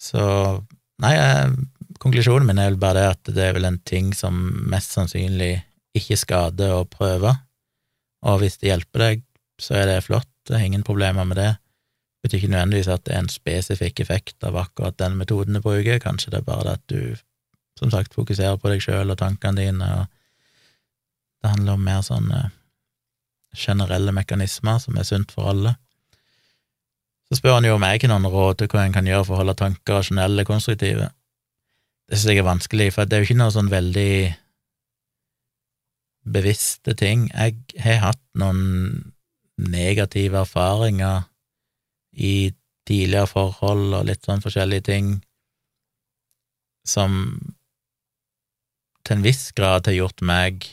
[0.02, 0.22] Så
[1.02, 1.14] nei,
[2.02, 4.38] konklusjonen min er vel bare det at det er vel en ting som
[4.72, 5.60] mest sannsynlig
[5.96, 7.32] ikke skader å prøve,
[8.26, 9.22] og hvis det hjelper deg,
[9.62, 11.52] så er det flott, det er ingen problemer med det.
[11.56, 15.62] Det betyr ikke nødvendigvis at det er en spesifikk effekt av akkurat den metoden du
[15.64, 17.22] bruker, kanskje det er bare det at du,
[17.80, 20.06] som sagt, fokusere på deg sjøl og tankene dine, og
[21.44, 22.44] det handler om mer sånne
[23.56, 25.76] generelle mekanismer som er sunt for alle.
[27.30, 29.36] Så spør han jo om jeg har noen råd til hva en kan gjøre for
[29.36, 31.10] å holde tanker rasjonelle og konstruktive.
[32.06, 34.12] Det synes jeg er vanskelig, for det er jo ikke noe sånn veldig
[36.36, 37.28] bevisste ting.
[37.34, 39.14] Jeg har hatt noen
[39.58, 41.26] negative erfaringer
[42.16, 42.54] i
[42.86, 45.14] tidligere forhold og litt sånn forskjellige ting
[46.86, 47.18] som
[49.06, 50.66] til en viss grad har gjort meg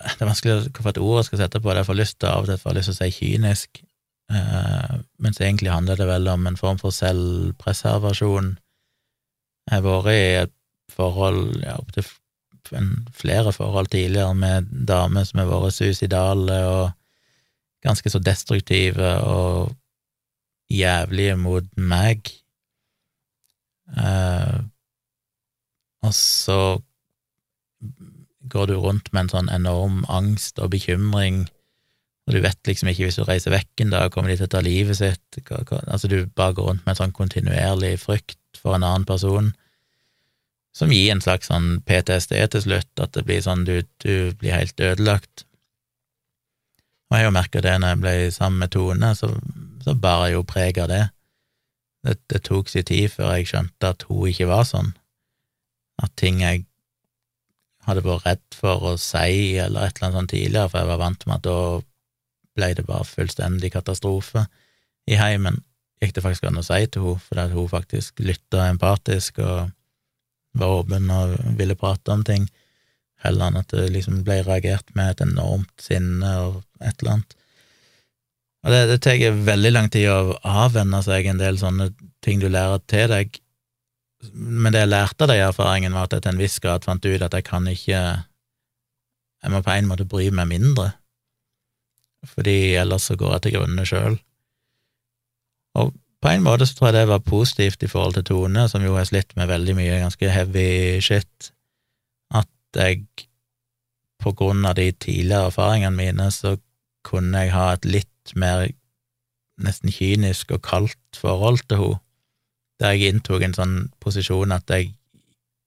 [0.00, 2.44] Det er vanskelig hvilket ord jeg skal sette på det, jeg får lyst til av
[2.44, 3.82] og til får lyst til å si kynisk,
[4.30, 8.52] Uh, mens egentlig handler det vel om en form for selvpreservasjon.
[9.66, 10.52] Jeg har vært i et
[10.94, 12.06] forhold, ja, opptil
[13.16, 16.92] flere forhold tidligere med damer som har vært suicidale og
[17.82, 19.72] ganske så destruktive og
[20.70, 22.30] jævlige mot meg.
[23.90, 24.69] Uh,
[26.06, 26.60] og så
[28.50, 31.44] går du rundt med en sånn enorm angst og bekymring,
[32.26, 34.52] og du vet liksom ikke hvis du reiser vekk en dag, kommer de til å
[34.54, 38.86] ta livet sitt, altså du bare går rundt med en sånn kontinuerlig frykt for en
[38.86, 39.52] annen person,
[40.76, 44.54] som gir en slags sånn PTSD til slutt, at det blir sånn du, du blir
[44.54, 45.44] helt ødelagt.
[47.10, 49.32] Og jeg har jo merka det når jeg ble sammen med Tone, så,
[49.82, 51.02] så bar jeg jo preg av det.
[52.06, 52.16] det.
[52.30, 54.92] Det tok sin tid før jeg skjønte at hun ikke var sånn,
[56.04, 56.64] at ting jeg
[57.86, 61.02] hadde vært redd for å si eller et eller annet sånt tidligere, for jeg var
[61.02, 61.58] vant med at da
[62.58, 64.44] ble det bare fullstendig katastrofe
[65.10, 65.60] i heimen.
[66.00, 69.70] Gikk det faktisk an å si til henne, fordi hun faktisk lytta empatisk og
[70.58, 72.48] var åpen og ville prate om ting,
[73.22, 77.36] heller enn at det liksom ble reagert med et enormt sinne og et eller annet.
[78.60, 81.90] Og det, det tar veldig lang tid å avvenne seg en del sånne
[82.24, 83.38] ting du lærer til deg,
[84.32, 87.06] men det jeg lærte av de erfaringene, var at jeg til en viss grad fant
[87.06, 88.00] ut at jeg kan ikke
[89.40, 90.90] Jeg må på en måte bry meg mindre,
[92.28, 94.18] fordi ellers så går jeg til grunne sjøl.
[95.80, 98.84] Og på en måte så tror jeg det var positivt i forhold til Tone, som
[98.84, 101.52] jo har slitt med veldig mye ganske heavy shit,
[102.36, 103.06] at jeg
[104.20, 106.58] på grunn av de tidligere erfaringene mine så
[107.08, 108.66] kunne jeg ha et litt mer
[109.64, 112.09] nesten kynisk og kaldt forhold til henne
[112.80, 114.94] der jeg inntok en sånn posisjon at jeg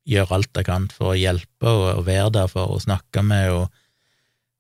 [0.09, 3.51] gjør alt jeg kan for å hjelpe og, og være der for å snakke med
[3.53, 3.67] og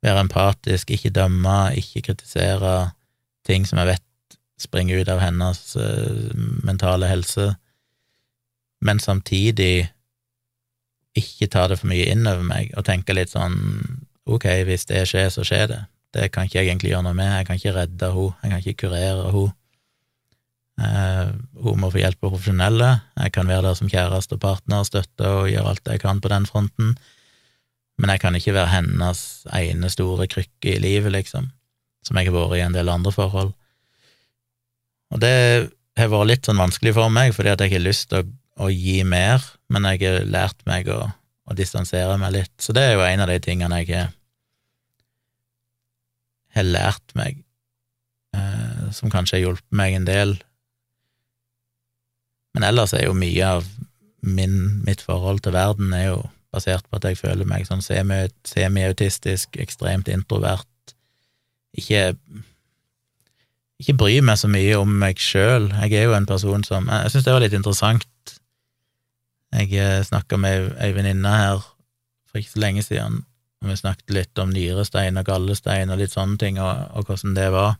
[0.03, 2.93] være empatisk, ikke dømme, ikke kritisere
[3.47, 6.31] ting som jeg vet springer ut av hennes uh,
[6.63, 7.53] mentale helse,
[8.83, 9.89] men samtidig
[11.17, 13.57] ikke ta det for mye inn over meg og tenke litt sånn
[14.23, 15.81] ok, hvis det skjer, så skjer det.
[16.13, 18.63] Det kan ikke jeg egentlig gjøre noe med, jeg kan ikke redde henne, jeg kan
[18.63, 19.51] ikke kurere henne.
[20.81, 21.27] Eh,
[21.61, 22.89] hun må få hjelp av profesjonelle.
[23.19, 26.31] Jeg kan være der som kjæreste og partner, støtte og gjøre alt jeg kan på
[26.33, 26.95] den fronten,
[28.01, 29.19] men jeg kan ikke være hennes
[29.53, 31.51] ene store krykke i livet, liksom,
[32.05, 33.51] som jeg har vært i en del andre forhold.
[35.13, 35.35] Og det
[35.99, 38.31] har vært litt sånn vanskelig for meg, fordi at jeg har lyst til å,
[38.65, 42.53] å gi mer, men jeg har lært meg å, å distansere meg litt.
[42.57, 44.07] Så det er jo en av de tingene jeg
[46.53, 47.43] har lært meg,
[48.33, 50.35] eh, som kanskje har hjulpet meg en del
[52.53, 53.67] men ellers er jo mye av
[54.23, 56.21] min, mitt forhold til verden er jo
[56.53, 60.69] basert på at jeg føler meg sånn semiautistisk, ekstremt introvert,
[61.73, 62.13] ikke
[63.83, 65.67] ikke bryr meg så mye om meg sjøl.
[65.83, 68.07] Jeg er jo en person som Jeg syns det var litt interessant.
[69.53, 71.63] Jeg eh, snakka med ei venninne her
[72.29, 73.19] for ikke så lenge siden,
[73.61, 77.35] og vi snakket litt om nyrestein og gallestein og litt sånne ting, og, og hvordan
[77.37, 77.75] det var.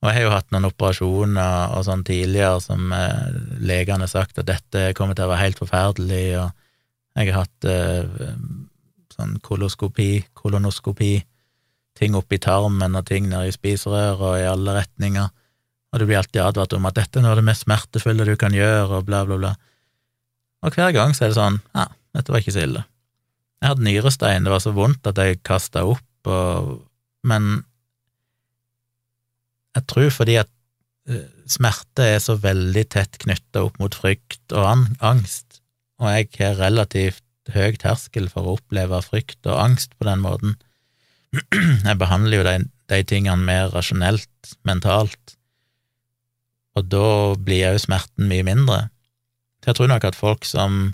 [0.00, 4.40] Og jeg har jo hatt noen operasjoner og sånn tidligere som eh, legene har sagt
[4.40, 8.30] at dette kommer til å være helt forferdelig, og jeg har hatt eh,
[9.12, 11.18] sånn koloskopi, kolonoskopi,
[12.00, 15.28] ting oppi tarmen og ting nede i spiserøret og i alle retninger,
[15.90, 18.36] og du blir alltid advart om at dette er noe av det mest smertefulle du
[18.40, 19.54] kan gjøre, og bla, bla, bla.
[20.64, 22.86] Og hver gang så er det sånn, ja, dette var ikke så ille.
[23.60, 26.78] Jeg hadde nyrestein, det var så vondt at jeg kasta opp, og,
[27.28, 27.58] men
[29.76, 30.50] jeg tror fordi at
[31.10, 35.60] eh, smerte er så veldig tett knytta opp mot frykt og angst,
[36.00, 40.56] og jeg har relativt høy terskel for å oppleve frykt og angst på den måten.
[41.86, 42.54] Jeg behandler jo de,
[42.90, 45.36] de tingene mer rasjonelt, mentalt,
[46.78, 48.80] og da blir jo smerten mye mindre.
[49.60, 50.92] Så jeg tror nok at folk som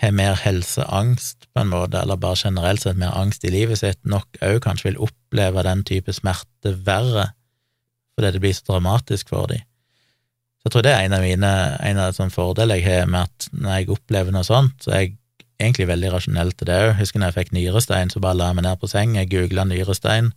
[0.00, 4.00] har mer helseangst, på en måte, eller bare generelt sett mer angst i livet sitt,
[4.08, 7.30] nok òg kanskje vil oppleve den type smerte verre
[8.14, 9.64] fordi det blir så dramatisk for dem.
[10.62, 11.52] Så jeg tror det er en av mine
[11.82, 15.00] en av sånne fordeler jeg har med at når jeg opplever noe sånt, så er
[15.00, 15.16] jeg
[15.62, 16.92] egentlig veldig rasjonell til det òg.
[17.00, 19.66] Husker når jeg fikk nyrestein, så bare la jeg meg ned på seng, jeg googla
[19.66, 20.30] nyrestein,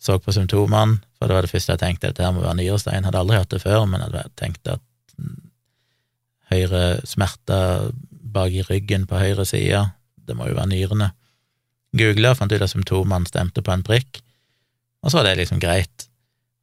[0.00, 3.04] så på symptomene, for det var det første jeg tenkte, dette her må være nyrestein.
[3.04, 4.84] Hadde aldri hatt det før, men hadde tenkt at
[6.52, 9.82] høyre smerter bak i ryggen på høyre side,
[10.28, 11.12] det må jo være nyrene.
[11.98, 14.22] Googla, fant ut at symptomene stemte på en prikk,
[15.02, 16.07] og så var det liksom greit.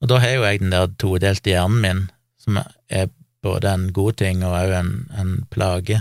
[0.06, 2.02] Og da har jo jeg den der todelte hjernen min,
[2.38, 3.08] som er
[3.42, 5.98] både en god ting og òg en, en, plage,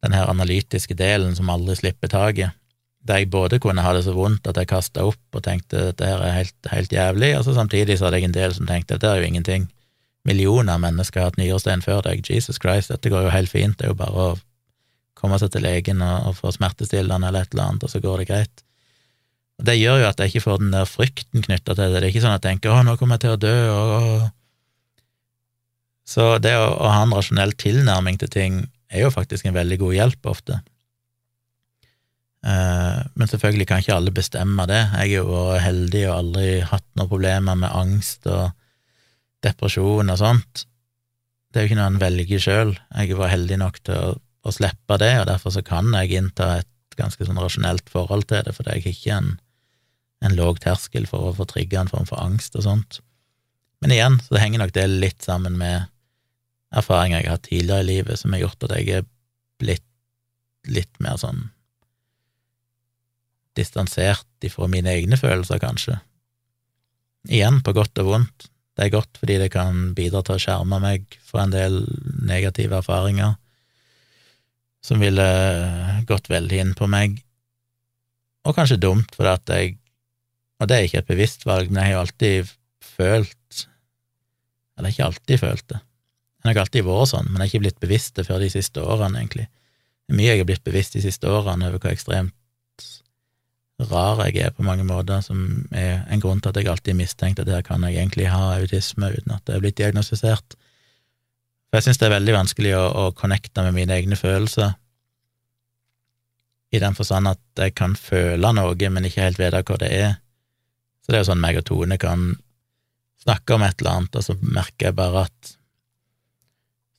[0.00, 2.56] den her analytiske delen som aldri slipper taket,
[3.04, 5.90] der jeg både kunne ha det så vondt at jeg kasta opp og tenkte at
[5.90, 8.70] dette her er helt, helt jævlig, og så samtidig så hadde jeg en del som
[8.70, 9.68] tenkte at dette er jo ingenting.
[10.24, 13.76] Millioner av mennesker har hatt nyrestein før deg, Jesus Christ, dette går jo helt fint,
[13.76, 14.34] det er jo bare å
[15.20, 18.24] komme seg til legen og, og få smertestillende eller et eller annet, og så går
[18.24, 18.64] det greit.
[19.62, 22.00] Det gjør jo at jeg ikke får den der frykten knytta til det.
[22.00, 24.30] Det er ikke sånn at jeg tenker 'Å, nå kommer jeg til å dø', og
[26.04, 28.54] Så det å, å ha en rasjonell tilnærming til ting
[28.90, 30.58] er jo faktisk en veldig god hjelp ofte.
[32.42, 34.82] Eh, men selvfølgelig kan ikke alle bestemme det.
[35.04, 38.50] Jeg har vært heldig og aldri hatt noen problemer med angst og
[39.46, 40.66] depresjon og sånt.
[41.52, 42.74] Det er jo ikke noe en velger sjøl.
[42.96, 46.56] Jeg var heldig nok til å, å, slippe det, og derfor så kan jeg innta
[46.62, 49.34] et ganske sånn rasjonelt forhold til det, for det er ikke en,
[50.22, 53.00] en låg terskel for å få trigga en form for angst og sånt.
[53.82, 55.88] Men igjen, så henger nok det litt sammen med
[56.72, 59.08] erfaringer jeg har hatt tidligere i livet, som har gjort at jeg er
[59.60, 59.88] blitt
[60.70, 61.48] litt mer sånn
[63.58, 65.98] distansert ifra mine egne følelser, kanskje.
[67.28, 68.46] Igjen, på godt og vondt.
[68.72, 71.82] Det er godt fordi det kan bidra til å skjerme meg for en del
[72.24, 73.34] negative erfaringer
[74.82, 75.26] som ville
[76.08, 77.20] gått veldig inn på meg,
[78.42, 79.76] og kanskje dumt fordi at jeg
[80.62, 82.52] Og det er ikke et bevisst valg, men jeg har jo alltid
[82.92, 83.64] følt
[84.78, 85.80] Eller ikke alltid følt det.
[86.42, 88.48] Jeg har ikke alltid vært sånn, men jeg har ikke blitt bevisst det før de
[88.50, 89.44] siste årene, egentlig.
[90.02, 92.34] Det er mye jeg har blitt bevisst de siste årene over hvor ekstremt
[93.90, 97.44] rar jeg er på mange måter, som er en grunn til at jeg alltid mistenkte
[97.44, 100.56] at her kan jeg egentlig ha autisme uten at det er blitt diagnostisert.
[101.70, 104.74] For jeg synes det er veldig vanskelig å, å connecte med mine egne følelser,
[106.72, 110.14] i den forstand at jeg kan føle noe, men ikke helt vite hva det er.
[111.02, 112.30] Så det er jo sånn meg og Tone kan
[113.22, 115.58] snakke om et eller annet, og så merker jeg bare at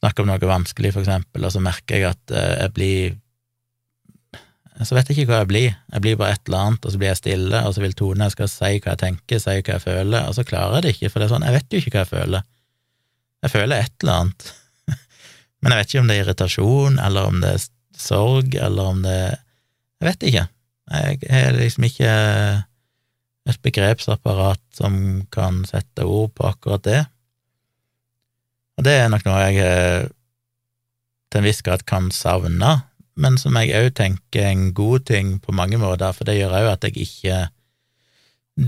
[0.03, 3.13] Snakke om noe vanskelig, for eksempel, og så merker jeg at eh, jeg blir
[4.81, 5.75] så vet jeg ikke hva jeg blir.
[5.93, 8.25] Jeg blir bare et eller annet, og så blir jeg stille, og så vil Tone
[8.25, 10.93] jeg skal si hva jeg tenker, si hva jeg føler, og så klarer jeg det
[10.95, 12.47] ikke, for det er sånn, jeg vet jo ikke hva jeg føler.
[13.43, 14.49] Jeg føler et eller annet,
[15.61, 17.65] men jeg vet ikke om det er irritasjon, eller om det er
[18.03, 19.17] sorg, eller om det
[20.03, 20.47] Jeg vet ikke.
[20.91, 22.13] Jeg har liksom ikke
[23.49, 24.95] et begrepsapparat som
[25.33, 27.01] kan sette ord på akkurat det.
[28.79, 30.07] Og det er nok noe jeg eh,
[31.29, 32.77] til en viss grad kan savne
[33.19, 36.55] men som jeg òg tenker er en god ting på mange måter, for det gjør
[36.57, 37.43] òg at jeg ikke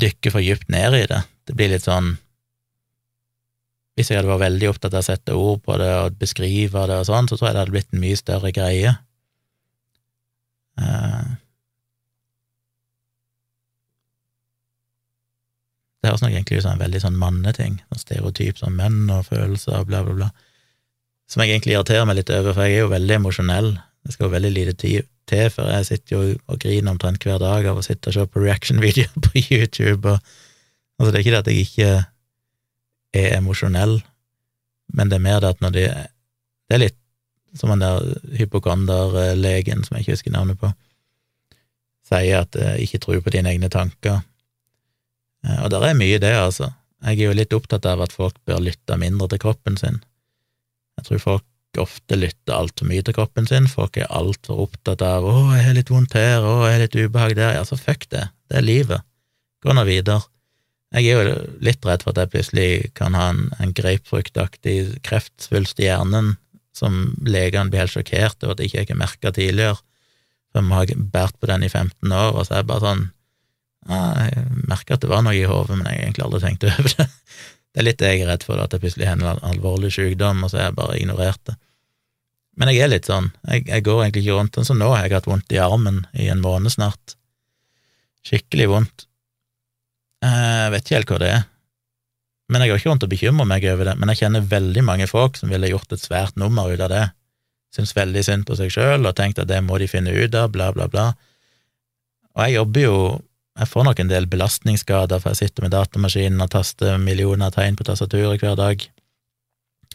[0.01, 1.21] dykker for dypt ned i det.
[1.45, 2.15] Det blir litt sånn
[3.95, 6.97] Hvis jeg hadde vært veldig opptatt av å sette ord på det og beskrive det
[6.99, 8.91] og sånn, så tror jeg det hadde blitt en mye større greie.
[10.75, 11.39] Uh,
[16.05, 19.25] det høres nok egentlig ut som en veldig sånn manneting, sånn stereotyp som menn og
[19.25, 20.27] følelser og bla, bla, bla,
[21.25, 23.69] som jeg egentlig irriterer meg litt over, for jeg er jo veldig emosjonell.
[24.05, 27.39] Det skal jo veldig lite tid til, for jeg sitter jo og griner omtrent hver
[27.41, 30.13] dag av å sitte og se på reaction-videoer på YouTube.
[30.13, 30.35] Og,
[30.99, 31.89] altså, det er ikke det at jeg ikke
[33.25, 33.97] er emosjonell,
[34.93, 35.87] men det er mer det at når de
[36.65, 36.95] Det er litt
[37.57, 40.71] som den der hypokonderlegen, som jeg ikke husker navnet på,
[42.05, 44.23] sier at jeg ikke tror på dine egne tanker.
[45.65, 46.69] Og der er mye det, altså.
[47.05, 49.97] Jeg er jo litt opptatt av at folk bør lytte mindre til kroppen sin.
[50.99, 53.67] Jeg tror folk ofte lytter altfor mye til kroppen sin.
[53.67, 56.95] Folk er altfor opptatt av 'å, jeg har litt vondt her', 'å, jeg har litt
[56.95, 57.55] ubehag der'.
[57.57, 58.29] Ja, så fuck det.
[58.49, 59.01] Det er livet.
[59.65, 60.21] Gå nå videre.
[60.93, 65.79] Jeg er jo litt redd for at jeg plutselig kan ha en, en grapefruktaktig kreftsvulst
[65.81, 66.37] i hjernen
[66.75, 69.81] som legene blir helt sjokkert over at jeg ikke har merka tidligere.
[70.53, 73.03] For vi har båret på den i 15 år, og så er det bare sånn
[73.85, 76.89] Jeg merker at det var noe i hodet, men jeg har egentlig aldri tenkt over
[76.97, 77.07] det.
[77.75, 80.45] Det er litt det jeg er redd for, at det plutselig hender en alvorlig sykdom,
[80.45, 81.57] og så har jeg bare ignorert det.
[82.55, 85.09] Men jeg er litt sånn, jeg, jeg går egentlig ikke rundt sånn som nå, jeg
[85.09, 87.17] har hatt vondt i armen i en måned snart.
[88.25, 89.05] Skikkelig vondt.
[90.23, 91.43] Jeg vet ikke helt hva det er.
[92.49, 95.07] Men jeg går ikke rundt og bekymrer meg over det, men jeg kjenner veldig mange
[95.09, 97.05] folk som ville gjort et svært nummer ut av det,
[97.75, 100.51] syns veldig synd på seg sjøl og tenkt at det må de finne ut av,
[100.53, 101.09] bla, bla, bla.
[102.35, 102.97] Og jeg jobber jo
[103.55, 107.55] Jeg får nok en del belastningsskader, for jeg sitter med datamaskinen og taster millioner av
[107.55, 108.83] tegn på tastaturet hver dag.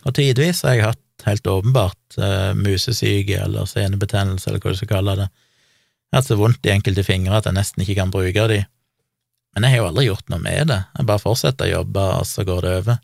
[0.08, 4.92] Og tidvis har jeg hatt helt åpenbart uh, musesyke eller senebetennelse, eller hva du skal
[4.94, 5.28] kalle det.
[5.28, 8.62] Jeg har hatt så vondt i enkelte fingre at jeg nesten ikke kan bruke de.
[9.54, 12.26] Men jeg har jo aldri gjort noe med det, jeg bare fortsetter å jobbe, og
[12.30, 13.00] så går det over.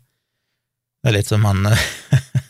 [0.97, 1.69] Det er litt som han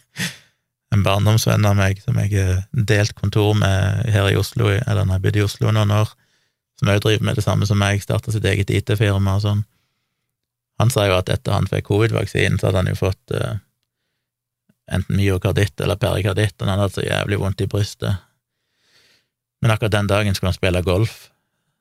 [0.96, 5.18] en barndomsvenn av meg som jeg har delt kontor med her i Oslo, eller når
[5.18, 6.14] jeg bodde i Oslo noen år,
[6.80, 9.64] som òg driver med det samme som meg, starta sitt eget IT-firma og sånn.
[10.78, 13.58] Han sa jo at etter han fikk covid-vaksinen, så hadde han jo fått uh,
[14.94, 18.22] enten myokarditt eller perikarditt, og han hadde så jævlig vondt i brystet.
[19.62, 21.32] Men akkurat den dagen skulle han spille golf,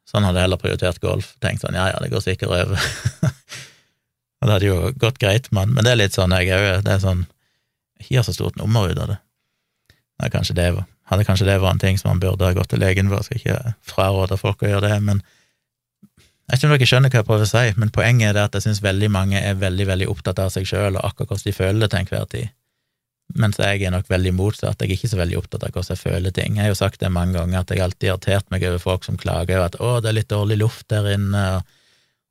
[0.08, 1.34] så han hadde heller prioritert golf.
[1.44, 2.80] Tenkt sånn, ja ja, det går sikkert over.
[4.40, 6.96] og det hadde jo gått greit han, men det er litt sånn jeg òg, det
[6.96, 7.26] er sånn
[7.96, 9.16] Jeg gir så stort nummer ut av det.
[10.20, 12.72] Nei, kanskje det var, hadde kanskje det vært en ting som han burde ha gått
[12.72, 15.24] til legen for, jeg skal ikke fraråde folk å gjøre det, men
[16.46, 18.42] Jeg vet ikke om dere skjønner hva jeg prøver å si, men poenget er det
[18.46, 21.48] at jeg syns veldig mange er veldig veldig opptatt av seg sjøl og akkurat hvordan
[21.48, 22.52] de føler det til enhver tid,
[23.34, 24.78] mens jeg er nok veldig motsatt.
[24.78, 26.54] Jeg er ikke så veldig opptatt av hvordan jeg føler ting.
[26.54, 29.02] Jeg har jo sagt det mange ganger, at jeg alltid har irritert meg over folk
[29.08, 31.44] som klager over at 'å, det er litt dårlig luft der inne',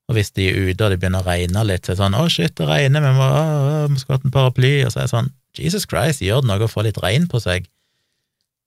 [0.08, 2.16] og, hvis de er ute og det begynner å regne litt, så er det sånn
[2.16, 5.10] 'å, shit, det regner, vi må, å, vi skulle hatt en paraply', og så er
[5.10, 7.68] det sånn 'Jesus Christ, gjør det noe å få litt regn på seg'?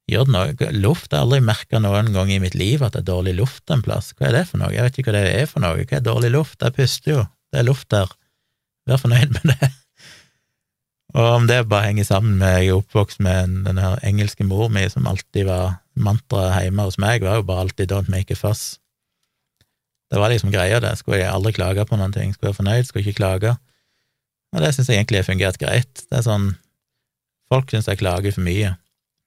[0.09, 0.71] Gjør noe?
[0.73, 3.85] Luft har aldri merka noen gang i mitt liv at det er dårlig luft en
[3.85, 4.15] plass.
[4.17, 4.73] Hva er det for noe?
[4.73, 5.85] Jeg vet ikke hva det er for noe.
[5.85, 6.63] Hva er dårlig luft?
[6.65, 7.27] Jeg puster jo.
[7.53, 8.09] Det er luft der.
[8.89, 9.71] Vær fornøyd med det.
[11.17, 14.69] Og om det bare henger sammen med jeg er oppvokst med den her engelske mor
[14.73, 18.37] mi, som alltid var mantraet hjemme hos meg, var jo bare alltid 'don't make a
[18.37, 18.79] fuss'.
[20.11, 20.99] Det var liksom greia, det.
[20.99, 22.33] Skulle jeg aldri klage på noen ting.
[22.33, 23.57] Skulle jeg være fornøyd, skulle jeg ikke klage.
[24.53, 25.95] Og det syns jeg egentlig har fungert greit.
[26.09, 26.57] Det er sånn
[27.49, 28.75] Folk syns jeg klager for mye.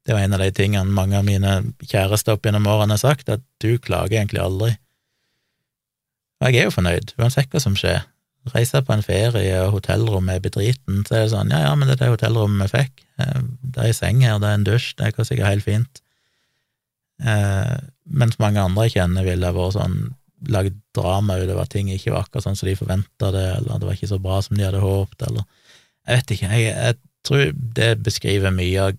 [0.07, 3.30] Det var en av de tingene mange av mine kjærester opp gjennom årene har sagt,
[3.30, 4.72] at du klager egentlig aldri.
[6.41, 8.02] Og jeg er jo fornøyd, uansett hva som skjer.
[8.56, 11.86] Reiser på en ferie, og hotellrommet er bedriten, så er det sånn, ja ja, men
[11.86, 13.03] det er det hotellrommet vi fikk.
[13.22, 16.02] Eh, det er ei seng her, det er en dusj, det er sikkert helt fint.
[17.22, 17.76] Eh,
[18.10, 19.99] mens mange andre jeg kjenner, ville vært sånn
[20.49, 23.78] lagd drama ut av at ting ikke var akkurat sånn som de forventa det, eller
[23.78, 25.45] det var ikke så bra som de hadde håpet, eller
[26.10, 27.41] Jeg vet ikke, jeg, jeg tror
[27.78, 28.95] det beskriver mye av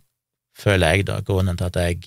[0.58, 2.02] føler jeg, da, grunnen til at jeg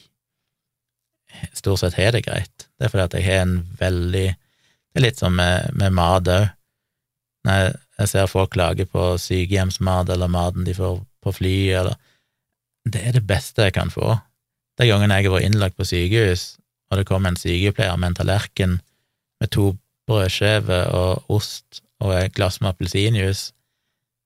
[1.58, 2.68] stort sett har det greit.
[2.78, 4.28] Det er fordi at jeg har en veldig
[4.96, 6.46] Det er litt som med, med mat òg.
[7.44, 11.96] Når jeg ser folk klage på sykehjemsmat eller maten de får på fly, eller
[12.88, 14.16] Det er det beste jeg kan få.
[14.80, 16.58] De gangene jeg har vært innlagt på sykehus,
[16.92, 18.80] og det kommer en sykepleier med en tallerken
[19.42, 19.76] med to
[20.08, 23.52] brødskiver og ost og et glass med appelsinjuice,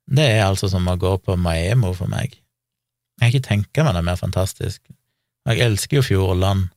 [0.09, 2.33] det er altså som å gå på Maemo for meg.
[3.19, 4.81] Jeg kan ikke tenke meg det mer fantastisk.
[5.49, 6.69] Jeg elsker jo fjordland.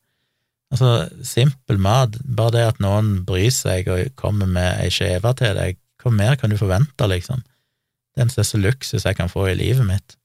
[0.73, 5.55] Altså, simpel mat, bare det at noen bryr seg og kommer med ei skive til
[5.55, 7.43] deg, hva mer kan du forvente, liksom?
[8.13, 10.17] Det er en største luksus jeg kan få i livet mitt.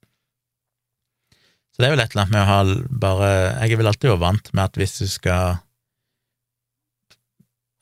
[1.72, 2.60] Så det er vel et eller annet med å ha
[3.04, 3.30] bare
[3.62, 5.60] Jeg er vel alltid jo vant med at hvis du skal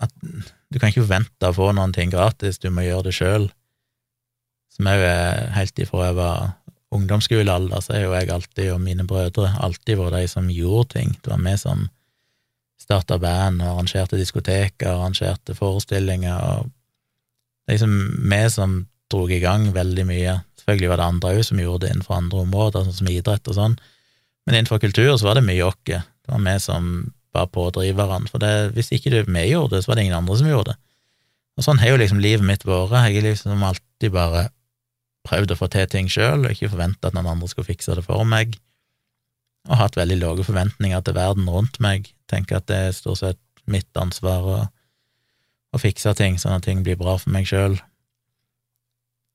[0.04, 3.46] At du kan ikke forvente å få noen ting gratis, du må gjøre det sjøl.
[4.74, 6.50] Som òg er helt ifra jeg var
[6.96, 11.14] ungdomsskolealder så er jo jeg alltid, og mine brødre, alltid vært de som gjorde ting.
[11.22, 11.86] Det var vi som
[12.80, 16.70] starta band og arrangerte diskoteker og arrangerte forestillinger, og
[17.70, 17.96] liksom
[18.30, 18.78] vi som
[19.10, 20.38] dro i gang veldig mye.
[20.60, 23.58] Selvfølgelig var det andre òg som gjorde det innenfor andre områder, sånn som idrett og
[23.58, 23.76] sånn,
[24.46, 25.78] men innenfor kultur så var det mye oss.
[25.86, 26.90] Det var vi som
[27.36, 30.38] var pådriverne, for det, hvis ikke det vi gjorde det, så var det ingen andre
[30.38, 30.78] som gjorde det.
[31.56, 32.92] Og sånn har jo liksom livet mitt vært.
[32.92, 34.48] Jeg har liksom alltid bare
[35.26, 38.06] prøvd å få til ting sjøl og ikke forventa at noen andre skulle fikse det
[38.06, 38.56] for meg,
[39.66, 43.42] og hatt veldig lave forventninger til verden rundt meg, tenker at det er stort sett
[43.66, 44.58] mitt ansvar å,
[45.74, 47.74] å fikse ting sånn at ting blir bra for meg sjøl,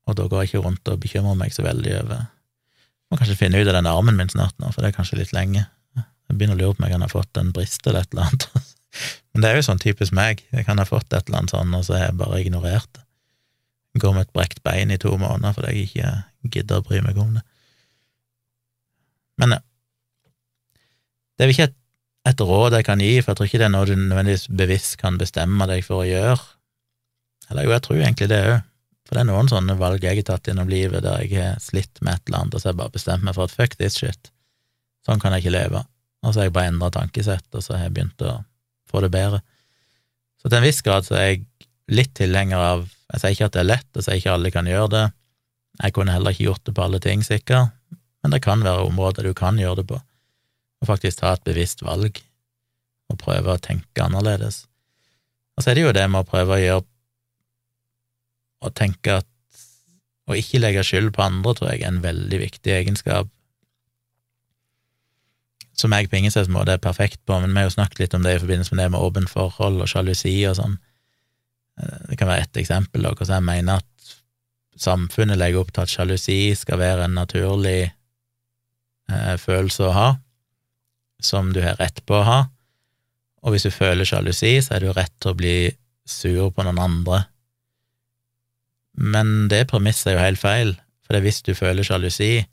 [0.08, 2.24] og da går jeg ikke rundt og bekymrer meg så veldig over
[3.12, 5.34] Må kanskje finne ut av den armen min snart nå, for det er kanskje litt
[5.36, 5.66] lenge.
[6.32, 8.30] Jeg begynner å lure på om jeg kan ha fått en brist eller et eller
[8.30, 8.46] annet.
[9.32, 11.74] Men det er jo sånn typisk meg, jeg kan ha fått et eller annet sånn,
[11.76, 13.01] og så har jeg bare ignorert det.
[14.00, 17.18] Går med et brekt bein i to måneder fordi jeg ikke gidder å bry meg
[17.20, 17.42] om det.
[19.40, 19.56] Men
[21.36, 21.78] det er vel ikke et,
[22.30, 24.98] et, råd jeg kan gi, for jeg tror ikke det er noe du nødvendigvis bevisst
[25.00, 26.40] kan bestemme deg for å gjøre.
[27.50, 28.58] Eller jo, jeg tror egentlig det òg,
[29.02, 32.00] for det er noen sånne valg jeg har tatt gjennom livet der jeg har slitt
[32.00, 33.98] med et eller annet, og så har jeg bare bestemt meg for at fuck this
[34.00, 34.30] shit,
[35.04, 35.82] sånn kan jeg ikke leve.
[36.22, 38.36] Og så har jeg bare endra tankesett, og så har jeg begynt å
[38.88, 39.42] få det bedre.
[40.38, 41.42] Så til en viss grad så er jeg
[41.90, 44.68] litt tilhenger av jeg sier ikke at det er lett, jeg sier ikke alle kan
[44.68, 45.02] gjøre det.
[45.82, 47.74] Jeg kunne heller ikke gjort det på alle ting, sikkert,
[48.24, 51.84] men det kan være områder du kan gjøre det på, og faktisk ta et bevisst
[51.84, 52.22] valg
[53.12, 54.62] og prøve å tenke annerledes.
[55.56, 56.86] Og så er det jo det med å prøve å gjøre
[58.62, 59.28] å tenke at
[60.30, 63.28] å ikke legge skyld på andre, tror jeg er en veldig viktig egenskap
[65.76, 68.24] som jeg på ingen måte er perfekt på, men vi har jo snakket litt om
[68.24, 70.76] det i forbindelse med det med åpent forhold og sjalusi og sånn.
[71.80, 74.14] Eh, det kan være ett eksempel, da, hvordan jeg mener at
[74.82, 80.08] samfunnet legger opp til at sjalusi skal være en naturlig eh, følelse å ha,
[81.22, 82.40] som du har rett på å ha,
[83.42, 85.56] og hvis du føler sjalusi, så er du rett til å bli
[86.08, 87.24] sur på noen andre.
[88.98, 90.74] Men det premisset er jo helt feil,
[91.06, 92.44] for hvis du føler sjalusi,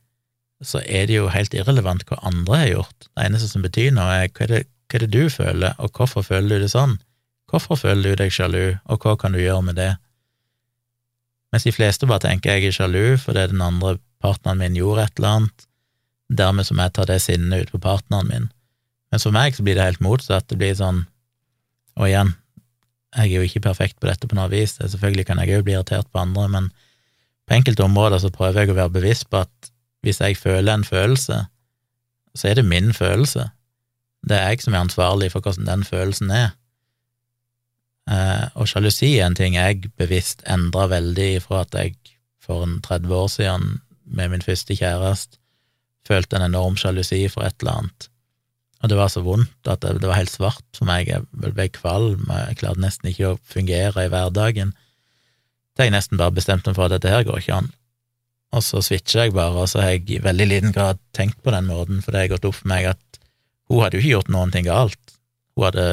[0.66, 3.08] så er det jo helt irrelevant hva andre har gjort.
[3.08, 5.94] Det eneste som betyr noe, er hva er det, hva er det du føler, og
[5.96, 6.98] hvorfor føler du det sånn?
[7.50, 9.94] Hvorfor føler du deg sjalu, og hva kan du gjøre med det?
[11.50, 15.18] Mens de fleste bare tenker jeg er sjalu fordi den andre partneren min gjorde et
[15.18, 15.66] eller annet,
[16.30, 18.50] dermed så må jeg ta det sinnet ut på partneren min.
[19.10, 21.08] Men for meg så blir det helt motsatt, det blir sånn,
[21.98, 22.36] og igjen,
[23.10, 25.74] Jeg er jo ikke perfekt på dette på noe vis, selvfølgelig kan jeg òg bli
[25.74, 26.68] irritert på andre, men
[27.50, 29.72] på enkelte områder så prøver jeg å være bevisst på at
[30.06, 31.40] hvis jeg føler en følelse,
[32.38, 33.48] så er det min følelse.
[34.30, 36.52] Det er jeg som er ansvarlig for hvordan den følelsen er.
[38.10, 41.98] Eh, og sjalusi er en ting jeg bevisst endra veldig fra at jeg
[42.42, 43.68] for en 30 år siden
[44.10, 45.38] med min første kjæreste
[46.10, 48.10] følte en enorm sjalusi for et eller annet.
[48.80, 52.30] Og det var så vondt at det, var helt svart for meg, jeg ble kvalm,
[52.32, 54.72] jeg klarte nesten ikke å fungere i hverdagen.
[55.76, 57.70] Så jeg nesten bare bestemte meg for at dette her går ikke an.
[58.56, 61.54] Og så switcha jeg bare, og så har jeg i veldig liten grad tenkt på
[61.54, 63.20] den måten, for det har gått opp for meg at
[63.70, 65.14] hun hadde jo ikke gjort noen ting galt.
[65.54, 65.86] Hun hadde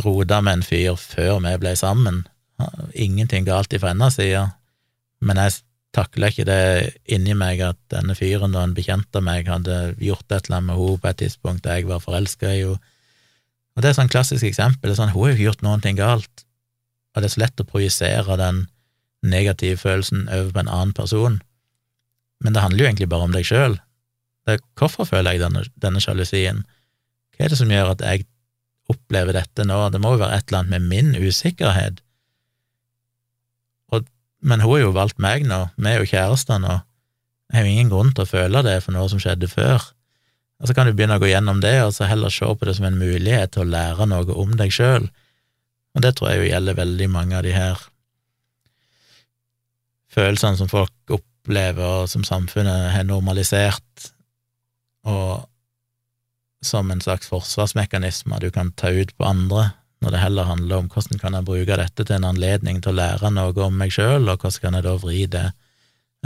[0.00, 2.22] rota med en fyr før vi ble sammen.
[2.94, 4.46] Ingenting galt fra hennes side,
[5.20, 5.60] men jeg
[5.92, 6.62] takla ikke det
[7.12, 10.70] inni meg at denne fyren og en bekjent av meg hadde gjort et eller annet
[10.70, 12.80] med henne på et tidspunkt da jeg var forelska i henne.
[13.72, 14.92] Og det er sånn klassisk eksempel.
[14.92, 16.44] Sånn, Hun har jo ikke gjort noen ting galt,
[17.14, 18.66] og det er så lett å projisere den
[19.24, 21.38] negative følelsen over på en annen person.
[22.44, 23.78] Men det handler jo egentlig bare om deg sjøl.
[24.76, 26.64] Hvorfor føler jeg denne, denne sjalusien?
[27.32, 28.26] Hva er det som gjør at jeg
[28.92, 29.80] opplever dette nå?
[29.92, 32.00] Det må jo være et eller annet med min usikkerhet
[34.42, 36.80] men hun har jo valgt meg nå, vi er jo kjærester nå.
[37.52, 39.84] Jeg har jo ingen grunn til å føle det for noe som skjedde før.
[40.62, 42.74] Og så kan du begynne å gå gjennom det, og så heller se på det
[42.78, 45.06] som en mulighet til å lære noe om deg sjøl.
[45.94, 47.86] Og det tror jeg jo gjelder veldig mange av de her
[50.12, 54.10] følelsene som folk opplever, og som samfunnet har normalisert,
[55.06, 55.46] og
[56.62, 59.72] som en slags forsvarsmekanisme du kan ta ut på andre
[60.02, 62.98] når det heller handler om hvordan kan jeg bruke dette til en anledning til å
[62.98, 65.44] lære noe om meg sjøl, og hvordan kan jeg da vri det,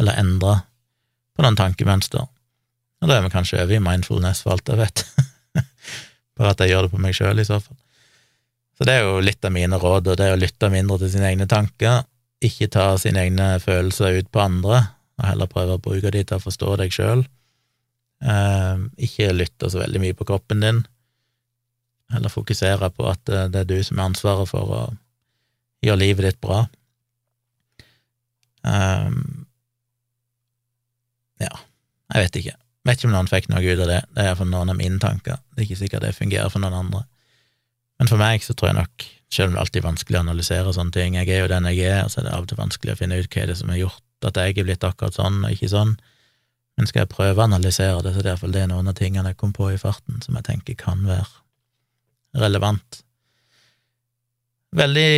[0.01, 0.55] eller endre
[1.37, 2.25] på noen tankemønster.
[2.25, 5.05] Og da er vi kanskje over i mindfulness, for alt jeg vet,
[6.41, 7.77] bare at jeg gjør det på meg sjøl, i så fall.
[8.77, 11.13] Så det er jo litt av mine råd, og det er å lytte mindre til
[11.13, 12.05] sine egne tanker,
[12.45, 14.83] ikke ta sine egne følelser ut på andre,
[15.21, 17.25] og heller prøve å bruke de til å forstå deg sjøl.
[18.25, 20.85] Eh, ikke lytte så veldig mye på kroppen din
[22.15, 24.83] eller fokusere på at eh, det er du som er ansvaret for å
[25.85, 26.63] gjøre livet ditt bra.
[28.67, 29.47] Um,
[31.43, 31.53] ja,
[32.15, 32.55] jeg vet ikke.
[32.57, 34.01] Jeg vet ikke om noen fikk noe ut av det.
[34.15, 35.43] Det er iallfall noen av mine tanker.
[35.53, 37.05] Det er ikke sikkert det fungerer for noen andre.
[38.01, 40.75] Men for meg så tror jeg nok, selv om det alltid er vanskelig å analysere
[40.75, 42.95] sånne ting, jeg er jo den jeg er, så er det av og til vanskelig
[42.95, 45.43] å finne ut hva er det som har gjort at jeg er blitt akkurat sånn
[45.45, 45.97] og ikke sånn.
[46.77, 49.32] Men skal jeg prøve å analysere det, så det er iallfall det noen av tingene
[49.32, 51.28] jeg kom på i farten som jeg tenker kan være
[52.36, 53.03] relevant.
[54.77, 55.11] Veldig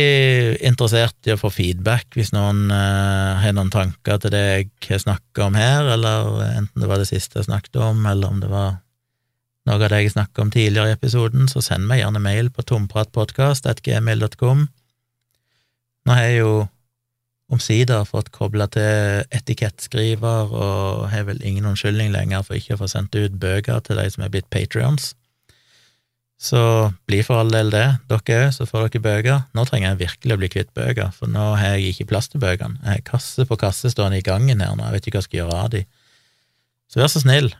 [0.63, 5.01] interessert i å få feedback hvis noen eh, har noen tanker til det jeg har
[5.03, 8.51] snakka om her, eller enten det var det siste jeg snakket om, eller om det
[8.51, 8.77] var
[9.67, 12.63] noe av det jeg snakka om tidligere i episoden, så send meg gjerne mail på
[12.71, 14.67] tompratpodkast.gmil.com.
[16.07, 16.53] Nå har jeg jo
[17.49, 22.89] omsider fått kobla til etikettskriver, og har vel ingen unnskyldning lenger for ikke å få
[22.91, 25.13] sendt ut bøker til de som er blitt patrions.
[26.39, 26.59] Så
[27.09, 29.39] bli for all del det, dere òg, så får dere bøker.
[29.57, 32.39] Nå trenger jeg virkelig å bli kvitt bøker, for nå har jeg ikke plass til
[32.43, 32.79] bøkene.
[32.85, 35.29] Jeg har kasse på kasse stående i gangen her nå, jeg vet ikke hva jeg
[35.29, 35.83] skal gjøre av de.
[36.89, 37.51] Så vær så snill,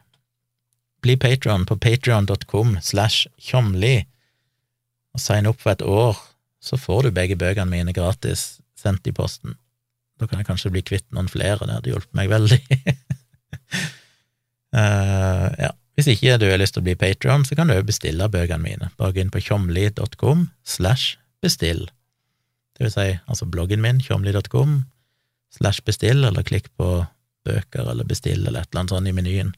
[1.04, 4.06] bli patron på patron.com slash tjomli,
[5.12, 6.22] og sign opp for et år,
[6.64, 9.58] så får du begge bøkene mine gratis sendt i posten.
[10.20, 12.60] Da kan jeg kanskje bli kvitt noen flere, det hadde hjulpet meg veldig.
[14.76, 15.72] uh, ja.
[16.00, 18.64] Hvis ikke du har lyst til å bli patron, så kan du jo bestille bøkene
[18.64, 18.88] mine.
[19.00, 21.90] Bare gå inn på tjomli.com slash bestill.
[22.78, 24.78] Det vil si, altså bloggen min, tjomli.com
[25.58, 27.02] slash bestill, eller klikk på
[27.48, 29.52] bøker eller bestill eller et eller annet sånt i menyen.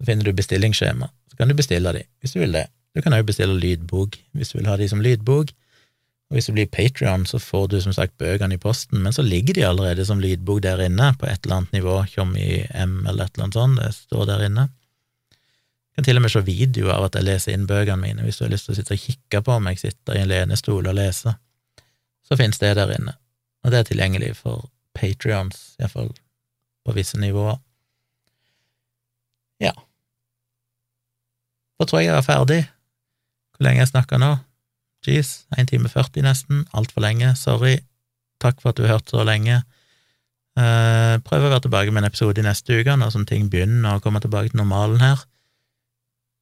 [0.00, 2.66] Så finner du bestillingsskjema, så kan du bestille de, hvis du vil det.
[2.96, 5.52] Du kan òg bestille lydbok, hvis du vil ha de som lydbok.
[6.26, 9.22] Og hvis du blir Patrion, så får du som sagt bøkene i posten, men så
[9.22, 13.28] ligger de allerede som lydbok der inne, på et eller annet nivå, Tjommi M eller
[13.28, 14.66] et eller annet sånt, det står der inne
[15.96, 18.44] kan til og med se videoer av at jeg leser inn bøkene mine, hvis du
[18.44, 20.96] har lyst til å sitte og kikke på om jeg sitter i en lenestol og
[20.98, 21.38] leser.
[22.26, 23.14] Så finnes det der inne,
[23.64, 26.10] og det er tilgjengelig for patrions, iallfall
[26.84, 27.56] på visse nivåer.
[29.62, 29.72] Ja.
[31.80, 32.60] Da tror jeg jeg er ferdig.
[33.56, 34.34] Hvor lenge jeg snakker nå?
[35.06, 36.66] Jeez, én time 40 nesten.
[36.76, 37.34] Altfor lenge.
[37.38, 37.78] Sorry.
[38.42, 39.62] Takk for at du har hørt så lenge.
[40.56, 43.98] Uh, prøver å være tilbake med en episode i neste uke, når sånne ting begynner
[43.98, 45.24] å komme tilbake til normalen her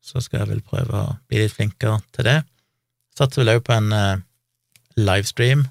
[0.05, 2.39] så skal jeg vel prøve å bli litt flinkere til det.
[3.17, 4.21] Satser vel òg på en uh,
[5.01, 5.65] livestream.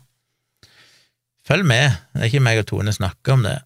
[1.46, 3.58] Følg med, det er ikke meg og Tone snakker om det,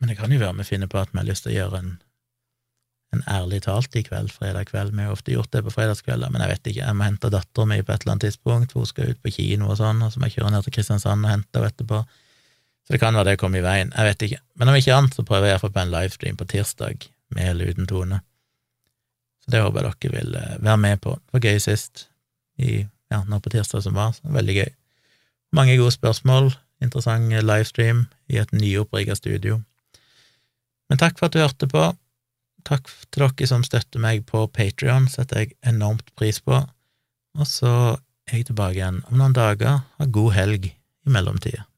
[0.00, 1.80] men det kan jo være vi finner på at vi har lyst til å gjøre
[1.80, 1.92] en,
[3.14, 4.92] en ærlig talt i kveld, fredag kveld.
[4.94, 7.66] Vi har ofte gjort det på fredagskvelder, men jeg vet ikke, jeg må hente dattera
[7.66, 10.20] mi på et eller annet tidspunkt, hun skal ut på kino og sånn, og så
[10.20, 12.02] må jeg kjøre ned til Kristiansand og hente henne etterpå.
[12.86, 14.42] Så det kan være det kom i veien, jeg vet ikke.
[14.60, 17.74] Men om ikke annet, så prøver jeg iallfall på en livestream på tirsdag, med eller
[17.74, 18.20] uten Tone.
[19.42, 21.16] Så det håper jeg dere vil eh, være med på.
[21.18, 22.06] Det var gøy sist,
[22.60, 24.70] i, ja, nå på tirsdag som var, så veldig gøy.
[25.56, 29.58] Mange gode spørsmål, interessant livestream i et nyopprigga studio.
[30.90, 31.88] Men takk for at du hørte på.
[32.66, 36.60] Takk til dere som støtter meg på Patrion, setter jeg enormt pris på.
[37.38, 37.72] Og så
[38.28, 39.82] er jeg tilbake igjen om noen dager.
[39.98, 41.69] Ha god helg i mellomtida.